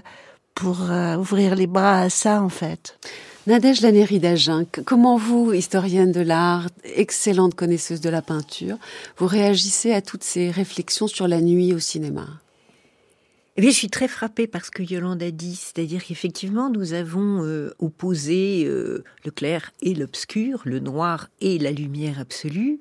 pour 0.55 0.91
euh, 0.91 1.15
ouvrir 1.15 1.55
les 1.55 1.67
bras 1.67 2.01
à 2.01 2.09
ça 2.09 2.41
en 2.41 2.49
fait. 2.49 2.97
Nadège 3.45 3.81
Lanéry 3.81 4.19
d'Agen, 4.19 4.65
comment 4.85 5.17
vous, 5.17 5.51
historienne 5.51 6.13
de 6.13 6.21
l'art, 6.21 6.69
excellente 6.95 7.55
connaisseuse 7.55 7.99
de 7.99 8.09
la 8.09 8.21
peinture, 8.21 8.77
vous 9.17 9.27
réagissez 9.27 9.91
à 9.91 10.01
toutes 10.01 10.23
ces 10.23 10.49
réflexions 10.49 11.07
sur 11.07 11.27
la 11.27 11.41
nuit 11.41 11.73
au 11.73 11.79
cinéma? 11.79 12.25
Eh 13.57 13.61
bien, 13.61 13.69
je 13.69 13.75
suis 13.75 13.89
très 13.89 14.07
frappée 14.07 14.47
par 14.47 14.63
ce 14.63 14.71
que 14.71 14.81
Yolande 14.81 15.21
a 15.21 15.29
dit, 15.29 15.55
c'est-à-dire 15.55 16.03
qu'effectivement, 16.05 16.69
nous 16.69 16.93
avons 16.93 17.45
opposé 17.79 18.63
le 18.63 19.31
clair 19.31 19.71
et 19.81 19.93
l'obscur, 19.93 20.61
le 20.63 20.79
noir 20.79 21.27
et 21.41 21.59
la 21.59 21.71
lumière 21.71 22.21
absolue, 22.21 22.79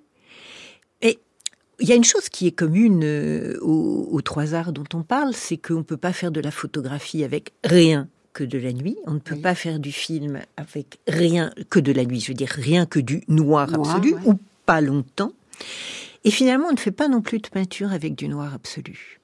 il 1.83 1.89
y 1.89 1.93
a 1.93 1.97
une 1.97 2.05
chose 2.05 2.29
qui 2.29 2.47
est 2.47 2.53
commune 2.53 3.03
euh, 3.03 3.59
aux, 3.61 4.21
trois 4.23 4.55
arts 4.55 4.73
dont 4.73 4.85
on 4.95 5.03
parle, 5.03 5.35
c'est 5.35 5.57
qu'on 5.57 5.79
ne 5.79 5.83
peut 5.83 5.97
pas 5.97 6.13
faire 6.13 6.31
de 6.31 6.41
la 6.41 6.53
photographie 6.53 7.25
avec 7.25 7.53
rien 7.65 8.09
que 8.33 8.45
de 8.45 8.57
la 8.57 8.73
nuit. 8.73 8.97
On 9.07 9.15
ne 9.15 9.19
peut 9.19 9.37
pas 9.37 9.57
faire 9.57 9.81
du 9.81 9.91
film 9.91 10.41
avec 10.57 11.01
rien 11.09 11.53
que 11.71 11.81
de 11.81 11.93
la 11.93 12.05
nuit. 12.05 12.21
Je 12.21 12.29
veux 12.29 12.35
dire 12.35 12.51
rien 12.51 12.87
que 12.87 13.01
du 13.01 13.25
noir, 13.27 13.75
absolu 13.75 14.15
ou 14.25 14.35
pas 14.65 14.81
longtemps. 14.81 15.33
Et 16.25 16.31
finalement, 16.31 16.69
on 16.69 16.73
ne 16.73 16.79
fait 16.79 16.93
pas 16.93 17.09
non 17.09 17.21
plus 17.21 17.41
de 17.41 17.49
peinture 17.49 17.93
avec 17.93 18.15
du 18.15 18.29
noir 18.29 18.55
absolu. 18.55 19.21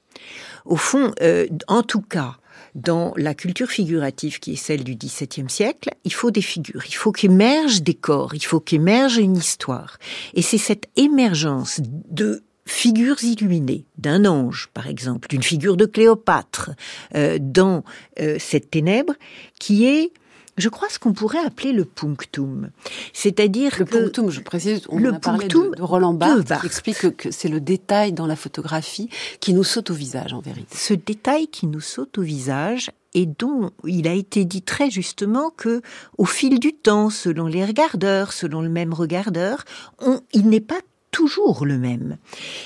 Au 0.64 0.76
fond, 0.76 1.12
euh, 1.22 1.46
en 1.68 1.84
tout 1.84 2.02
cas, 2.02 2.38
dans 2.74 3.12
la 3.16 3.34
culture 3.34 3.68
figurative 3.68 4.40
qui 4.40 4.54
est 4.54 4.56
celle 4.56 4.82
du 4.82 4.96
XVIIe 4.96 5.48
siècle, 5.48 5.90
il 6.04 6.12
faut 6.12 6.32
des 6.32 6.42
figures, 6.42 6.82
il 6.86 6.94
faut 6.94 7.12
qu'émergent 7.12 7.82
des 7.82 7.94
corps, 7.94 8.34
il 8.34 8.44
faut 8.44 8.60
qu'émerge 8.60 9.16
une 9.16 9.36
histoire. 9.36 9.98
Et 10.34 10.42
c'est 10.42 10.58
cette 10.58 10.88
émergence 10.96 11.80
de 12.10 12.42
figures 12.68 13.22
illuminées, 13.22 13.84
d'un 13.96 14.24
ange 14.24 14.68
par 14.74 14.86
exemple, 14.86 15.28
d'une 15.28 15.42
figure 15.42 15.76
de 15.76 15.86
Cléopâtre, 15.86 16.70
euh, 17.14 17.38
dans 17.40 17.84
euh, 18.20 18.36
cette 18.38 18.70
ténèbre, 18.70 19.14
qui 19.58 19.86
est 19.86 20.12
je 20.56 20.68
crois 20.68 20.88
ce 20.90 20.98
qu'on 20.98 21.12
pourrait 21.12 21.38
appeler 21.38 21.72
le 21.72 21.84
punctum. 21.84 22.70
C'est-à-dire 23.12 23.76
le 23.78 23.84
punctum, 23.84 24.28
je 24.28 24.40
précise, 24.40 24.82
on 24.88 24.98
le 24.98 25.14
a 25.14 25.18
parlé 25.20 25.46
de, 25.46 25.80
Roland 25.80 26.14
Barthes, 26.14 26.60
qui 26.60 26.66
explique 26.66 27.16
que 27.16 27.30
c'est 27.30 27.48
le 27.48 27.60
détail 27.60 28.12
dans 28.12 28.26
la 28.26 28.34
photographie 28.34 29.08
qui 29.38 29.54
nous 29.54 29.62
saute 29.62 29.90
au 29.90 29.94
visage 29.94 30.32
en 30.32 30.40
vérité. 30.40 30.76
Ce 30.76 30.94
détail 30.94 31.46
qui 31.46 31.68
nous 31.68 31.80
saute 31.80 32.18
au 32.18 32.22
visage 32.22 32.90
et 33.14 33.26
dont 33.26 33.70
il 33.86 34.08
a 34.08 34.12
été 34.12 34.44
dit 34.44 34.62
très 34.62 34.90
justement 34.90 35.50
que 35.50 35.80
au 36.18 36.24
fil 36.24 36.58
du 36.58 36.72
temps, 36.72 37.08
selon 37.08 37.46
les 37.46 37.64
regardeurs, 37.64 38.32
selon 38.32 38.60
le 38.60 38.68
même 38.68 38.92
regardeur, 38.92 39.64
on, 40.00 40.20
il 40.32 40.48
n'est 40.48 40.60
pas 40.60 40.80
toujours 41.18 41.66
le 41.66 41.78
même. 41.78 42.16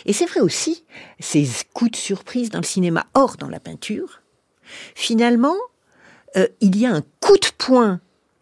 Et 0.05 0.12
c'est 0.12 0.26
vrai 0.26 0.40
aussi, 0.40 0.84
ces 1.20 1.48
coups 1.72 1.92
de 1.92 1.96
surprise 1.96 2.50
dans 2.50 2.59
le 2.59 2.66
cinéma, 2.66 3.07
hors 3.14 3.38
dans 3.38 3.48
la 3.48 3.61
peinture, 3.61 4.20
finalement, 4.94 5.57
euh, 6.36 6.46
il 6.61 6.78
y 6.78 6.84
a 6.84 6.92
un 6.92 7.00
coup 7.20 7.38
de 7.38 7.48
poing 7.57 7.98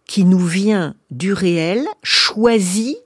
qui 0.06 0.24
nous 0.24 0.44
vient 0.44 0.96
du 1.12 1.32
réel, 1.32 1.86
choisi 2.02 2.96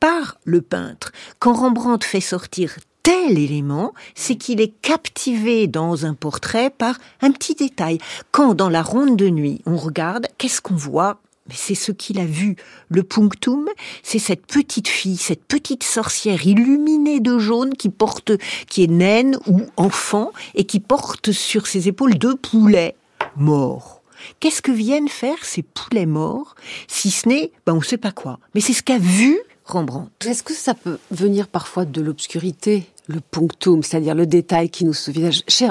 par 0.00 0.38
le 0.42 0.60
peintre. 0.60 1.12
Quand 1.38 1.52
Rembrandt 1.52 2.04
fait 2.04 2.20
sortir 2.20 2.74
tel 3.04 3.38
élément, 3.38 3.94
c'est 4.16 4.34
qu'il 4.34 4.60
est 4.60 4.74
captivé 4.82 5.68
dans 5.68 6.04
un 6.04 6.14
portrait 6.14 6.70
par 6.70 6.98
un 7.20 7.30
petit 7.30 7.54
détail. 7.54 7.98
Quand 8.32 8.54
dans 8.54 8.70
la 8.70 8.82
ronde 8.82 9.16
de 9.16 9.28
nuit, 9.28 9.62
on 9.66 9.76
regarde, 9.76 10.26
qu'est-ce 10.36 10.60
qu'on 10.60 10.74
voit? 10.74 11.20
Mais 11.50 11.56
c'est 11.56 11.74
ce 11.74 11.90
qu'il 11.90 12.20
a 12.20 12.24
vu. 12.24 12.54
Le 12.88 13.02
punctum, 13.02 13.68
c'est 14.04 14.20
cette 14.20 14.46
petite 14.46 14.86
fille, 14.86 15.16
cette 15.16 15.44
petite 15.44 15.82
sorcière 15.82 16.46
illuminée 16.46 17.18
de 17.18 17.38
jaune 17.38 17.74
qui 17.74 17.88
porte, 17.88 18.30
qui 18.68 18.84
est 18.84 18.90
naine 18.90 19.36
ou 19.48 19.62
enfant 19.76 20.30
et 20.54 20.62
qui 20.62 20.78
porte 20.78 21.32
sur 21.32 21.66
ses 21.66 21.88
épaules 21.88 22.14
deux 22.14 22.36
poulets 22.36 22.94
morts. 23.36 24.00
Qu'est-ce 24.38 24.62
que 24.62 24.70
viennent 24.70 25.08
faire 25.08 25.44
ces 25.44 25.62
poulets 25.62 26.06
morts 26.06 26.54
Si 26.86 27.10
ce 27.10 27.28
n'est, 27.28 27.50
ben 27.66 27.72
on 27.72 27.78
ne 27.78 27.84
sait 27.84 27.96
pas 27.96 28.12
quoi. 28.12 28.38
Mais 28.54 28.60
c'est 28.60 28.72
ce 28.72 28.84
qu'a 28.84 28.98
vu 28.98 29.36
Rembrandt. 29.64 30.10
Est-ce 30.24 30.44
que 30.44 30.54
ça 30.54 30.74
peut 30.74 30.98
venir 31.10 31.48
parfois 31.48 31.84
de 31.84 32.00
l'obscurité, 32.00 32.86
le 33.08 33.20
punctum, 33.20 33.82
c'est-à-dire 33.82 34.14
le 34.14 34.26
détail 34.26 34.70
qui 34.70 34.84
nous 34.84 34.92
se 34.92 35.10
chez, 35.48 35.68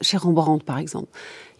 chez 0.00 0.16
Rembrandt, 0.16 0.64
par 0.64 0.78
exemple, 0.78 1.08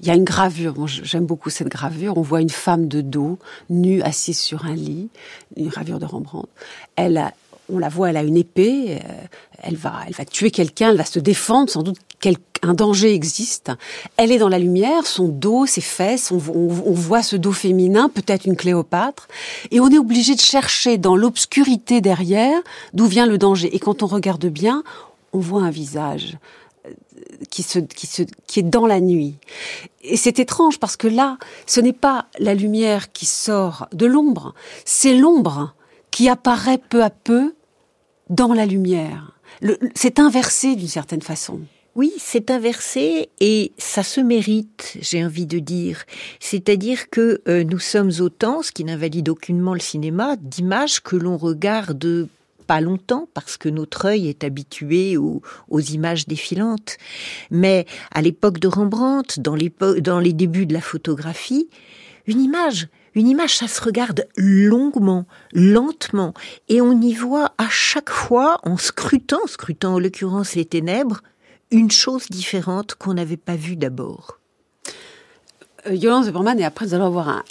il 0.01 0.07
y 0.07 0.11
a 0.11 0.15
une 0.15 0.25
gravure. 0.25 0.87
j'aime 0.87 1.27
beaucoup 1.27 1.51
cette 1.51 1.69
gravure. 1.69 2.17
On 2.17 2.23
voit 2.23 2.41
une 2.41 2.51
femme 2.51 2.89
de 2.89 3.01
dos, 3.01 3.39
nue, 3.69 4.03
assise 4.03 4.39
sur 4.39 4.65
un 4.65 4.75
lit, 4.75 5.09
une 5.57 5.69
gravure 5.69 5.99
de 5.99 6.07
Rembrandt. 6.07 6.49
Elle 6.97 7.33
on 7.73 7.79
la 7.79 7.89
voit, 7.89 8.11
elle 8.11 8.17
a 8.17 8.25
une 8.25 8.37
épée. 8.37 8.97
Euh, 8.97 9.27
elle 9.63 9.77
va, 9.77 10.01
elle 10.07 10.15
va 10.15 10.25
tuer 10.25 10.51
quelqu'un. 10.51 10.91
Elle 10.91 10.97
va 10.97 11.05
se 11.05 11.21
défendre, 11.21 11.71
sans 11.71 11.85
doute 11.85 11.99
un 12.63 12.75
danger 12.75 13.15
existe, 13.15 13.73
elle 14.17 14.33
est 14.33 14.39
dans 14.39 14.49
la 14.49 14.59
lumière, 14.59 15.07
son 15.07 15.29
dos, 15.29 15.67
ses 15.67 15.81
fesses, 15.81 16.31
on, 16.31 16.39
voit 16.39 17.23
ce 17.23 17.37
dos 17.37 17.53
féminin, 17.53 18.09
peut-être 18.09 18.45
une 18.45 18.57
Cléopâtre, 18.57 19.29
et 19.71 19.81
on 19.81 19.89
est 19.89 19.99
obligé 19.99 20.35
de 20.35 20.41
chercher 20.41 20.99
dans 20.99 21.17
l'obscurité 21.17 22.01
derrière 22.01 22.61
d'où 22.93 23.07
vient 23.07 23.27
le 23.27 23.39
danger. 23.39 23.75
Et 23.75 23.79
quand 23.79 24.03
on 24.03 24.07
regarde 24.07 24.47
bien, 24.47 24.83
on 25.33 25.39
voit 25.39 25.63
un 25.63 25.71
visage 25.71 26.37
qui, 27.51 27.63
se, 27.63 27.79
qui, 27.79 28.07
se, 28.07 28.23
qui 28.47 28.61
est 28.61 28.65
dans 28.65 28.87
la 28.87 29.01
nuit. 29.01 29.37
Et 30.03 30.17
c'est 30.17 30.39
étrange 30.39 30.79
parce 30.79 30.97
que 30.97 31.09
là, 31.09 31.39
ce 31.67 31.81
n'est 31.81 31.93
pas 31.93 32.27
la 32.39 32.55
lumière 32.55 33.13
qui 33.13 33.27
sort 33.27 33.89
de 33.93 34.07
l'ombre, 34.07 34.55
c'est 34.85 35.15
l'ombre 35.15 35.75
qui 36.11 36.29
apparaît 36.29 36.79
peu 36.79 37.03
à 37.03 37.11
peu 37.11 37.55
dans 38.29 38.53
la 38.53 38.67
lumière. 38.67 39.33
C'est 39.95 40.19
inversé 40.19 40.77
d'une 40.77 40.89
certaine 40.89 41.23
façon. 41.23 41.61
Oui, 41.97 42.13
c'est 42.19 42.51
inversé 42.53 43.31
et 43.41 43.73
ça 43.77 44.05
se 44.05 44.21
mérite, 44.21 44.97
j'ai 45.01 45.25
envie 45.25 45.47
de 45.47 45.59
dire. 45.59 46.05
C'est-à-dire 46.39 47.11
que 47.11 47.43
euh, 47.49 47.65
nous 47.65 47.81
sommes 47.81 48.13
autant, 48.21 48.63
ce 48.63 48.71
qui 48.71 48.85
n'invalide 48.85 49.29
aucunement 49.29 49.75
le 49.75 49.81
cinéma, 49.81 50.37
d'images 50.37 51.01
que 51.01 51.17
l'on 51.17 51.37
regarde 51.37 52.29
pas 52.71 52.81
longtemps 52.81 53.29
parce 53.35 53.57
que 53.57 53.69
notre 53.69 54.05
œil 54.05 54.29
est 54.29 54.45
habitué 54.45 55.17
aux, 55.17 55.43
images 55.81 56.29
défilantes. 56.29 56.99
Mais 57.51 57.85
à 58.13 58.23
l'époque 58.23 58.61
de 58.61 58.69
Rembrandt, 58.69 59.41
dans, 59.41 59.57
dans 60.01 60.21
les 60.21 60.33
débuts 60.33 60.67
de 60.67 60.73
la 60.73 60.81
photographie, 60.81 61.69
une 62.29 62.41
image, 62.41 62.87
une 63.17 63.27
image, 63.27 63.57
ça 63.57 63.67
se 63.67 63.83
regarde 63.83 64.25
longuement, 64.37 65.27
lentement, 65.53 66.33
et 66.69 66.81
on 66.81 67.01
y 67.01 67.13
voit 67.13 67.55
à 67.59 67.69
chaque 67.69 68.11
fois, 68.11 68.61
en 68.63 68.77
scrutant, 68.77 69.45
scrutant 69.49 69.95
en 69.95 69.99
l'occurrence 69.99 70.55
les 70.55 70.65
ténèbres, 70.65 71.23
une 71.73 71.91
chose 71.91 72.29
différente 72.31 72.95
qu'on 72.95 73.15
n'avait 73.15 73.37
pas 73.37 73.57
vue 73.57 73.75
d'abord. 73.75 74.39
Euh, 75.89 75.95
Yolande 75.95 76.31
et 76.59 76.65
après 76.65 76.87
nous 76.87 76.95
allons 76.95 77.07
avoir 77.07 77.29
un, 77.29 77.43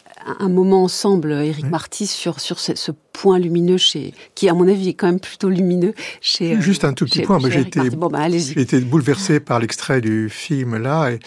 moment 0.49 0.84
ensemble, 0.84 1.32
Eric 1.32 1.70
Marty, 1.70 2.07
sur, 2.07 2.39
sur 2.39 2.59
ce, 2.59 2.91
point 3.13 3.39
lumineux 3.39 3.78
chez, 3.78 4.13
qui 4.36 4.47
à 4.47 4.53
mon 4.53 4.67
avis 4.67 4.89
est 4.89 4.93
quand 4.93 5.07
même 5.07 5.20
plutôt 5.20 5.49
lumineux 5.49 5.93
chez. 6.22 6.55
Euh, 6.55 6.61
Juste 6.61 6.86
un 6.86 6.93
tout 6.93 7.05
petit 7.05 7.22
point, 7.22 7.39
moi 7.39 7.49
j'ai 7.49 7.61
été, 7.61 7.89
bah, 7.89 8.30
été 8.30 8.80
bouleversé 8.80 9.39
par 9.39 9.59
l'extrait 9.59 9.99
du 9.99 10.30
film 10.30 10.78
là, 10.78 11.11
et, 11.11 11.20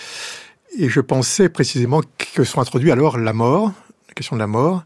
et 0.78 0.88
je 0.88 1.00
pensais 1.00 1.48
précisément 1.48 2.00
que 2.34 2.44
sont 2.44 2.60
introduits 2.60 2.92
alors 2.92 3.18
la 3.18 3.32
mort, 3.32 3.72
la 4.08 4.14
question 4.14 4.36
de 4.36 4.40
la 4.40 4.46
mort, 4.46 4.84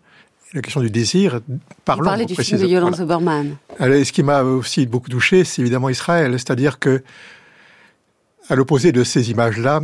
la 0.52 0.62
question 0.62 0.80
du 0.80 0.90
désir 0.90 1.40
par 1.84 1.98
Vous 1.98 2.04
parlez 2.04 2.24
du 2.24 2.34
film 2.34 2.60
de 2.60 2.66
Yolande 2.66 2.96
Zeberman. 2.96 3.56
ce 3.78 4.10
qui 4.12 4.22
m'a 4.22 4.42
aussi 4.42 4.86
beaucoup 4.86 5.10
touché, 5.10 5.44
c'est 5.44 5.62
évidemment 5.62 5.88
Israël, 5.88 6.32
c'est-à-dire 6.32 6.78
que 6.78 7.02
à 8.48 8.54
l'opposé 8.54 8.92
de 8.92 9.04
ces 9.04 9.30
images-là, 9.30 9.80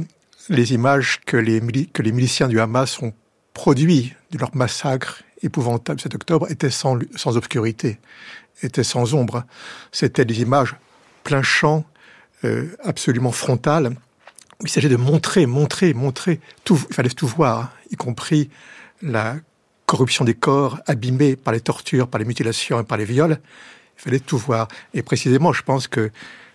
les 0.48 0.72
images 0.72 1.20
que 1.26 1.36
les, 1.36 1.60
que 1.92 2.02
les 2.02 2.12
miliciens 2.12 2.48
du 2.48 2.60
Hamas 2.60 3.00
ont 3.02 3.12
produits 3.54 4.14
de 4.30 4.38
leur 4.38 4.54
massacre 4.54 5.22
épouvantable 5.42 6.00
cet 6.00 6.14
octobre 6.14 6.50
étaient 6.50 6.70
sans, 6.70 6.98
obscurité, 7.36 7.98
étaient 8.62 8.84
sans 8.84 9.14
ombre. 9.14 9.44
C'était 9.90 10.24
des 10.24 10.40
images 10.40 10.76
plein 11.24 11.42
champ, 11.42 11.84
euh, 12.44 12.68
absolument 12.82 13.32
frontales. 13.32 13.94
Il 14.62 14.68
s'agissait 14.68 14.92
de 14.92 14.96
montrer, 14.96 15.46
montrer, 15.46 15.92
montrer. 15.94 16.40
Tout, 16.64 16.80
il 16.88 16.94
fallait 16.94 17.10
tout 17.10 17.26
voir, 17.26 17.72
y 17.90 17.96
compris 17.96 18.50
la 19.02 19.36
corruption 19.86 20.24
des 20.24 20.34
corps 20.34 20.80
abîmés 20.86 21.36
par 21.36 21.52
les 21.52 21.60
tortures, 21.60 22.08
par 22.08 22.18
les 22.18 22.24
mutilations 22.24 22.80
et 22.80 22.84
par 22.84 22.98
les 22.98 23.04
viols. 23.04 23.38
Il 23.98 24.02
fallait 24.02 24.20
tout 24.20 24.38
voir. 24.38 24.68
Et 24.94 25.02
précisément, 25.02 25.52
je 25.52 25.62
pense 25.62 25.88
que 25.88 26.10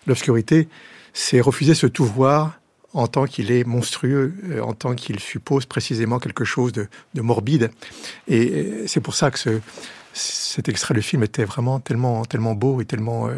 l'obscurité, 0.08 0.68
c'est 1.14 1.42
refuser 1.42 1.76
ce 1.76 1.88
tout 1.88 2.06
voir 2.06 2.57
en 2.94 3.08
tant 3.08 3.26
qu'il 3.26 3.52
est 3.52 3.64
monstrueux, 3.64 4.34
euh, 4.50 4.62
en 4.62 4.74
tant 4.74 4.96
qu'il 4.96 5.20
suppose 5.20 5.66
précisément 5.66 6.20
quelque 6.20 6.46
chose 6.46 6.72
de, 6.72 6.88
morbide. 7.16 7.72
Et 8.28 8.86
c'est 8.88 9.02
pour 9.02 9.16
ça 9.16 9.32
que 9.32 9.40
ce, 9.40 9.60
cet 10.18 10.70
extrait 10.70 10.94
de 10.94 11.02
film 11.02 11.24
était 11.24 11.46
vraiment 11.46 11.80
tellement, 11.80 12.26
tellement 12.26 12.54
beau 12.54 12.82
et 12.82 12.86
tellement 12.86 13.28
euh, 13.28 13.36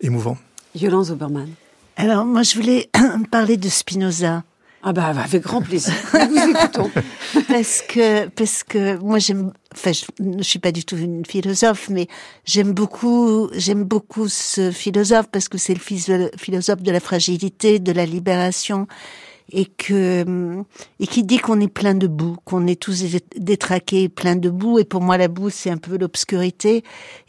émouvant. 0.00 0.36
Yolande 0.74 1.10
Obermann. 1.10 1.50
Alors, 1.96 2.24
moi, 2.24 2.42
je 2.42 2.56
voulais 2.56 2.90
parler 3.30 3.56
de 3.56 3.68
Spinoza. 3.68 4.44
Ah 4.82 4.92
bah, 4.92 5.12
bah, 5.14 5.22
avec 5.24 5.42
grand 5.42 5.62
plaisir. 5.62 5.94
Nous 6.30 6.50
écoutons. 6.50 6.90
parce 7.48 7.82
que 7.82 8.28
parce 8.28 8.62
que 8.62 8.98
moi 8.98 9.18
j'aime 9.18 9.52
enfin 9.74 9.92
je 9.92 10.04
ne 10.20 10.42
suis 10.42 10.58
pas 10.58 10.72
du 10.72 10.84
tout 10.84 10.96
une 10.96 11.24
philosophe 11.26 11.88
mais 11.90 12.06
j'aime 12.44 12.72
beaucoup 12.72 13.50
j'aime 13.52 13.84
beaucoup 13.84 14.28
ce 14.28 14.70
philosophe 14.70 15.26
parce 15.30 15.48
que 15.48 15.58
c'est 15.58 15.74
le 15.74 16.30
philosophe 16.36 16.82
de 16.82 16.90
la 16.90 17.00
fragilité, 17.00 17.78
de 17.78 17.92
la 17.92 18.06
libération 18.06 18.86
et 19.50 19.66
que 19.66 20.24
et 21.00 21.06
qui 21.06 21.24
dit 21.24 21.38
qu'on 21.38 21.60
est 21.60 21.68
plein 21.68 21.94
de 21.94 22.06
boue, 22.06 22.36
qu'on 22.44 22.66
est 22.66 22.80
tous 22.80 23.04
détraqués, 23.36 24.08
plein 24.08 24.36
de 24.36 24.50
boue 24.50 24.78
et 24.78 24.84
pour 24.84 25.02
moi 25.02 25.16
la 25.18 25.28
boue 25.28 25.50
c'est 25.50 25.70
un 25.70 25.78
peu 25.78 25.98
l'obscurité 25.98 26.84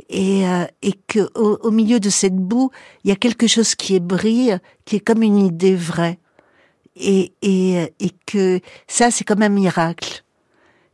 et 0.09 0.47
euh, 0.47 0.65
et 0.81 0.93
que 1.07 1.29
au, 1.35 1.57
au 1.61 1.71
milieu 1.71 1.99
de 1.99 2.09
cette 2.09 2.35
boue, 2.35 2.71
il 3.03 3.09
y 3.09 3.13
a 3.13 3.15
quelque 3.15 3.47
chose 3.47 3.75
qui 3.75 3.99
brille, 3.99 4.57
qui 4.85 4.97
est 4.97 4.99
comme 4.99 5.23
une 5.23 5.37
idée 5.37 5.75
vraie 5.75 6.19
et, 6.99 7.33
et, 7.41 7.93
et 7.99 8.11
que 8.25 8.59
ça, 8.87 9.11
c'est 9.11 9.23
comme 9.23 9.41
un 9.41 9.49
miracle. 9.49 10.23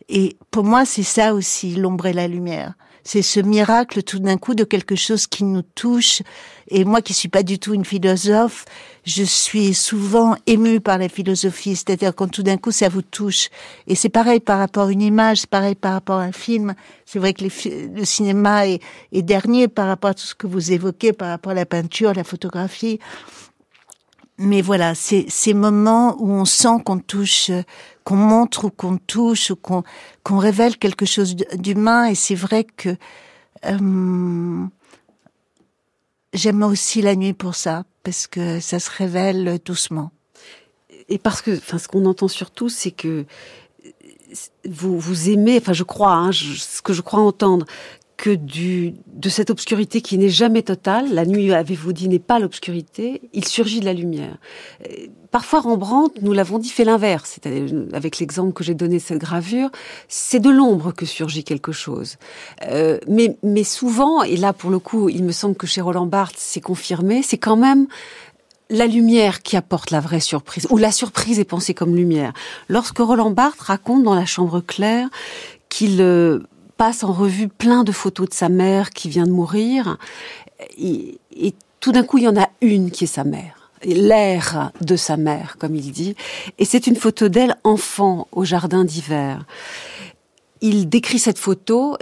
Et 0.09 0.37
pour 0.51 0.63
moi, 0.63 0.85
c'est 0.85 1.03
ça 1.03 1.33
aussi, 1.33 1.75
l'ombre 1.75 2.07
et 2.07 2.13
la 2.13 2.27
lumière. 2.27 2.73
C'est 3.05 3.21
ce 3.21 3.41
miracle 3.41 4.01
tout 4.01 4.19
d'un 4.19 4.37
coup 4.37 4.55
de 4.55 4.63
quelque 4.63 4.95
chose 4.95 5.27
qui 5.27 5.43
nous 5.43 5.61
touche. 5.61 6.21
Et 6.69 6.85
moi 6.85 7.01
qui 7.01 7.13
suis 7.13 7.27
pas 7.27 7.43
du 7.43 7.59
tout 7.59 7.73
une 7.73 7.83
philosophe, 7.83 8.63
je 9.05 9.23
suis 9.23 9.73
souvent 9.73 10.37
émue 10.47 10.79
par 10.79 10.97
la 10.97 11.09
philosophie. 11.09 11.75
C'est-à-dire 11.75 12.15
quand 12.15 12.29
tout 12.29 12.43
d'un 12.43 12.55
coup 12.55 12.71
ça 12.71 12.87
vous 12.87 13.01
touche. 13.01 13.49
Et 13.87 13.95
c'est 13.95 14.07
pareil 14.07 14.39
par 14.39 14.57
rapport 14.59 14.87
à 14.87 14.91
une 14.91 15.01
image, 15.01 15.41
c'est 15.41 15.49
pareil 15.49 15.75
par 15.75 15.91
rapport 15.93 16.19
à 16.19 16.23
un 16.23 16.31
film. 16.31 16.75
C'est 17.05 17.19
vrai 17.19 17.33
que 17.33 17.43
le 17.43 18.05
cinéma 18.05 18.67
est, 18.67 18.81
est 19.11 19.21
dernier 19.21 19.67
par 19.67 19.87
rapport 19.87 20.11
à 20.11 20.13
tout 20.13 20.25
ce 20.25 20.35
que 20.35 20.47
vous 20.47 20.71
évoquez, 20.71 21.11
par 21.11 21.27
rapport 21.27 21.51
à 21.51 21.55
la 21.55 21.65
peinture, 21.65 22.13
la 22.13 22.23
photographie 22.23 22.99
mais 24.37 24.61
voilà, 24.61 24.95
c'est 24.95 25.25
ces 25.29 25.53
moments 25.53 26.15
où 26.19 26.31
on 26.31 26.45
sent 26.45 26.81
qu'on 26.85 26.99
touche, 26.99 27.51
qu'on 28.03 28.15
montre 28.15 28.65
ou 28.65 28.69
qu'on 28.69 28.97
touche 28.97 29.51
ou 29.51 29.55
qu'on 29.55 30.37
révèle 30.37 30.77
quelque 30.77 31.05
chose 31.05 31.35
d'humain. 31.35 32.05
Et 32.05 32.15
c'est 32.15 32.35
vrai 32.35 32.63
que 32.63 32.95
euh, 33.65 34.65
j'aime 36.33 36.63
aussi 36.63 37.01
la 37.01 37.15
nuit 37.15 37.33
pour 37.33 37.55
ça, 37.55 37.83
parce 38.03 38.27
que 38.27 38.59
ça 38.59 38.79
se 38.79 38.89
révèle 38.89 39.59
doucement. 39.63 40.11
Et 41.09 41.19
parce 41.19 41.41
que, 41.41 41.55
enfin, 41.55 41.77
ce 41.77 41.87
qu'on 41.87 42.05
entend 42.05 42.27
surtout, 42.27 42.69
c'est 42.69 42.91
que 42.91 43.25
vous 44.67 44.99
vous 44.99 45.29
aimez, 45.29 45.57
enfin, 45.61 45.73
je 45.73 45.83
crois, 45.83 46.13
hein, 46.13 46.31
ce 46.31 46.81
que 46.81 46.93
je 46.93 47.01
crois 47.01 47.19
entendre, 47.19 47.65
que 48.23 48.29
du, 48.29 48.93
de 49.07 49.27
cette 49.27 49.49
obscurité 49.49 49.99
qui 49.99 50.17
n'est 50.17 50.29
jamais 50.29 50.61
totale, 50.61 51.13
la 51.13 51.25
nuit, 51.25 51.51
avez-vous 51.51 51.91
dit, 51.91 52.07
n'est 52.07 52.19
pas 52.19 52.39
l'obscurité, 52.39 53.21
il 53.33 53.43
surgit 53.43 53.81
de 53.81 53.85
la 53.85 53.91
lumière. 53.91 54.37
Euh, 54.87 55.07
parfois, 55.29 55.59
Rembrandt, 55.59 56.21
nous 56.21 56.31
l'avons 56.31 56.57
dit, 56.57 56.69
fait 56.69 56.85
l'inverse. 56.85 57.31
C'est-à-dire, 57.33 57.83
avec 57.91 58.19
l'exemple 58.19 58.53
que 58.53 58.63
j'ai 58.63 58.75
donné 58.75 58.99
cette 58.99 59.17
gravure, 59.17 59.69
c'est 60.07 60.39
de 60.39 60.49
l'ombre 60.49 60.93
que 60.93 61.05
surgit 61.05 61.43
quelque 61.43 61.73
chose. 61.73 62.15
Euh, 62.67 62.97
mais, 63.09 63.35
mais 63.43 63.65
souvent, 63.65 64.23
et 64.23 64.37
là, 64.37 64.53
pour 64.53 64.71
le 64.71 64.79
coup, 64.79 65.09
il 65.09 65.25
me 65.25 65.33
semble 65.33 65.55
que 65.55 65.67
chez 65.67 65.81
Roland 65.81 66.05
Barthes, 66.05 66.37
c'est 66.37 66.61
confirmé, 66.61 67.23
c'est 67.23 67.37
quand 67.37 67.57
même 67.57 67.87
la 68.69 68.87
lumière 68.87 69.41
qui 69.41 69.57
apporte 69.57 69.91
la 69.91 69.99
vraie 69.99 70.21
surprise, 70.21 70.65
ou 70.69 70.77
la 70.77 70.93
surprise 70.93 71.39
est 71.39 71.43
pensée 71.43 71.73
comme 71.73 71.93
lumière. 71.93 72.31
Lorsque 72.69 72.99
Roland 72.99 73.31
Barthes 73.31 73.59
raconte 73.59 74.03
dans 74.03 74.15
La 74.15 74.25
Chambre 74.25 74.61
claire 74.61 75.09
qu'il 75.67 75.99
euh, 75.99 76.39
en 77.03 77.13
revue 77.13 77.47
plein 77.47 77.83
de 77.83 77.91
photos 77.91 78.29
de 78.29 78.33
sa 78.33 78.49
mère 78.49 78.89
qui 78.89 79.09
vient 79.09 79.25
de 79.25 79.31
mourir. 79.31 79.97
Et, 80.77 81.17
tout 81.79 81.91
d'un 81.91 82.03
coup, 82.03 82.17
il 82.17 82.23
y 82.23 82.27
en 82.29 82.37
a 82.37 82.47
une 82.61 82.91
qui 82.91 83.03
est 83.03 83.07
sa 83.07 83.25
mère. 83.25 83.71
L'air 83.83 84.71
de 84.79 84.95
sa 84.95 85.17
mère, 85.17 85.57
comme 85.59 85.75
il 85.75 85.91
dit. 85.91 86.15
Et 86.57 86.65
c'est 86.65 86.87
une 86.87 86.95
photo 86.95 87.27
d'elle 87.27 87.57
enfant 87.65 88.27
au 88.31 88.45
jardin 88.45 88.85
d'hiver. 88.85 89.45
Il 90.61 90.87
décrit 90.87 91.19
cette 91.19 91.37
photo 91.37 91.97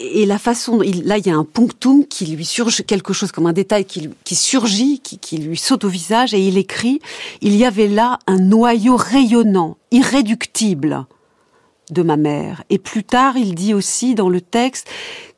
et 0.00 0.26
la 0.26 0.38
façon, 0.38 0.80
là, 0.80 1.18
il 1.18 1.26
y 1.26 1.30
a 1.30 1.36
un 1.36 1.44
punctum 1.44 2.04
qui 2.04 2.26
lui 2.26 2.44
surge, 2.44 2.82
quelque 2.84 3.12
chose 3.12 3.30
comme 3.30 3.46
un 3.46 3.52
détail 3.52 3.84
qui, 3.84 4.34
surgit, 4.34 4.98
qui, 4.98 5.38
lui 5.38 5.56
saute 5.56 5.84
au 5.84 5.88
visage, 5.88 6.34
et 6.34 6.40
il 6.40 6.58
écrit, 6.58 7.00
il 7.40 7.54
y 7.54 7.64
avait 7.64 7.86
là 7.86 8.18
un 8.26 8.38
noyau 8.38 8.96
rayonnant, 8.96 9.76
irréductible, 9.92 11.06
de 11.90 12.02
ma 12.02 12.16
mère. 12.16 12.62
Et 12.70 12.78
plus 12.78 13.04
tard, 13.04 13.36
il 13.36 13.54
dit 13.54 13.74
aussi 13.74 14.14
dans 14.14 14.28
le 14.28 14.40
texte 14.40 14.88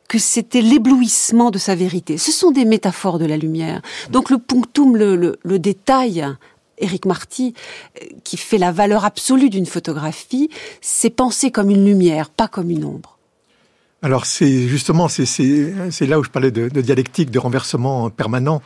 que 0.08 0.18
c'était 0.18 0.60
l'éblouissement 0.60 1.50
de 1.50 1.58
sa 1.58 1.74
vérité. 1.74 2.18
Ce 2.18 2.32
sont 2.32 2.50
des 2.50 2.64
métaphores 2.64 3.18
de 3.18 3.24
la 3.24 3.36
lumière. 3.36 3.80
Donc 4.10 4.30
le 4.30 4.38
punctum, 4.38 4.96
le, 4.96 5.58
détail, 5.58 6.26
Éric 6.78 7.06
Marty, 7.06 7.54
euh, 8.00 8.06
qui 8.22 8.36
fait 8.36 8.58
la 8.58 8.72
valeur 8.72 9.04
absolue 9.04 9.50
d'une 9.50 9.66
photographie, 9.66 10.50
c'est 10.80 11.10
penser 11.10 11.50
comme 11.50 11.70
une 11.70 11.84
lumière, 11.84 12.30
pas 12.30 12.48
comme 12.48 12.70
une 12.70 12.84
ombre. 12.84 13.18
Alors 14.02 14.26
c'est 14.26 14.68
justement, 14.68 15.08
c'est 15.08 15.26
là 16.06 16.18
où 16.18 16.24
je 16.24 16.28
parlais 16.28 16.50
de, 16.50 16.68
de 16.68 16.80
dialectique, 16.82 17.30
de 17.30 17.38
renversement 17.38 18.10
permanent, 18.10 18.60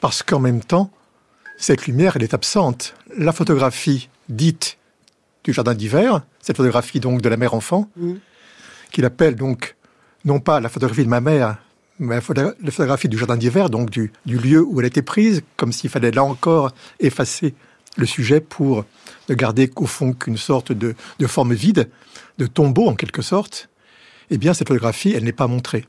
parce 0.00 0.22
qu'en 0.22 0.40
même 0.40 0.64
temps, 0.64 0.90
cette 1.58 1.86
lumière, 1.86 2.16
elle 2.16 2.22
est 2.22 2.34
absente. 2.34 2.94
La 3.16 3.32
photographie 3.32 4.08
dite 4.30 4.78
du 5.44 5.52
jardin 5.52 5.74
d'hiver, 5.74 6.22
cette 6.40 6.56
photographie 6.56 7.00
donc 7.00 7.22
de 7.22 7.28
la 7.28 7.36
mère 7.36 7.54
enfant, 7.54 7.88
mm. 7.96 8.14
qu'il 8.92 9.04
appelle 9.04 9.36
donc 9.36 9.76
non 10.24 10.40
pas 10.40 10.60
la 10.60 10.68
photographie 10.68 11.04
de 11.04 11.08
ma 11.08 11.20
mère, 11.20 11.58
mais 11.98 12.16
la 12.16 12.70
photographie 12.70 13.08
du 13.08 13.18
jardin 13.18 13.36
d'hiver, 13.36 13.70
donc 13.70 13.90
du, 13.90 14.12
lieu 14.26 14.62
où 14.62 14.80
elle 14.80 14.84
a 14.84 14.88
été 14.88 15.02
prise, 15.02 15.42
comme 15.56 15.72
s'il 15.72 15.90
fallait 15.90 16.10
là 16.10 16.24
encore 16.24 16.72
effacer 17.00 17.54
le 17.96 18.06
sujet 18.06 18.40
pour 18.40 18.84
ne 19.28 19.34
garder 19.34 19.68
qu'au 19.68 19.86
fond 19.86 20.12
qu'une 20.12 20.36
sorte 20.36 20.72
de, 20.72 20.94
forme 21.26 21.54
vide, 21.54 21.90
de 22.38 22.46
tombeau 22.46 22.88
en 22.88 22.94
quelque 22.94 23.22
sorte, 23.22 23.68
eh 24.30 24.38
bien 24.38 24.54
cette 24.54 24.68
photographie, 24.68 25.12
elle 25.14 25.24
n'est 25.24 25.32
pas 25.32 25.46
montrée. 25.46 25.86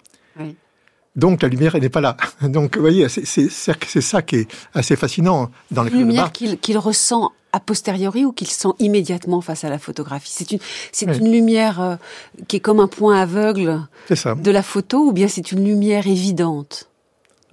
Donc 1.16 1.44
la 1.44 1.48
lumière, 1.48 1.76
elle 1.76 1.84
n'est 1.84 1.90
pas 1.90 2.02
là. 2.02 2.18
Donc 2.42 2.76
vous 2.76 2.82
voyez, 2.82 3.08
c'est 3.08 3.50
ça 3.50 4.22
qui 4.22 4.36
est 4.38 4.52
assez 4.74 4.96
fascinant 4.96 5.52
dans 5.72 5.84
la 5.84 5.90
lumière 5.92 6.32
qu'il 6.32 6.78
ressent 6.78 7.32
a 7.54 7.60
posteriori 7.60 8.26
ou 8.26 8.32
qu'il 8.34 8.48
sent 8.48 8.70
immédiatement 8.80 9.40
face 9.40 9.64
à 9.64 9.70
la 9.70 9.78
photographie. 9.78 10.32
C'est 10.34 10.52
une, 10.52 10.60
c'est 10.92 11.06
une 11.06 11.32
lumière 11.32 11.80
euh, 11.80 11.96
qui 12.48 12.58
est 12.58 12.60
comme 12.60 12.80
un 12.80 12.88
point 12.88 13.22
aveugle 13.22 13.88
de 14.10 14.52
la 14.52 14.64
photo 14.64 15.06
ou 15.06 15.12
bien 15.14 15.28
c'est 15.28 15.52
une 15.52 15.64
lumière 15.64 16.08
évidente? 16.08 16.90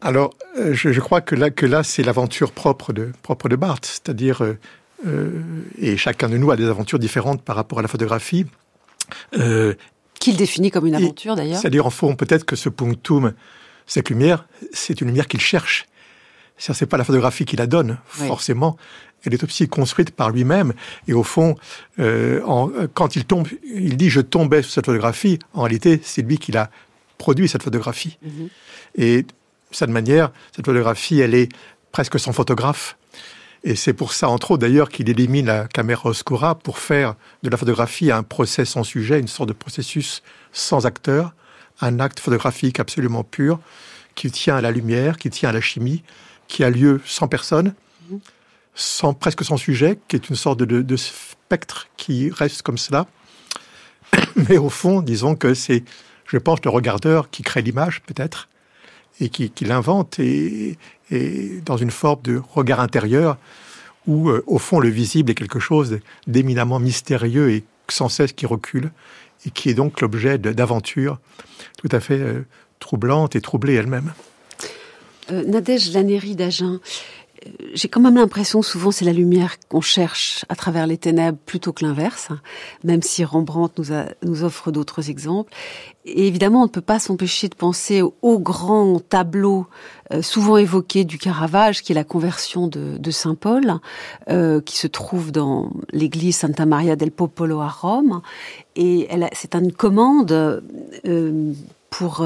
Alors, 0.01 0.33
euh, 0.59 0.73
je, 0.73 0.99
crois 1.01 1.21
que 1.21 1.35
là, 1.35 1.51
que 1.51 1.67
là 1.67 1.83
c'est 1.83 2.03
l'aventure 2.03 2.53
propre 2.53 2.95
de, 2.95 3.13
propre 3.23 3.51
de 3.51 3.57
Barthes, 3.57 3.85
c'est-à-dire, 3.85 4.43
euh, 4.43 5.43
et 5.79 5.99
chacun 5.99 6.31
de 6.31 6.39
nous 6.39 6.51
a 6.51 6.57
des 6.57 6.67
aventures 6.67 6.99
différentes 6.99 7.43
par 7.43 7.55
rapport 7.55 7.79
à 7.79 7.83
la 7.83 7.89
photographie. 7.89 8.47
Qu'il 9.33 10.37
définit 10.37 10.71
comme 10.71 10.87
une 10.87 10.95
aventure 10.95 11.37
d'ailleurs. 11.37 11.61
C'est-à-dire, 11.61 11.87
en 11.87 11.91
fond, 11.91 12.15
peut-être 12.15 12.45
que 12.45 12.57
ce 12.57 12.71
punctum, 12.71 13.35
cette 13.87 14.09
lumière, 14.09 14.47
c'est 14.73 15.01
une 15.03 15.09
lumière 15.09 15.29
qu'il 15.29 15.41
cherche. 15.41 15.87
C'est 16.57 16.87
pas 16.87 16.99
la 16.99 17.05
photographie 17.05 17.47
qui 17.47 17.57
la 17.57 17.67
donne, 17.67 17.99
forcément 18.07 18.77
elle 19.25 19.35
est 19.35 19.45
aussi 19.45 19.69
construite 19.69 20.11
par 20.11 20.31
lui-même. 20.31 20.73
Et 21.09 21.13
au 21.13 21.23
fond, 21.23 21.57
euh, 21.99 22.87
quand 22.95 23.17
il 23.17 23.25
tombe, 23.25 23.49
il 23.75 23.97
dit 23.97 24.11
je 24.11 24.21
tombais 24.21 24.63
sur 24.63 24.73
cette 24.73 24.87
photographie. 24.87 25.39
En 25.55 25.63
réalité, 25.63 26.01
c'est 26.03 26.23
lui 26.23 26.39
qui 26.39 26.53
l'a 26.53 26.71
produit 27.19 27.49
cette 27.49 27.63
photographie. 27.63 28.19
Mhm. 28.23 28.49
Et 28.97 29.23
de 29.23 29.29
cette 29.73 29.91
manière, 29.91 30.33
cette 30.55 30.67
photographie, 30.67 31.21
elle 31.21 31.35
est 31.35 31.51
presque 31.93 32.19
sans 32.19 32.33
photographe. 32.33 32.97
Et 33.63 33.77
c'est 33.77 33.93
pour 33.93 34.15
ça, 34.15 34.29
entre 34.31 34.53
autres, 34.53 34.63
d'ailleurs, 34.63 34.89
qu'il 34.89 35.11
élimine 35.11 35.47
la 35.47 35.69
caméra 35.69 36.09
oscura 36.09 36.55
pour 36.55 36.79
faire 36.79 37.15
de 37.43 37.51
la 37.51 37.59
photographie 37.59 38.11
un 38.11 38.23
procès 38.23 38.65
sans 38.65 38.85
sujet, 38.85 39.21
une 39.21 39.29
sorte 39.29 39.51
de 39.51 39.55
processus 39.55 40.23
sans 40.51 40.87
acteur, 40.87 41.35
un 41.83 42.01
acte 42.01 42.21
photographique 42.21 42.81
absolument 42.81 43.23
pur, 43.23 43.61
qui 44.15 44.31
tient 44.31 44.57
à 44.57 44.63
la 44.63 44.71
lumière, 44.71 45.19
qui 45.19 45.29
tient 45.29 45.51
à 45.51 45.53
la 45.53 45.61
chimie, 45.61 46.03
qui 46.49 46.65
a 46.65 46.71
lieu 46.71 47.03
sans 47.05 47.29
personne. 47.29 47.75
Mhm 48.11 48.21
sans, 48.75 49.15
presque 49.15 49.45
sans 49.45 49.57
sujet, 49.57 49.99
qui 50.09 50.17
est 50.17 50.29
une 50.29 50.37
sorte 50.37 50.63
de, 50.63 50.97
spectre 50.97 51.89
qui 51.97 52.31
reste 52.31 52.63
comme 52.63 52.79
cela. 52.79 53.07
Mais 54.49 54.59
au 54.59 54.71
fond, 54.71 55.03
disons 55.03 55.35
que 55.35 55.55
c'est, 55.55 55.85
je 56.27 56.39
pense, 56.39 56.61
le 56.65 56.71
regardeur 56.71 57.31
qui 57.31 57.43
crée 57.43 57.63
l'image, 57.63 58.03
peut-être, 58.03 58.49
et 59.21 59.29
qui, 59.29 59.53
l'invente, 59.65 60.19
et, 60.19 60.79
dans 61.67 61.77
une 61.77 61.91
forme 61.91 62.23
de 62.23 62.41
regard 62.55 62.81
intérieur, 62.81 63.37
où, 64.07 64.31
euh, 64.31 64.43
au 64.47 64.59
fond, 64.59 64.81
le 64.81 64.89
visible 64.89 65.31
est 65.31 65.35
quelque 65.35 65.59
chose 65.59 65.99
d'éminemment 66.27 66.79
mystérieux 66.79 67.51
et 67.51 67.65
sans 67.89 68.09
cesse 68.09 68.33
qui 68.33 68.47
recule, 68.47 68.93
et 69.45 69.51
qui 69.51 69.69
est 69.69 69.75
donc 69.75 70.01
l'objet 70.01 70.39
d'aventures 70.39 71.19
tout 71.79 71.89
à 71.93 72.01
fait 72.01 72.19
euh, 72.19 72.47
troublantes 72.79 73.37
et 73.37 73.41
troublées 73.41 73.75
elles-mêmes. 73.75 74.13
Euh, 75.31 75.45
Nadège 75.45 75.93
Lanéry 75.93 76.35
d'Agen, 76.35 76.81
j'ai 77.75 77.89
quand 77.89 78.01
même 78.01 78.17
l'impression 78.17 78.63
souvent 78.63 78.91
c'est 78.91 79.05
la 79.05 79.13
lumière 79.13 79.57
qu'on 79.69 79.81
cherche 79.81 80.45
à 80.49 80.57
travers 80.57 80.87
les 80.87 80.99
ténèbres 80.99 81.39
plutôt 81.47 81.73
que 81.73 81.85
l'inverse, 81.85 82.29
même 82.85 83.03
si 83.03 83.25
Rembrandt 83.25 83.81
nous, 84.23 84.45
offre 84.45 84.71
d'autres 84.71 85.11
exemples. 85.11 85.53
Et 86.05 86.27
évidemment, 86.27 86.61
on 86.61 86.65
ne 86.65 86.71
peut 86.71 86.81
pas 86.81 86.99
s'empêcher 86.99 87.49
de 87.49 87.55
penser 87.55 88.03
au, 88.03 88.39
grand 88.39 89.01
tableau 89.01 89.67
euh, 90.13 90.23
souvent 90.23 90.57
évoqué 90.57 91.05
du 91.05 91.19
Caravage, 91.19 91.83
qui 91.83 91.93
est 91.93 91.95
la 91.95 92.05
conversion 92.05 92.69
de, 92.69 93.11
Saint 93.11 93.35
Paul, 93.35 93.75
euh, 94.29 94.61
qui 94.61 94.77
se 94.79 94.87
trouve 94.87 95.31
dans 95.33 95.71
l'église 95.93 96.39
Santa 96.39 96.67
Maria 96.67 96.97
del 96.97 97.11
Popolo 97.11 97.61
à 97.61 97.69
Rome. 97.69 98.23
Et 98.77 99.09
c'est 99.33 99.55
une 99.55 99.73
commande 99.73 100.33
euh, 100.33 101.53
pour 101.91 102.25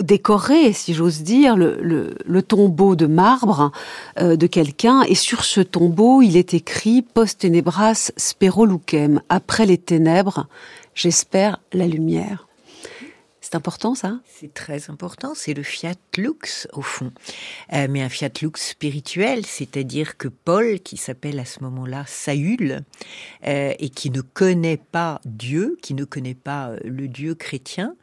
décorer, 0.00 0.72
si 0.72 0.94
j'ose 0.94 1.22
dire, 1.22 1.56
le, 1.56 2.42
tombeau 2.42 2.96
de 2.96 3.06
marbre 3.06 3.72
euh, 4.18 4.36
de 4.36 4.46
quelqu'un. 4.46 5.02
Et 5.02 5.14
sur 5.14 5.44
ce 5.44 5.60
tombeau, 5.60 6.22
il 6.22 6.36
est 6.36 6.54
écrit 6.54 7.02
Post 7.02 7.40
tenebras 7.40 8.12
spero 8.16 8.66
lucem. 8.66 9.20
Après 9.28 9.66
les 9.66 9.78
ténèbres, 9.78 10.46
j'espère 10.94 11.60
la 11.72 11.86
lumière. 11.86 12.46
C'est 13.40 13.56
important 13.56 13.94
ça? 13.94 14.20
C'est 14.26 14.54
très 14.54 14.88
important, 14.88 15.32
c'est 15.34 15.52
le 15.52 15.62
fiat 15.62 15.96
lux 16.16 16.68
au 16.72 16.80
fond. 16.80 17.12
Euh, 17.74 17.86
mais 17.90 18.00
un 18.00 18.08
fiat 18.08 18.30
lux 18.40 18.58
spirituel, 18.58 19.44
c'est-à-dire 19.44 20.16
que 20.16 20.28
Paul, 20.28 20.80
qui 20.80 20.96
s'appelle 20.96 21.38
à 21.38 21.44
ce 21.44 21.62
moment-là 21.64 22.04
Saül, 22.06 22.82
euh, 23.46 23.74
et 23.78 23.90
qui 23.90 24.10
ne 24.10 24.22
connaît 24.22 24.78
pas 24.78 25.20
Dieu, 25.26 25.76
qui 25.82 25.92
ne 25.92 26.04
connaît 26.04 26.34
pas 26.34 26.70
le 26.84 27.08
Dieu 27.08 27.34
chrétien, 27.34 27.94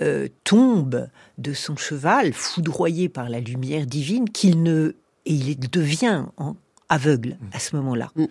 euh, 0.00 0.28
tombe 0.44 1.08
de 1.38 1.52
son 1.52 1.76
cheval, 1.76 2.32
foudroyé 2.32 3.08
par 3.08 3.28
la 3.28 3.40
lumière 3.40 3.86
divine, 3.86 4.28
qu'il 4.30 4.62
ne 4.62 4.94
et 5.26 5.34
il 5.34 5.58
devient 5.70 6.24
aveugle 6.88 7.30
mm. 7.40 7.46
à 7.52 7.58
ce 7.58 7.76
moment-là. 7.76 8.10
Mm. 8.16 8.24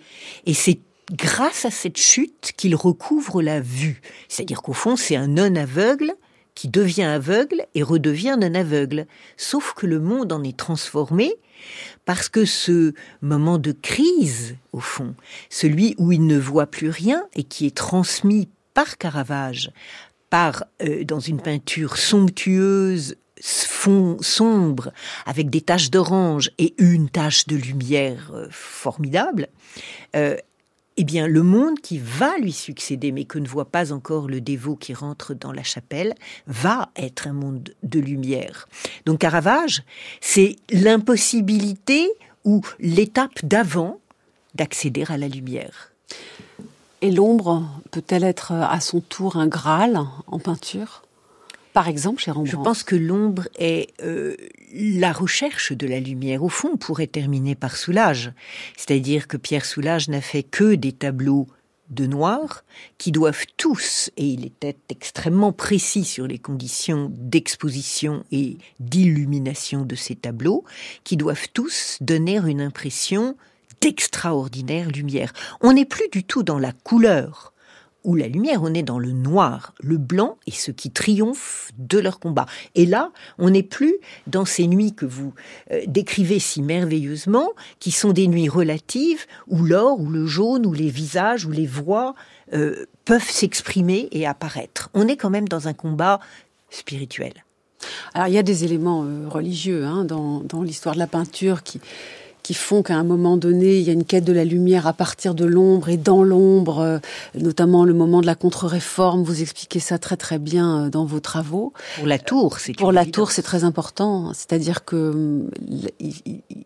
Et 0.46 0.54
c'est 0.54 0.80
grâce 1.12 1.64
à 1.64 1.70
cette 1.70 1.96
chute 1.96 2.52
qu'il 2.56 2.74
recouvre 2.74 3.40
la 3.40 3.60
vue. 3.60 4.00
C'est-à-dire 4.28 4.62
qu'au 4.62 4.72
fond, 4.74 4.96
c'est 4.96 5.16
un 5.16 5.28
non-aveugle 5.28 6.12
qui 6.54 6.68
devient 6.68 7.04
aveugle 7.04 7.64
et 7.74 7.82
redevient 7.82 8.36
non-aveugle. 8.38 9.06
Sauf 9.36 9.74
que 9.74 9.86
le 9.86 10.00
monde 10.00 10.32
en 10.32 10.42
est 10.42 10.56
transformé 10.56 11.32
parce 12.04 12.28
que 12.28 12.44
ce 12.44 12.94
moment 13.22 13.58
de 13.58 13.72
crise, 13.72 14.56
au 14.72 14.80
fond, 14.80 15.14
celui 15.50 15.94
où 15.98 16.12
il 16.12 16.26
ne 16.26 16.38
voit 16.38 16.66
plus 16.66 16.90
rien 16.90 17.24
et 17.34 17.44
qui 17.44 17.66
est 17.66 17.76
transmis 17.76 18.48
par 18.74 18.98
Caravage 18.98 19.70
par 20.30 20.64
euh, 20.82 21.04
dans 21.04 21.20
une 21.20 21.40
peinture 21.40 21.96
somptueuse, 21.96 23.16
fond 23.40 24.18
sombre, 24.20 24.92
avec 25.26 25.50
des 25.50 25.60
taches 25.60 25.90
d'orange 25.90 26.50
et 26.58 26.74
une 26.78 27.08
tache 27.08 27.46
de 27.46 27.56
lumière 27.56 28.30
euh, 28.34 28.48
formidable, 28.50 29.48
euh, 30.16 30.36
eh 31.00 31.04
bien, 31.04 31.28
le 31.28 31.44
monde 31.44 31.78
qui 31.78 31.98
va 31.98 32.36
lui 32.38 32.50
succéder, 32.50 33.12
mais 33.12 33.24
que 33.24 33.38
ne 33.38 33.46
voit 33.46 33.70
pas 33.70 33.92
encore 33.92 34.28
le 34.28 34.40
dévot 34.40 34.74
qui 34.74 34.94
rentre 34.94 35.32
dans 35.32 35.52
la 35.52 35.62
chapelle, 35.62 36.12
va 36.48 36.90
être 36.96 37.28
un 37.28 37.32
monde 37.32 37.72
de 37.84 38.00
lumière. 38.00 38.68
Donc 39.06 39.20
Caravage, 39.20 39.84
c'est 40.20 40.56
l'impossibilité 40.70 42.10
ou 42.44 42.62
l'étape 42.80 43.44
d'avant 43.44 44.00
d'accéder 44.56 45.04
à 45.08 45.16
la 45.16 45.28
lumière. 45.28 45.92
Et 47.00 47.10
l'ombre 47.10 47.64
peut-elle 47.90 48.24
être 48.24 48.52
à 48.52 48.80
son 48.80 49.00
tour 49.00 49.36
un 49.36 49.46
Graal 49.46 50.00
en 50.26 50.38
peinture? 50.38 51.02
Par 51.72 51.86
exemple, 51.86 52.20
chez 52.20 52.32
Rembrandt 52.32 52.50
Je 52.50 52.56
pense 52.56 52.82
que 52.82 52.96
l'ombre 52.96 53.46
est 53.56 53.94
euh, 54.02 54.34
la 54.72 55.12
recherche 55.12 55.72
de 55.72 55.86
la 55.86 56.00
lumière. 56.00 56.42
Au 56.42 56.48
fond, 56.48 56.70
on 56.74 56.76
pourrait 56.76 57.06
terminer 57.06 57.54
par 57.54 57.76
Soulage. 57.76 58.32
C'est-à-dire 58.76 59.28
que 59.28 59.36
Pierre 59.36 59.64
Soulage 59.64 60.08
n'a 60.08 60.20
fait 60.20 60.42
que 60.42 60.74
des 60.74 60.92
tableaux 60.92 61.46
de 61.90 62.06
noir 62.06 62.64
qui 62.98 63.12
doivent 63.12 63.46
tous, 63.56 64.10
et 64.16 64.26
il 64.26 64.44
était 64.44 64.76
extrêmement 64.88 65.52
précis 65.52 66.04
sur 66.04 66.26
les 66.26 66.38
conditions 66.38 67.12
d'exposition 67.14 68.24
et 68.32 68.58
d'illumination 68.80 69.84
de 69.84 69.94
ces 69.94 70.16
tableaux, 70.16 70.64
qui 71.04 71.16
doivent 71.16 71.48
tous 71.54 71.98
donner 72.00 72.38
une 72.38 72.60
impression 72.60 73.36
d'extraordinaire 73.80 74.88
lumière. 74.88 75.32
On 75.60 75.72
n'est 75.72 75.84
plus 75.84 76.08
du 76.10 76.24
tout 76.24 76.42
dans 76.42 76.58
la 76.58 76.72
couleur 76.72 77.52
ou 78.04 78.14
la 78.14 78.28
lumière, 78.28 78.62
on 78.62 78.72
est 78.74 78.82
dans 78.82 78.98
le 78.98 79.12
noir, 79.12 79.74
le 79.80 79.98
blanc 79.98 80.38
et 80.46 80.52
ce 80.52 80.70
qui 80.70 80.90
triomphe 80.90 81.70
de 81.76 81.98
leur 81.98 82.20
combat. 82.20 82.46
Et 82.74 82.86
là, 82.86 83.10
on 83.38 83.50
n'est 83.50 83.62
plus 83.62 83.96
dans 84.26 84.44
ces 84.44 84.66
nuits 84.66 84.94
que 84.94 85.04
vous 85.04 85.34
euh, 85.72 85.82
décrivez 85.86 86.38
si 86.38 86.62
merveilleusement, 86.62 87.50
qui 87.80 87.90
sont 87.90 88.12
des 88.12 88.28
nuits 88.28 88.48
relatives, 88.48 89.26
où 89.48 89.62
l'or, 89.62 90.00
ou 90.00 90.08
le 90.08 90.26
jaune, 90.26 90.64
ou 90.64 90.72
les 90.72 90.88
visages, 90.88 91.44
ou 91.44 91.50
les 91.50 91.66
voix 91.66 92.14
euh, 92.54 92.86
peuvent 93.04 93.28
s'exprimer 93.28 94.08
et 94.12 94.26
apparaître. 94.26 94.90
On 94.94 95.08
est 95.08 95.16
quand 95.16 95.30
même 95.30 95.48
dans 95.48 95.68
un 95.68 95.74
combat 95.74 96.20
spirituel. 96.70 97.32
Alors 98.14 98.28
il 98.28 98.34
y 98.34 98.38
a 98.38 98.42
des 98.42 98.64
éléments 98.64 99.04
euh, 99.04 99.28
religieux 99.28 99.84
hein, 99.84 100.04
dans, 100.04 100.40
dans 100.40 100.62
l'histoire 100.62 100.94
de 100.94 101.00
la 101.00 101.06
peinture 101.06 101.62
qui 101.62 101.80
qui 102.42 102.54
font 102.54 102.82
qu'à 102.82 102.96
un 102.96 103.04
moment 103.04 103.36
donné, 103.36 103.78
il 103.78 103.82
y 103.82 103.90
a 103.90 103.92
une 103.92 104.04
quête 104.04 104.24
de 104.24 104.32
la 104.32 104.44
lumière 104.44 104.86
à 104.86 104.92
partir 104.92 105.34
de 105.34 105.44
l'ombre 105.44 105.88
et 105.88 105.96
dans 105.96 106.22
l'ombre, 106.22 106.78
euh, 106.78 106.98
notamment 107.34 107.84
le 107.84 107.94
moment 107.94 108.20
de 108.20 108.26
la 108.26 108.34
contre-réforme. 108.34 109.22
Vous 109.22 109.42
expliquez 109.42 109.80
ça 109.80 109.98
très 109.98 110.16
très 110.16 110.38
bien 110.38 110.86
euh, 110.86 110.88
dans 110.88 111.04
vos 111.04 111.20
travaux. 111.20 111.72
Pour 111.96 112.06
la 112.06 112.18
tour, 112.18 112.58
c'est 112.58 112.76
pour 112.76 112.92
la 112.92 113.04
tour, 113.04 113.30
c'est 113.30 113.42
très 113.42 113.64
important. 113.64 114.32
C'est-à-dire 114.34 114.84
que 114.84 115.46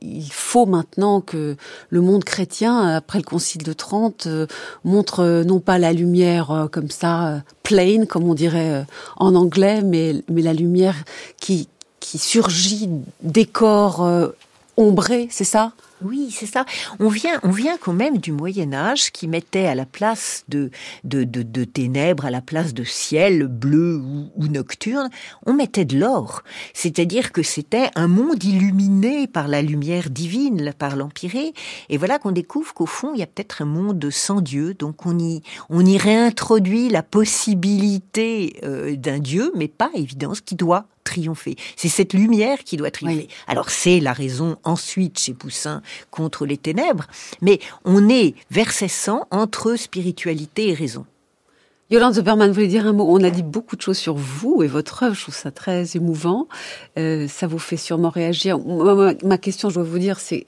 il 0.02 0.30
faut 0.30 0.66
maintenant 0.66 1.20
que 1.20 1.56
le 1.90 2.00
monde 2.00 2.24
chrétien, 2.24 2.88
après 2.88 3.18
le 3.18 3.24
Concile 3.24 3.62
de 3.62 3.72
Trente, 3.72 4.28
montre 4.84 5.42
non 5.44 5.60
pas 5.60 5.78
la 5.78 5.92
lumière 5.92 6.68
comme 6.70 6.90
ça 6.90 7.42
plain, 7.62 8.06
comme 8.06 8.28
on 8.28 8.34
dirait 8.34 8.84
en 9.16 9.34
anglais, 9.34 9.82
mais 9.82 10.22
mais 10.28 10.42
la 10.42 10.52
lumière 10.52 10.96
qui 11.40 11.68
qui 12.00 12.18
surgit 12.18 12.88
des 13.22 13.46
corps 13.46 14.32
ombrés, 14.76 15.28
c'est 15.30 15.44
ça? 15.44 15.72
Oui, 16.04 16.30
c'est 16.32 16.46
ça. 16.46 16.64
On 16.98 17.08
vient, 17.08 17.38
on 17.44 17.50
vient 17.50 17.76
quand 17.78 17.92
même 17.92 18.18
du 18.18 18.32
Moyen 18.32 18.72
Âge 18.72 19.12
qui 19.12 19.28
mettait 19.28 19.66
à 19.66 19.74
la 19.74 19.86
place 19.86 20.44
de, 20.48 20.70
de, 21.04 21.24
de, 21.24 21.64
ténèbres, 21.64 22.26
à 22.26 22.30
la 22.30 22.40
place 22.40 22.74
de 22.74 22.82
ciel 22.82 23.46
bleu 23.46 24.02
ou, 24.36 24.48
nocturne, 24.48 25.10
on 25.46 25.52
mettait 25.52 25.84
de 25.84 25.98
l'or. 25.98 26.42
C'est-à-dire 26.74 27.32
que 27.32 27.42
c'était 27.42 27.90
un 27.94 28.08
monde 28.08 28.42
illuminé 28.42 29.26
par 29.28 29.46
la 29.46 29.62
lumière 29.62 30.10
divine, 30.10 30.72
par 30.76 30.96
l'Empyrée. 30.96 31.54
Et 31.88 31.98
voilà 31.98 32.18
qu'on 32.18 32.32
découvre 32.32 32.74
qu'au 32.74 32.86
fond, 32.86 33.12
il 33.14 33.20
y 33.20 33.22
a 33.22 33.26
peut-être 33.26 33.62
un 33.62 33.66
monde 33.66 34.10
sans 34.10 34.40
Dieu. 34.40 34.74
Donc 34.74 35.06
on 35.06 35.18
y, 35.18 35.42
on 35.70 35.84
y 35.86 35.98
réintroduit 35.98 36.88
la 36.88 37.02
possibilité 37.02 38.56
euh, 38.64 38.96
d'un 38.96 39.20
Dieu, 39.20 39.52
mais 39.54 39.68
pas 39.68 39.90
évidence 39.94 40.40
qui 40.40 40.56
doit 40.56 40.86
triompher. 41.04 41.56
C'est 41.76 41.88
cette 41.88 42.12
lumière 42.12 42.64
qui 42.64 42.76
doit 42.76 42.90
triompher. 42.90 43.28
Alors 43.46 43.70
c'est 43.70 44.00
la 44.00 44.12
raison 44.12 44.56
ensuite 44.64 45.18
chez 45.18 45.34
Poussin 45.34 45.82
contre 46.10 46.46
les 46.46 46.56
ténèbres, 46.56 47.06
mais 47.40 47.58
on 47.84 48.08
est 48.08 48.34
sans 48.88 49.26
entre 49.30 49.76
spiritualité 49.76 50.68
et 50.68 50.74
raison. 50.74 51.06
Yolande 51.90 52.14
Zuberman, 52.14 52.48
vous 52.48 52.54
voulez 52.54 52.68
dire 52.68 52.86
un 52.86 52.94
mot? 52.94 53.04
On 53.06 53.22
a 53.22 53.28
dit 53.28 53.42
beaucoup 53.42 53.76
de 53.76 53.82
choses 53.82 53.98
sur 53.98 54.14
vous 54.14 54.62
et 54.62 54.66
votre 54.66 55.02
œuvre. 55.02 55.14
Je 55.14 55.22
trouve 55.22 55.34
ça 55.34 55.50
très 55.50 55.94
émouvant. 55.94 56.48
Euh, 56.98 57.28
ça 57.28 57.46
vous 57.46 57.58
fait 57.58 57.76
sûrement 57.76 58.08
réagir. 58.08 58.58
ma 58.58 59.36
question, 59.36 59.68
je 59.68 59.74
dois 59.74 59.84
vous 59.84 59.98
dire, 59.98 60.18
c'est 60.18 60.46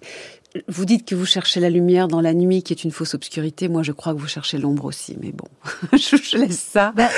vous 0.68 0.84
dites 0.84 1.06
que 1.06 1.14
vous 1.14 1.26
cherchez 1.26 1.60
la 1.60 1.70
lumière 1.70 2.08
dans 2.08 2.20
la 2.20 2.32
nuit, 2.32 2.62
qui 2.62 2.72
est 2.72 2.84
une 2.84 2.92
fausse 2.92 3.14
obscurité. 3.14 3.68
Moi, 3.68 3.82
je 3.82 3.92
crois 3.92 4.14
que 4.14 4.20
vous 4.20 4.28
cherchez 4.28 4.58
l'ombre 4.58 4.84
aussi, 4.84 5.16
mais 5.20 5.32
bon, 5.32 5.48
je, 5.92 6.36
laisse 6.36 6.60
ça. 6.60 6.92
Ben, 6.94 7.08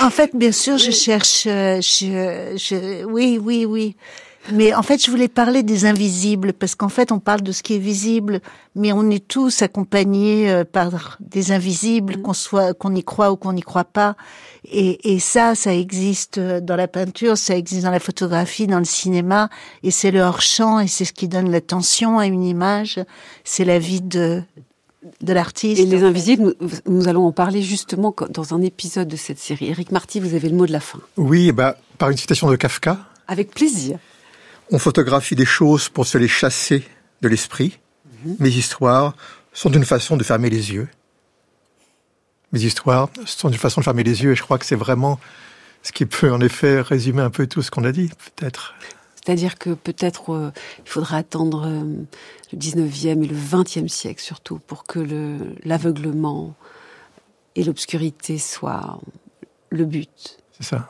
en 0.00 0.10
fait, 0.10 0.30
bien 0.34 0.52
sûr, 0.52 0.78
je 0.78 0.90
cherche. 0.90 1.46
Euh, 1.46 1.80
je, 1.80 2.54
je, 2.56 3.04
oui, 3.04 3.38
oui, 3.42 3.64
oui. 3.64 3.96
Mais 4.52 4.74
en 4.74 4.82
fait, 4.82 5.04
je 5.04 5.10
voulais 5.10 5.28
parler 5.28 5.62
des 5.62 5.86
invisibles 5.86 6.52
parce 6.52 6.74
qu'en 6.74 6.88
fait, 6.88 7.12
on 7.12 7.18
parle 7.18 7.40
de 7.42 7.52
ce 7.52 7.62
qui 7.62 7.74
est 7.74 7.78
visible, 7.78 8.40
mais 8.74 8.92
on 8.92 9.10
est 9.10 9.26
tous 9.26 9.62
accompagnés 9.62 10.50
euh, 10.50 10.64
par 10.64 11.16
des 11.20 11.52
invisibles, 11.52 12.18
mm. 12.18 12.22
qu'on 12.22 12.32
soit, 12.34 12.74
qu'on 12.74 12.94
y 12.94 13.02
croit 13.02 13.32
ou 13.32 13.36
qu'on 13.36 13.54
n'y 13.54 13.62
croit 13.62 13.84
pas. 13.84 14.16
Et, 14.70 15.14
et, 15.14 15.18
ça, 15.18 15.54
ça 15.54 15.74
existe 15.74 16.38
dans 16.38 16.76
la 16.76 16.88
peinture, 16.88 17.38
ça 17.38 17.56
existe 17.56 17.84
dans 17.84 17.90
la 17.90 18.00
photographie, 18.00 18.66
dans 18.66 18.78
le 18.78 18.84
cinéma, 18.84 19.50
et 19.82 19.90
c'est 19.90 20.10
le 20.10 20.20
hors-champ, 20.20 20.80
et 20.80 20.88
c'est 20.88 21.04
ce 21.04 21.12
qui 21.12 21.28
donne 21.28 21.50
l'attention 21.50 22.18
à 22.18 22.26
une 22.26 22.44
image. 22.44 23.00
C'est 23.44 23.64
la 23.64 23.78
vie 23.78 24.00
de 24.00 24.42
de 25.20 25.32
l'artiste. 25.32 25.80
Et 25.80 25.84
les 25.84 26.02
invisibles, 26.02 26.54
nous, 26.86 27.08
allons 27.08 27.26
en 27.26 27.32
parler 27.32 27.62
justement 27.62 28.14
dans 28.30 28.54
un 28.54 28.62
épisode 28.62 29.08
de 29.08 29.16
cette 29.16 29.38
série. 29.38 29.68
Eric 29.68 29.92
Marty, 29.92 30.20
vous 30.20 30.34
avez 30.34 30.48
le 30.48 30.56
mot 30.56 30.66
de 30.66 30.72
la 30.72 30.80
fin. 30.80 30.98
Oui, 31.16 31.52
bah, 31.52 31.76
par 31.98 32.10
une 32.10 32.16
citation 32.16 32.50
de 32.50 32.56
Kafka. 32.56 32.98
Avec 33.28 33.50
plaisir. 33.50 33.98
On 34.70 34.78
photographie 34.78 35.34
des 35.34 35.44
choses 35.44 35.88
pour 35.88 36.06
se 36.06 36.18
les 36.18 36.28
chasser 36.28 36.84
de 37.22 37.28
l'esprit. 37.28 37.78
Mhm. 38.24 38.36
Mes 38.40 38.50
histoires 38.50 39.14
sont 39.52 39.70
une 39.70 39.84
façon 39.84 40.16
de 40.16 40.24
fermer 40.24 40.50
les 40.50 40.72
yeux. 40.72 40.88
Mes 42.52 42.62
histoires 42.62 43.08
sont 43.26 43.48
une 43.48 43.58
façon 43.58 43.80
de 43.80 43.84
fermer 43.84 44.04
les 44.04 44.22
yeux 44.22 44.32
et 44.32 44.36
je 44.36 44.42
crois 44.42 44.58
que 44.58 44.66
c'est 44.66 44.76
vraiment 44.76 45.18
ce 45.82 45.92
qui 45.92 46.06
peut 46.06 46.32
en 46.32 46.40
effet 46.40 46.80
résumer 46.80 47.22
un 47.22 47.30
peu 47.30 47.46
tout 47.46 47.62
ce 47.62 47.70
qu'on 47.70 47.84
a 47.84 47.92
dit, 47.92 48.10
peut-être. 48.36 48.74
C'est-à-dire 49.16 49.58
que 49.58 49.70
peut-être 49.70 50.34
euh, 50.34 50.50
il 50.84 50.90
faudra 50.90 51.16
attendre 51.16 51.66
euh, 51.66 51.82
le 52.52 52.58
19e 52.58 53.24
et 53.24 53.26
le 53.26 53.36
20e 53.36 53.88
siècle 53.88 54.22
surtout 54.22 54.58
pour 54.58 54.84
que 54.84 55.00
l'aveuglement 55.64 56.54
et 57.56 57.64
l'obscurité 57.64 58.38
soient 58.38 59.00
le 59.70 59.84
but. 59.84 60.38
C'est 60.58 60.66
ça. 60.66 60.88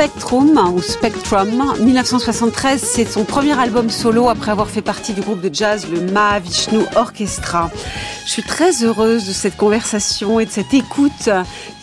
Spectrum 0.00 0.58
ou 0.74 0.80
Spectrum, 0.80 1.74
1973, 1.78 2.82
c'est 2.82 3.04
son 3.04 3.24
premier 3.24 3.60
album 3.60 3.90
solo 3.90 4.30
après 4.30 4.50
avoir 4.50 4.70
fait 4.70 4.80
partie 4.80 5.12
du 5.12 5.20
groupe 5.20 5.42
de 5.42 5.54
jazz 5.54 5.86
le 5.90 6.00
Mahavishnu 6.00 6.78
Orchestra. 6.96 7.70
Je 8.24 8.30
suis 8.30 8.42
très 8.42 8.82
heureuse 8.82 9.26
de 9.28 9.32
cette 9.32 9.58
conversation 9.58 10.40
et 10.40 10.46
de 10.46 10.50
cette 10.50 10.72
écoute 10.72 11.28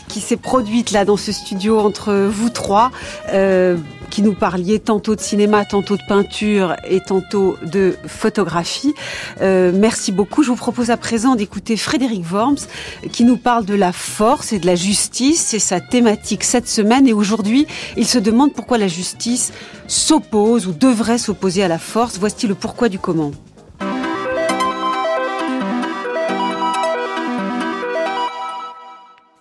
qui 0.08 0.22
s'est 0.22 0.38
produite 0.38 0.92
là 0.92 1.06
dans 1.06 1.18
ce 1.18 1.32
studio 1.32 1.80
entre 1.80 2.14
vous 2.14 2.50
trois. 2.50 2.92
Euh, 3.34 3.78
qui 4.10 4.22
nous 4.22 4.34
parliez 4.34 4.80
tantôt 4.80 5.16
de 5.16 5.22
cinéma, 5.22 5.66
tantôt 5.66 5.98
de 5.98 6.02
peinture 6.08 6.76
et 6.90 7.02
tantôt 7.02 7.58
de 7.62 7.96
photographie. 8.08 8.94
Euh, 9.42 9.72
merci 9.74 10.12
beaucoup. 10.12 10.44
Je 10.44 10.50
vous 10.50 10.56
propose 10.56 10.92
à 10.92 10.98
présent 10.98 11.36
d'écouter 11.36 11.78
Frédéric 11.78 12.24
Worms 12.32 12.68
qui 13.12 13.24
nous 13.24 13.38
parle 13.38 13.66
de 13.66 13.76
la 13.76 13.92
force 13.92 14.54
et 14.54 14.60
de 14.60 14.66
la 14.66 14.76
justice. 14.76 15.42
C'est 15.42 15.60
sa 15.60 15.80
thématique 15.80 16.44
cette 16.44 16.68
semaine 16.68 17.08
et 17.08 17.14
aujourd'hui, 17.14 17.68
il 17.98 18.08
se 18.08 18.18
demande 18.18 18.54
pourquoi 18.54 18.78
la 18.78 18.88
justice 18.88 19.52
s'oppose 19.88 20.68
ou 20.68 20.72
devrait 20.72 21.18
s'opposer 21.18 21.64
à 21.64 21.68
la 21.68 21.80
force. 21.80 22.18
Voici 22.18 22.48
le 22.48 22.56
pourquoi 22.56 22.90
du 22.90 23.00
comment. 23.00 23.32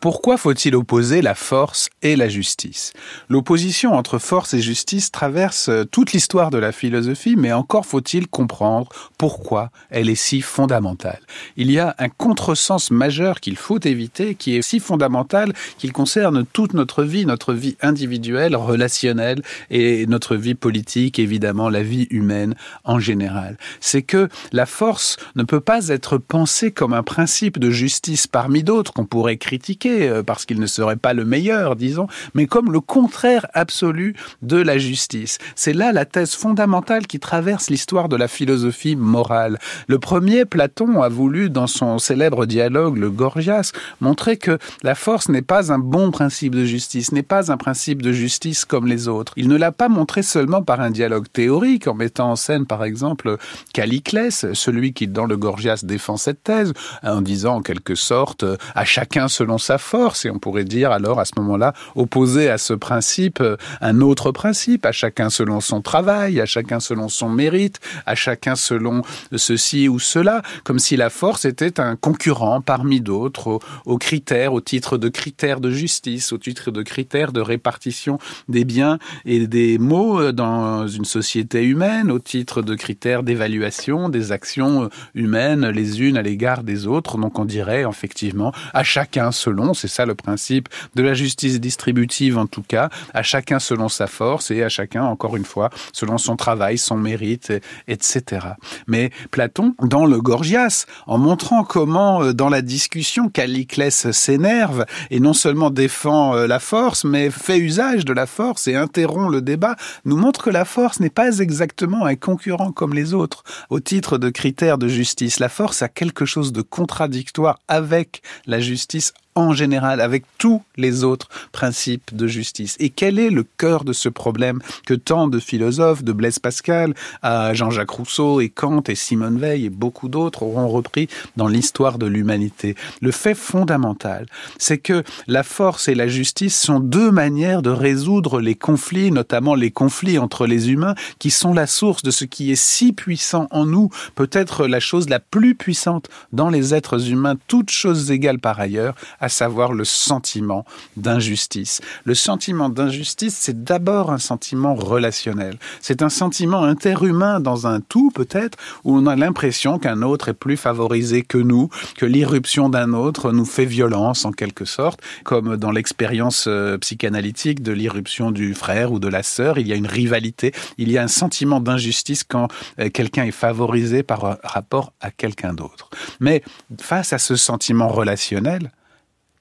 Pourquoi 0.00 0.36
faut-il 0.36 0.76
opposer 0.76 1.22
la 1.22 1.34
force 1.34 1.88
et 2.02 2.16
la 2.16 2.28
justice? 2.28 2.92
L'opposition 3.30 3.94
entre 3.94 4.18
force 4.18 4.52
et 4.52 4.60
justice 4.60 5.10
traverse 5.10 5.70
euh, 5.70 5.84
toute 5.84 6.12
l'histoire 6.12 6.50
de 6.50 6.58
la 6.58 6.70
philosophie, 6.70 7.34
mais 7.34 7.52
encore 7.52 7.86
faut-il 7.86 8.28
comprendre 8.28 8.90
pourquoi 9.16 9.70
elle 9.88 10.10
est 10.10 10.14
si 10.14 10.42
fondamentale. 10.42 11.20
Il 11.56 11.70
y 11.70 11.78
a 11.78 11.94
un 11.98 12.10
contresens 12.10 12.90
majeur 12.90 13.40
qu'il 13.40 13.56
faut 13.56 13.80
éviter, 13.80 14.34
qui 14.34 14.56
est 14.56 14.62
si 14.62 14.80
fondamental 14.80 15.54
qu'il 15.78 15.92
concerne 15.92 16.44
toute 16.44 16.74
notre 16.74 17.02
vie, 17.02 17.24
notre 17.24 17.54
vie 17.54 17.76
individuelle, 17.80 18.54
relationnelle 18.54 19.42
et 19.70 20.06
notre 20.06 20.36
vie 20.36 20.54
politique, 20.54 21.18
évidemment 21.18 21.70
la 21.70 21.82
vie 21.82 22.06
humaine 22.10 22.54
en 22.84 22.98
général. 22.98 23.56
C'est 23.80 24.02
que 24.02 24.28
la 24.52 24.66
force 24.66 25.16
ne 25.36 25.42
peut 25.42 25.60
pas 25.60 25.88
être 25.88 26.18
pensée 26.18 26.70
comme 26.70 26.92
un 26.92 27.02
principe 27.02 27.58
de 27.58 27.70
justice 27.70 28.26
parmi 28.26 28.62
d'autres 28.62 28.92
qu'on 28.92 29.06
pourrait 29.06 29.38
critiquer 29.38 29.95
euh, 30.02 30.22
parce 30.22 30.44
qu'il 30.44 30.60
ne 30.60 30.66
serait 30.66 30.96
pas 30.96 31.12
le 31.12 31.24
meilleur, 31.24 31.76
disons, 31.76 32.06
mais 32.34 32.46
comme 32.46 32.72
le 32.72 32.80
contraire 32.80 33.46
absolu 33.54 34.14
de 34.42 34.56
la 34.56 34.78
justice. 34.78 35.38
C'est 35.54 35.72
là 35.72 35.92
la 35.92 36.04
thèse 36.04 36.34
fondamentale 36.34 37.06
qui 37.06 37.18
traverse 37.18 37.70
l'histoire 37.70 38.08
de 38.08 38.16
la 38.16 38.28
philosophie 38.28 38.96
morale. 38.96 39.58
Le 39.86 39.98
premier, 39.98 40.44
Platon, 40.44 41.02
a 41.02 41.08
voulu, 41.08 41.50
dans 41.50 41.66
son 41.66 41.98
célèbre 41.98 42.46
dialogue, 42.46 42.96
le 42.96 43.10
Gorgias, 43.10 43.72
montrer 44.00 44.36
que 44.36 44.58
la 44.82 44.94
force 44.94 45.28
n'est 45.28 45.42
pas 45.42 45.72
un 45.72 45.78
bon 45.78 46.10
principe 46.10 46.54
de 46.54 46.64
justice, 46.64 47.12
n'est 47.12 47.22
pas 47.22 47.50
un 47.50 47.56
principe 47.56 48.02
de 48.02 48.12
justice 48.12 48.64
comme 48.64 48.86
les 48.86 49.08
autres. 49.08 49.32
Il 49.36 49.48
ne 49.48 49.56
l'a 49.56 49.72
pas 49.72 49.88
montré 49.88 50.22
seulement 50.22 50.62
par 50.62 50.80
un 50.80 50.90
dialogue 50.90 51.26
théorique, 51.32 51.86
en 51.86 51.94
mettant 51.94 52.30
en 52.30 52.36
scène, 52.36 52.66
par 52.66 52.84
exemple, 52.84 53.36
Caliclès, 53.72 54.52
celui 54.52 54.92
qui, 54.92 55.08
dans 55.08 55.26
le 55.26 55.36
Gorgias, 55.36 55.80
défend 55.82 56.16
cette 56.16 56.42
thèse, 56.42 56.72
en 57.02 57.20
disant 57.20 57.56
en 57.56 57.62
quelque 57.62 57.94
sorte 57.94 58.44
à 58.74 58.84
chacun 58.84 59.28
selon 59.28 59.58
sa 59.58 59.75
force, 59.78 60.24
et 60.24 60.30
on 60.30 60.38
pourrait 60.38 60.64
dire 60.64 60.90
alors 60.90 61.20
à 61.20 61.24
ce 61.24 61.32
moment-là, 61.38 61.72
opposer 61.94 62.48
à 62.50 62.58
ce 62.58 62.72
principe 62.72 63.42
un 63.80 64.00
autre 64.00 64.32
principe, 64.32 64.86
à 64.86 64.92
chacun 64.92 65.30
selon 65.30 65.60
son 65.60 65.80
travail, 65.80 66.40
à 66.40 66.46
chacun 66.46 66.80
selon 66.80 67.08
son 67.08 67.28
mérite, 67.28 67.80
à 68.06 68.14
chacun 68.14 68.56
selon 68.56 69.02
ceci 69.34 69.88
ou 69.88 69.98
cela, 69.98 70.42
comme 70.64 70.78
si 70.78 70.96
la 70.96 71.10
force 71.10 71.44
était 71.44 71.80
un 71.80 71.96
concurrent 71.96 72.60
parmi 72.60 73.00
d'autres 73.00 73.58
aux, 73.84 73.98
critères, 73.98 74.52
au 74.52 74.60
titre 74.60 74.98
de 74.98 75.08
critères 75.08 75.60
de 75.60 75.70
justice, 75.70 76.32
au 76.32 76.38
titre 76.38 76.70
de 76.70 76.82
critères 76.82 77.32
de 77.32 77.40
répartition 77.40 78.18
des 78.48 78.64
biens 78.64 78.98
et 79.24 79.46
des 79.46 79.78
maux 79.78 80.32
dans 80.32 80.86
une 80.86 81.04
société 81.04 81.64
humaine, 81.64 82.10
au 82.10 82.18
titre 82.18 82.62
de 82.62 82.74
critères 82.74 83.22
d'évaluation 83.22 84.08
des 84.08 84.32
actions 84.32 84.88
humaines 85.14 85.68
les 85.68 86.02
unes 86.02 86.16
à 86.16 86.22
l'égard 86.22 86.62
des 86.62 86.86
autres. 86.86 87.18
Donc 87.18 87.38
on 87.38 87.44
dirait 87.44 87.84
effectivement 87.88 88.52
à 88.72 88.82
chacun 88.82 89.32
selon, 89.32 89.65
c'est 89.74 89.88
ça 89.88 90.06
le 90.06 90.14
principe 90.14 90.68
de 90.94 91.02
la 91.02 91.14
justice 91.14 91.60
distributive 91.60 92.38
en 92.38 92.46
tout 92.46 92.62
cas, 92.62 92.90
à 93.14 93.22
chacun 93.22 93.58
selon 93.58 93.88
sa 93.88 94.06
force 94.06 94.50
et 94.50 94.62
à 94.62 94.68
chacun 94.68 95.04
encore 95.04 95.36
une 95.36 95.44
fois 95.44 95.70
selon 95.92 96.18
son 96.18 96.36
travail, 96.36 96.78
son 96.78 96.96
mérite, 96.96 97.52
etc. 97.88 98.46
Mais 98.86 99.10
Platon, 99.30 99.74
dans 99.82 100.06
le 100.06 100.20
Gorgias, 100.20 100.86
en 101.06 101.18
montrant 101.18 101.64
comment 101.64 102.22
euh, 102.22 102.32
dans 102.32 102.48
la 102.48 102.62
discussion 102.62 103.28
Caliclès 103.28 104.10
s'énerve 104.10 104.84
et 105.10 105.20
non 105.20 105.32
seulement 105.32 105.70
défend 105.70 106.34
euh, 106.34 106.46
la 106.46 106.58
force, 106.58 107.04
mais 107.04 107.30
fait 107.30 107.58
usage 107.58 108.04
de 108.04 108.12
la 108.12 108.26
force 108.26 108.68
et 108.68 108.74
interrompt 108.74 109.30
le 109.30 109.42
débat, 109.42 109.76
nous 110.04 110.16
montre 110.16 110.42
que 110.42 110.50
la 110.50 110.64
force 110.64 111.00
n'est 111.00 111.10
pas 111.10 111.38
exactement 111.38 112.04
un 112.04 112.16
concurrent 112.16 112.72
comme 112.72 112.94
les 112.94 113.14
autres 113.14 113.44
au 113.70 113.80
titre 113.80 114.18
de 114.18 114.30
critères 114.30 114.78
de 114.78 114.88
justice. 114.88 115.38
La 115.40 115.48
force 115.48 115.82
a 115.82 115.88
quelque 115.88 116.24
chose 116.24 116.52
de 116.52 116.62
contradictoire 116.62 117.58
avec 117.68 118.22
la 118.46 118.60
justice 118.60 119.12
en 119.36 119.52
général 119.52 120.00
avec 120.00 120.24
tous 120.38 120.62
les 120.76 121.04
autres 121.04 121.28
principes 121.52 122.14
de 122.14 122.26
justice. 122.26 122.76
Et 122.80 122.90
quel 122.90 123.18
est 123.18 123.30
le 123.30 123.44
cœur 123.44 123.84
de 123.84 123.92
ce 123.92 124.08
problème 124.08 124.60
que 124.86 124.94
tant 124.94 125.28
de 125.28 125.38
philosophes, 125.38 126.02
de 126.02 126.12
Blaise 126.12 126.38
Pascal 126.38 126.94
à 127.22 127.54
Jean-Jacques 127.54 127.90
Rousseau 127.90 128.40
et 128.40 128.48
Kant 128.48 128.82
et 128.88 128.94
Simone 128.94 129.38
Veil 129.38 129.66
et 129.66 129.70
beaucoup 129.70 130.08
d'autres 130.08 130.42
auront 130.42 130.68
repris 130.68 131.08
dans 131.36 131.48
l'histoire 131.48 131.98
de 131.98 132.06
l'humanité? 132.06 132.74
Le 133.00 133.12
fait 133.12 133.34
fondamental, 133.34 134.26
c'est 134.58 134.78
que 134.78 135.04
la 135.26 135.42
force 135.42 135.88
et 135.88 135.94
la 135.94 136.08
justice 136.08 136.58
sont 136.58 136.80
deux 136.80 137.10
manières 137.10 137.62
de 137.62 137.70
résoudre 137.70 138.40
les 138.40 138.54
conflits, 138.54 139.10
notamment 139.10 139.54
les 139.54 139.70
conflits 139.70 140.18
entre 140.18 140.46
les 140.46 140.70
humains, 140.70 140.94
qui 141.18 141.30
sont 141.30 141.52
la 141.52 141.66
source 141.66 142.02
de 142.02 142.10
ce 142.10 142.24
qui 142.24 142.50
est 142.50 142.56
si 142.60 142.92
puissant 142.92 143.46
en 143.50 143.66
nous, 143.66 143.90
peut-être 144.14 144.66
la 144.66 144.80
chose 144.80 145.08
la 145.08 145.20
plus 145.20 145.54
puissante 145.54 146.08
dans 146.32 146.48
les 146.48 146.74
êtres 146.74 147.10
humains, 147.10 147.36
toutes 147.48 147.70
choses 147.70 148.10
égales 148.10 148.38
par 148.38 148.58
ailleurs, 148.58 148.94
savoir 149.28 149.72
le 149.72 149.84
sentiment 149.84 150.64
d'injustice. 150.96 151.80
Le 152.04 152.14
sentiment 152.14 152.68
d'injustice, 152.68 153.36
c'est 153.38 153.64
d'abord 153.64 154.10
un 154.10 154.18
sentiment 154.18 154.74
relationnel. 154.74 155.58
C'est 155.80 156.02
un 156.02 156.08
sentiment 156.08 156.62
interhumain 156.62 157.40
dans 157.40 157.66
un 157.66 157.80
tout, 157.80 158.10
peut-être, 158.10 158.58
où 158.84 158.96
on 158.96 159.06
a 159.06 159.16
l'impression 159.16 159.78
qu'un 159.78 160.02
autre 160.02 160.28
est 160.28 160.34
plus 160.34 160.56
favorisé 160.56 161.22
que 161.22 161.38
nous, 161.38 161.68
que 161.96 162.06
l'irruption 162.06 162.68
d'un 162.68 162.92
autre 162.92 163.32
nous 163.32 163.44
fait 163.44 163.64
violence, 163.64 164.24
en 164.24 164.32
quelque 164.32 164.64
sorte, 164.64 165.00
comme 165.24 165.56
dans 165.56 165.70
l'expérience 165.70 166.46
euh, 166.48 166.78
psychanalytique 166.78 167.62
de 167.62 167.72
l'irruption 167.72 168.30
du 168.30 168.54
frère 168.54 168.92
ou 168.92 168.98
de 168.98 169.08
la 169.08 169.22
sœur, 169.22 169.58
il 169.58 169.66
y 169.66 169.72
a 169.72 169.76
une 169.76 169.86
rivalité, 169.86 170.52
il 170.78 170.90
y 170.90 170.98
a 170.98 171.02
un 171.02 171.08
sentiment 171.08 171.60
d'injustice 171.60 172.24
quand 172.24 172.48
euh, 172.78 172.90
quelqu'un 172.90 173.24
est 173.24 173.30
favorisé 173.30 174.02
par 174.02 174.38
rapport 174.42 174.92
à 175.00 175.10
quelqu'un 175.10 175.54
d'autre. 175.54 175.90
Mais 176.20 176.42
face 176.80 177.12
à 177.12 177.18
ce 177.18 177.36
sentiment 177.36 177.88
relationnel, 177.88 178.70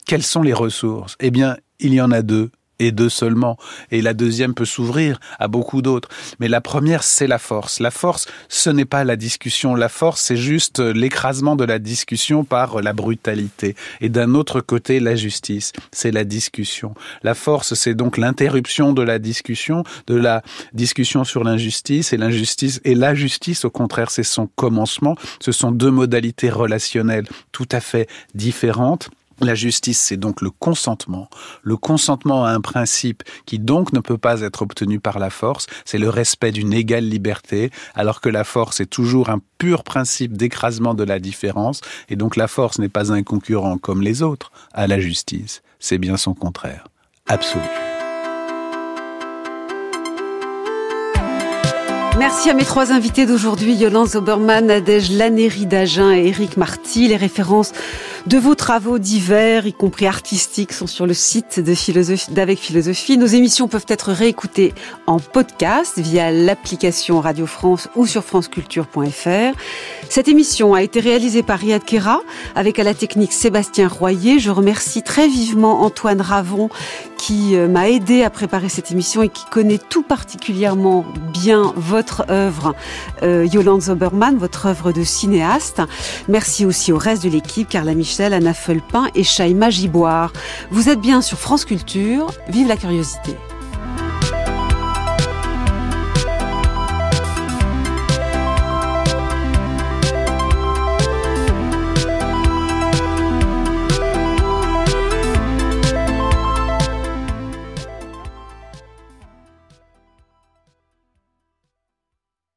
quelles 0.06 0.24
sont 0.24 0.42
les 0.42 0.54
ressources? 0.54 1.16
Eh 1.20 1.32
bien, 1.32 1.58
il 1.80 1.94
y 1.94 2.02
en 2.02 2.12
a 2.12 2.22
deux 2.22 2.52
et 2.80 2.92
deux 2.92 3.10
seulement. 3.10 3.58
Et 3.92 4.02
la 4.02 4.14
deuxième 4.14 4.54
peut 4.54 4.66
s'ouvrir 4.66 5.20
à 5.40 5.48
beaucoup 5.48 5.82
d'autres. 5.82 6.10
Mais 6.40 6.48
la 6.48 6.62
première, 6.62 7.04
c'est 7.04 7.28
la 7.28 7.40
force. 7.40 7.80
La 7.80 7.92
force, 7.92 8.28
ce 8.50 8.70
n'est 8.70 8.86
pas 8.86 9.04
la 9.04 9.16
discussion. 9.16 9.76
La 9.76 9.90
force, 9.90 10.22
c'est 10.22 10.38
juste 10.38 10.80
l'écrasement 10.80 11.56
de 11.56 11.64
la 11.64 11.80
discussion 11.80 12.44
par 12.44 12.82
la 12.82 12.94
brutalité. 12.94 13.76
Et 14.02 14.10
d'un 14.10 14.36
autre 14.36 14.62
côté, 14.62 15.00
la 15.00 15.16
justice, 15.16 15.72
c'est 15.92 16.12
la 16.12 16.24
discussion. 16.24 16.96
La 17.24 17.34
force, 17.34 17.76
c'est 17.76 17.94
donc 17.94 18.18
l'interruption 18.18 18.94
de 18.94 19.02
la 19.02 19.20
discussion, 19.20 19.84
de 20.08 20.16
la 20.16 20.42
discussion 20.74 21.24
sur 21.24 21.44
l'injustice. 21.44 22.12
Et 22.12 22.18
l'injustice, 22.18 22.82
et 22.84 22.96
la 22.96 23.16
justice, 23.16 23.64
au 23.64 23.70
contraire, 23.70 24.12
c'est 24.12 24.24
son 24.24 24.48
commencement. 24.48 25.16
Ce 25.40 25.52
sont 25.52 25.72
deux 25.72 25.92
modalités 25.92 26.50
relationnelles 26.50 27.28
tout 27.52 27.70
à 27.72 27.80
fait 27.80 28.10
différentes. 28.34 29.10
La 29.42 29.54
justice, 29.54 30.00
c'est 30.00 30.18
donc 30.18 30.42
le 30.42 30.50
consentement. 30.50 31.30
Le 31.62 31.76
consentement 31.76 32.46
à 32.46 32.52
un 32.52 32.62
principe 32.62 33.24
qui 33.46 33.60
donc 33.60 33.92
ne 33.92 34.00
peut 34.00 34.18
pas 34.18 34.42
être 34.42 34.62
obtenu 34.62 35.00
par 35.00 35.20
la 35.20 35.30
force, 35.30 35.68
c'est 35.84 35.98
le 35.98 36.10
respect 36.10 36.54
d'une 36.54 36.74
égale 36.74 37.08
liberté, 37.08 37.70
alors 37.96 38.22
que 38.22 38.30
la 38.30 38.46
force 38.46 38.80
est 38.80 38.86
toujours 38.86 39.30
un 39.30 39.42
pur 39.58 39.84
principe 39.84 40.38
d'écrasement 40.38 40.94
de 40.94 41.04
la 41.04 41.20
différence, 41.20 41.82
et 42.08 42.16
donc 42.16 42.38
la 42.38 42.48
force 42.48 42.80
n'est 42.80 42.90
pas 42.90 43.12
un 43.12 43.24
concurrent 43.24 43.78
comme 43.78 44.02
les 44.02 44.22
autres 44.22 44.52
à 44.74 44.88
la 44.88 45.00
justice, 45.02 45.62
c'est 45.80 45.98
bien 45.98 46.16
son 46.16 46.34
contraire, 46.34 46.88
absolu. 47.28 47.64
Merci 52.18 52.50
à 52.50 52.54
mes 52.54 52.64
trois 52.64 52.94
invités 52.94 53.26
d'aujourd'hui, 53.26 53.76
Yolande 53.76 54.08
Zoberman, 54.08 54.68
Nadège 54.68 55.12
Lanéry 55.12 55.66
d'Agen 55.66 56.14
et 56.14 56.28
Eric 56.28 56.56
Marty. 56.56 57.10
Les 57.10 57.18
références 57.18 57.74
de 58.28 58.38
vos 58.40 58.56
travaux 58.56 58.98
divers, 58.98 59.68
y 59.68 59.74
compris 59.74 60.08
artistiques, 60.08 60.74
sont 60.74 60.88
sur 60.88 61.06
le 61.06 61.14
site 61.14 61.60
de 61.60 61.76
d'Avec 62.34 62.58
Philosophie. 62.58 63.18
Nos 63.18 63.28
émissions 63.28 63.68
peuvent 63.68 63.86
être 63.88 64.12
réécoutées 64.12 64.74
en 65.06 65.20
podcast 65.20 66.00
via 66.00 66.32
l'application 66.32 67.20
Radio 67.20 67.46
France 67.46 67.88
ou 67.96 68.08
sur 68.08 68.24
franceculture.fr. 68.24 69.58
Cette 70.10 70.28
émission 70.28 70.74
a 70.74 70.82
été 70.82 71.00
réalisée 71.00 71.44
par 71.44 71.60
Riyad 71.60 71.84
Kera 71.84 72.22
avec 72.56 72.80
à 72.80 72.84
la 72.84 72.96
technique 72.96 73.32
Sébastien 73.32 73.88
Royer. 73.88 74.40
Je 74.40 74.50
remercie 74.50 75.04
très 75.04 75.28
vivement 75.28 75.82
Antoine 75.82 76.22
Ravon 76.22 76.70
qui 77.18 77.56
euh, 77.56 77.68
m'a 77.68 77.90
aidé 77.90 78.24
à 78.24 78.30
préparer 78.30 78.70
cette 78.70 78.92
émission 78.92 79.24
et 79.24 79.30
qui 79.30 79.46
connaît 79.46 79.80
tout 79.80 80.04
particulièrement 80.04 81.06
bien 81.34 81.74
votre 81.76 82.26
œuvre, 82.30 82.76
euh, 83.24 83.48
Yolande 83.52 83.82
Zoberman, 83.82 84.38
votre 84.38 84.68
œuvre 84.68 84.92
de 84.92 85.04
cinéaste. 85.04 85.82
Merci 86.28 86.66
aussi 86.66 86.92
au 86.92 86.98
reste 86.98 87.24
de 87.24 87.30
l'équipe, 87.30 87.68
Carla 87.68 87.96
Michel, 88.16 88.34
Anna 88.34 88.54
Felpin 88.54 89.10
et 89.14 89.24
Shaima 89.24 89.70
Giboire. 89.70 90.32
Vous 90.72 90.88
êtes 90.88 91.02
bien 91.02 91.22
sur 91.22 91.38
France 91.38 91.66
Culture. 91.66 92.32
Vive 92.48 92.70
la 92.70 92.78
curiosité. 92.78 93.36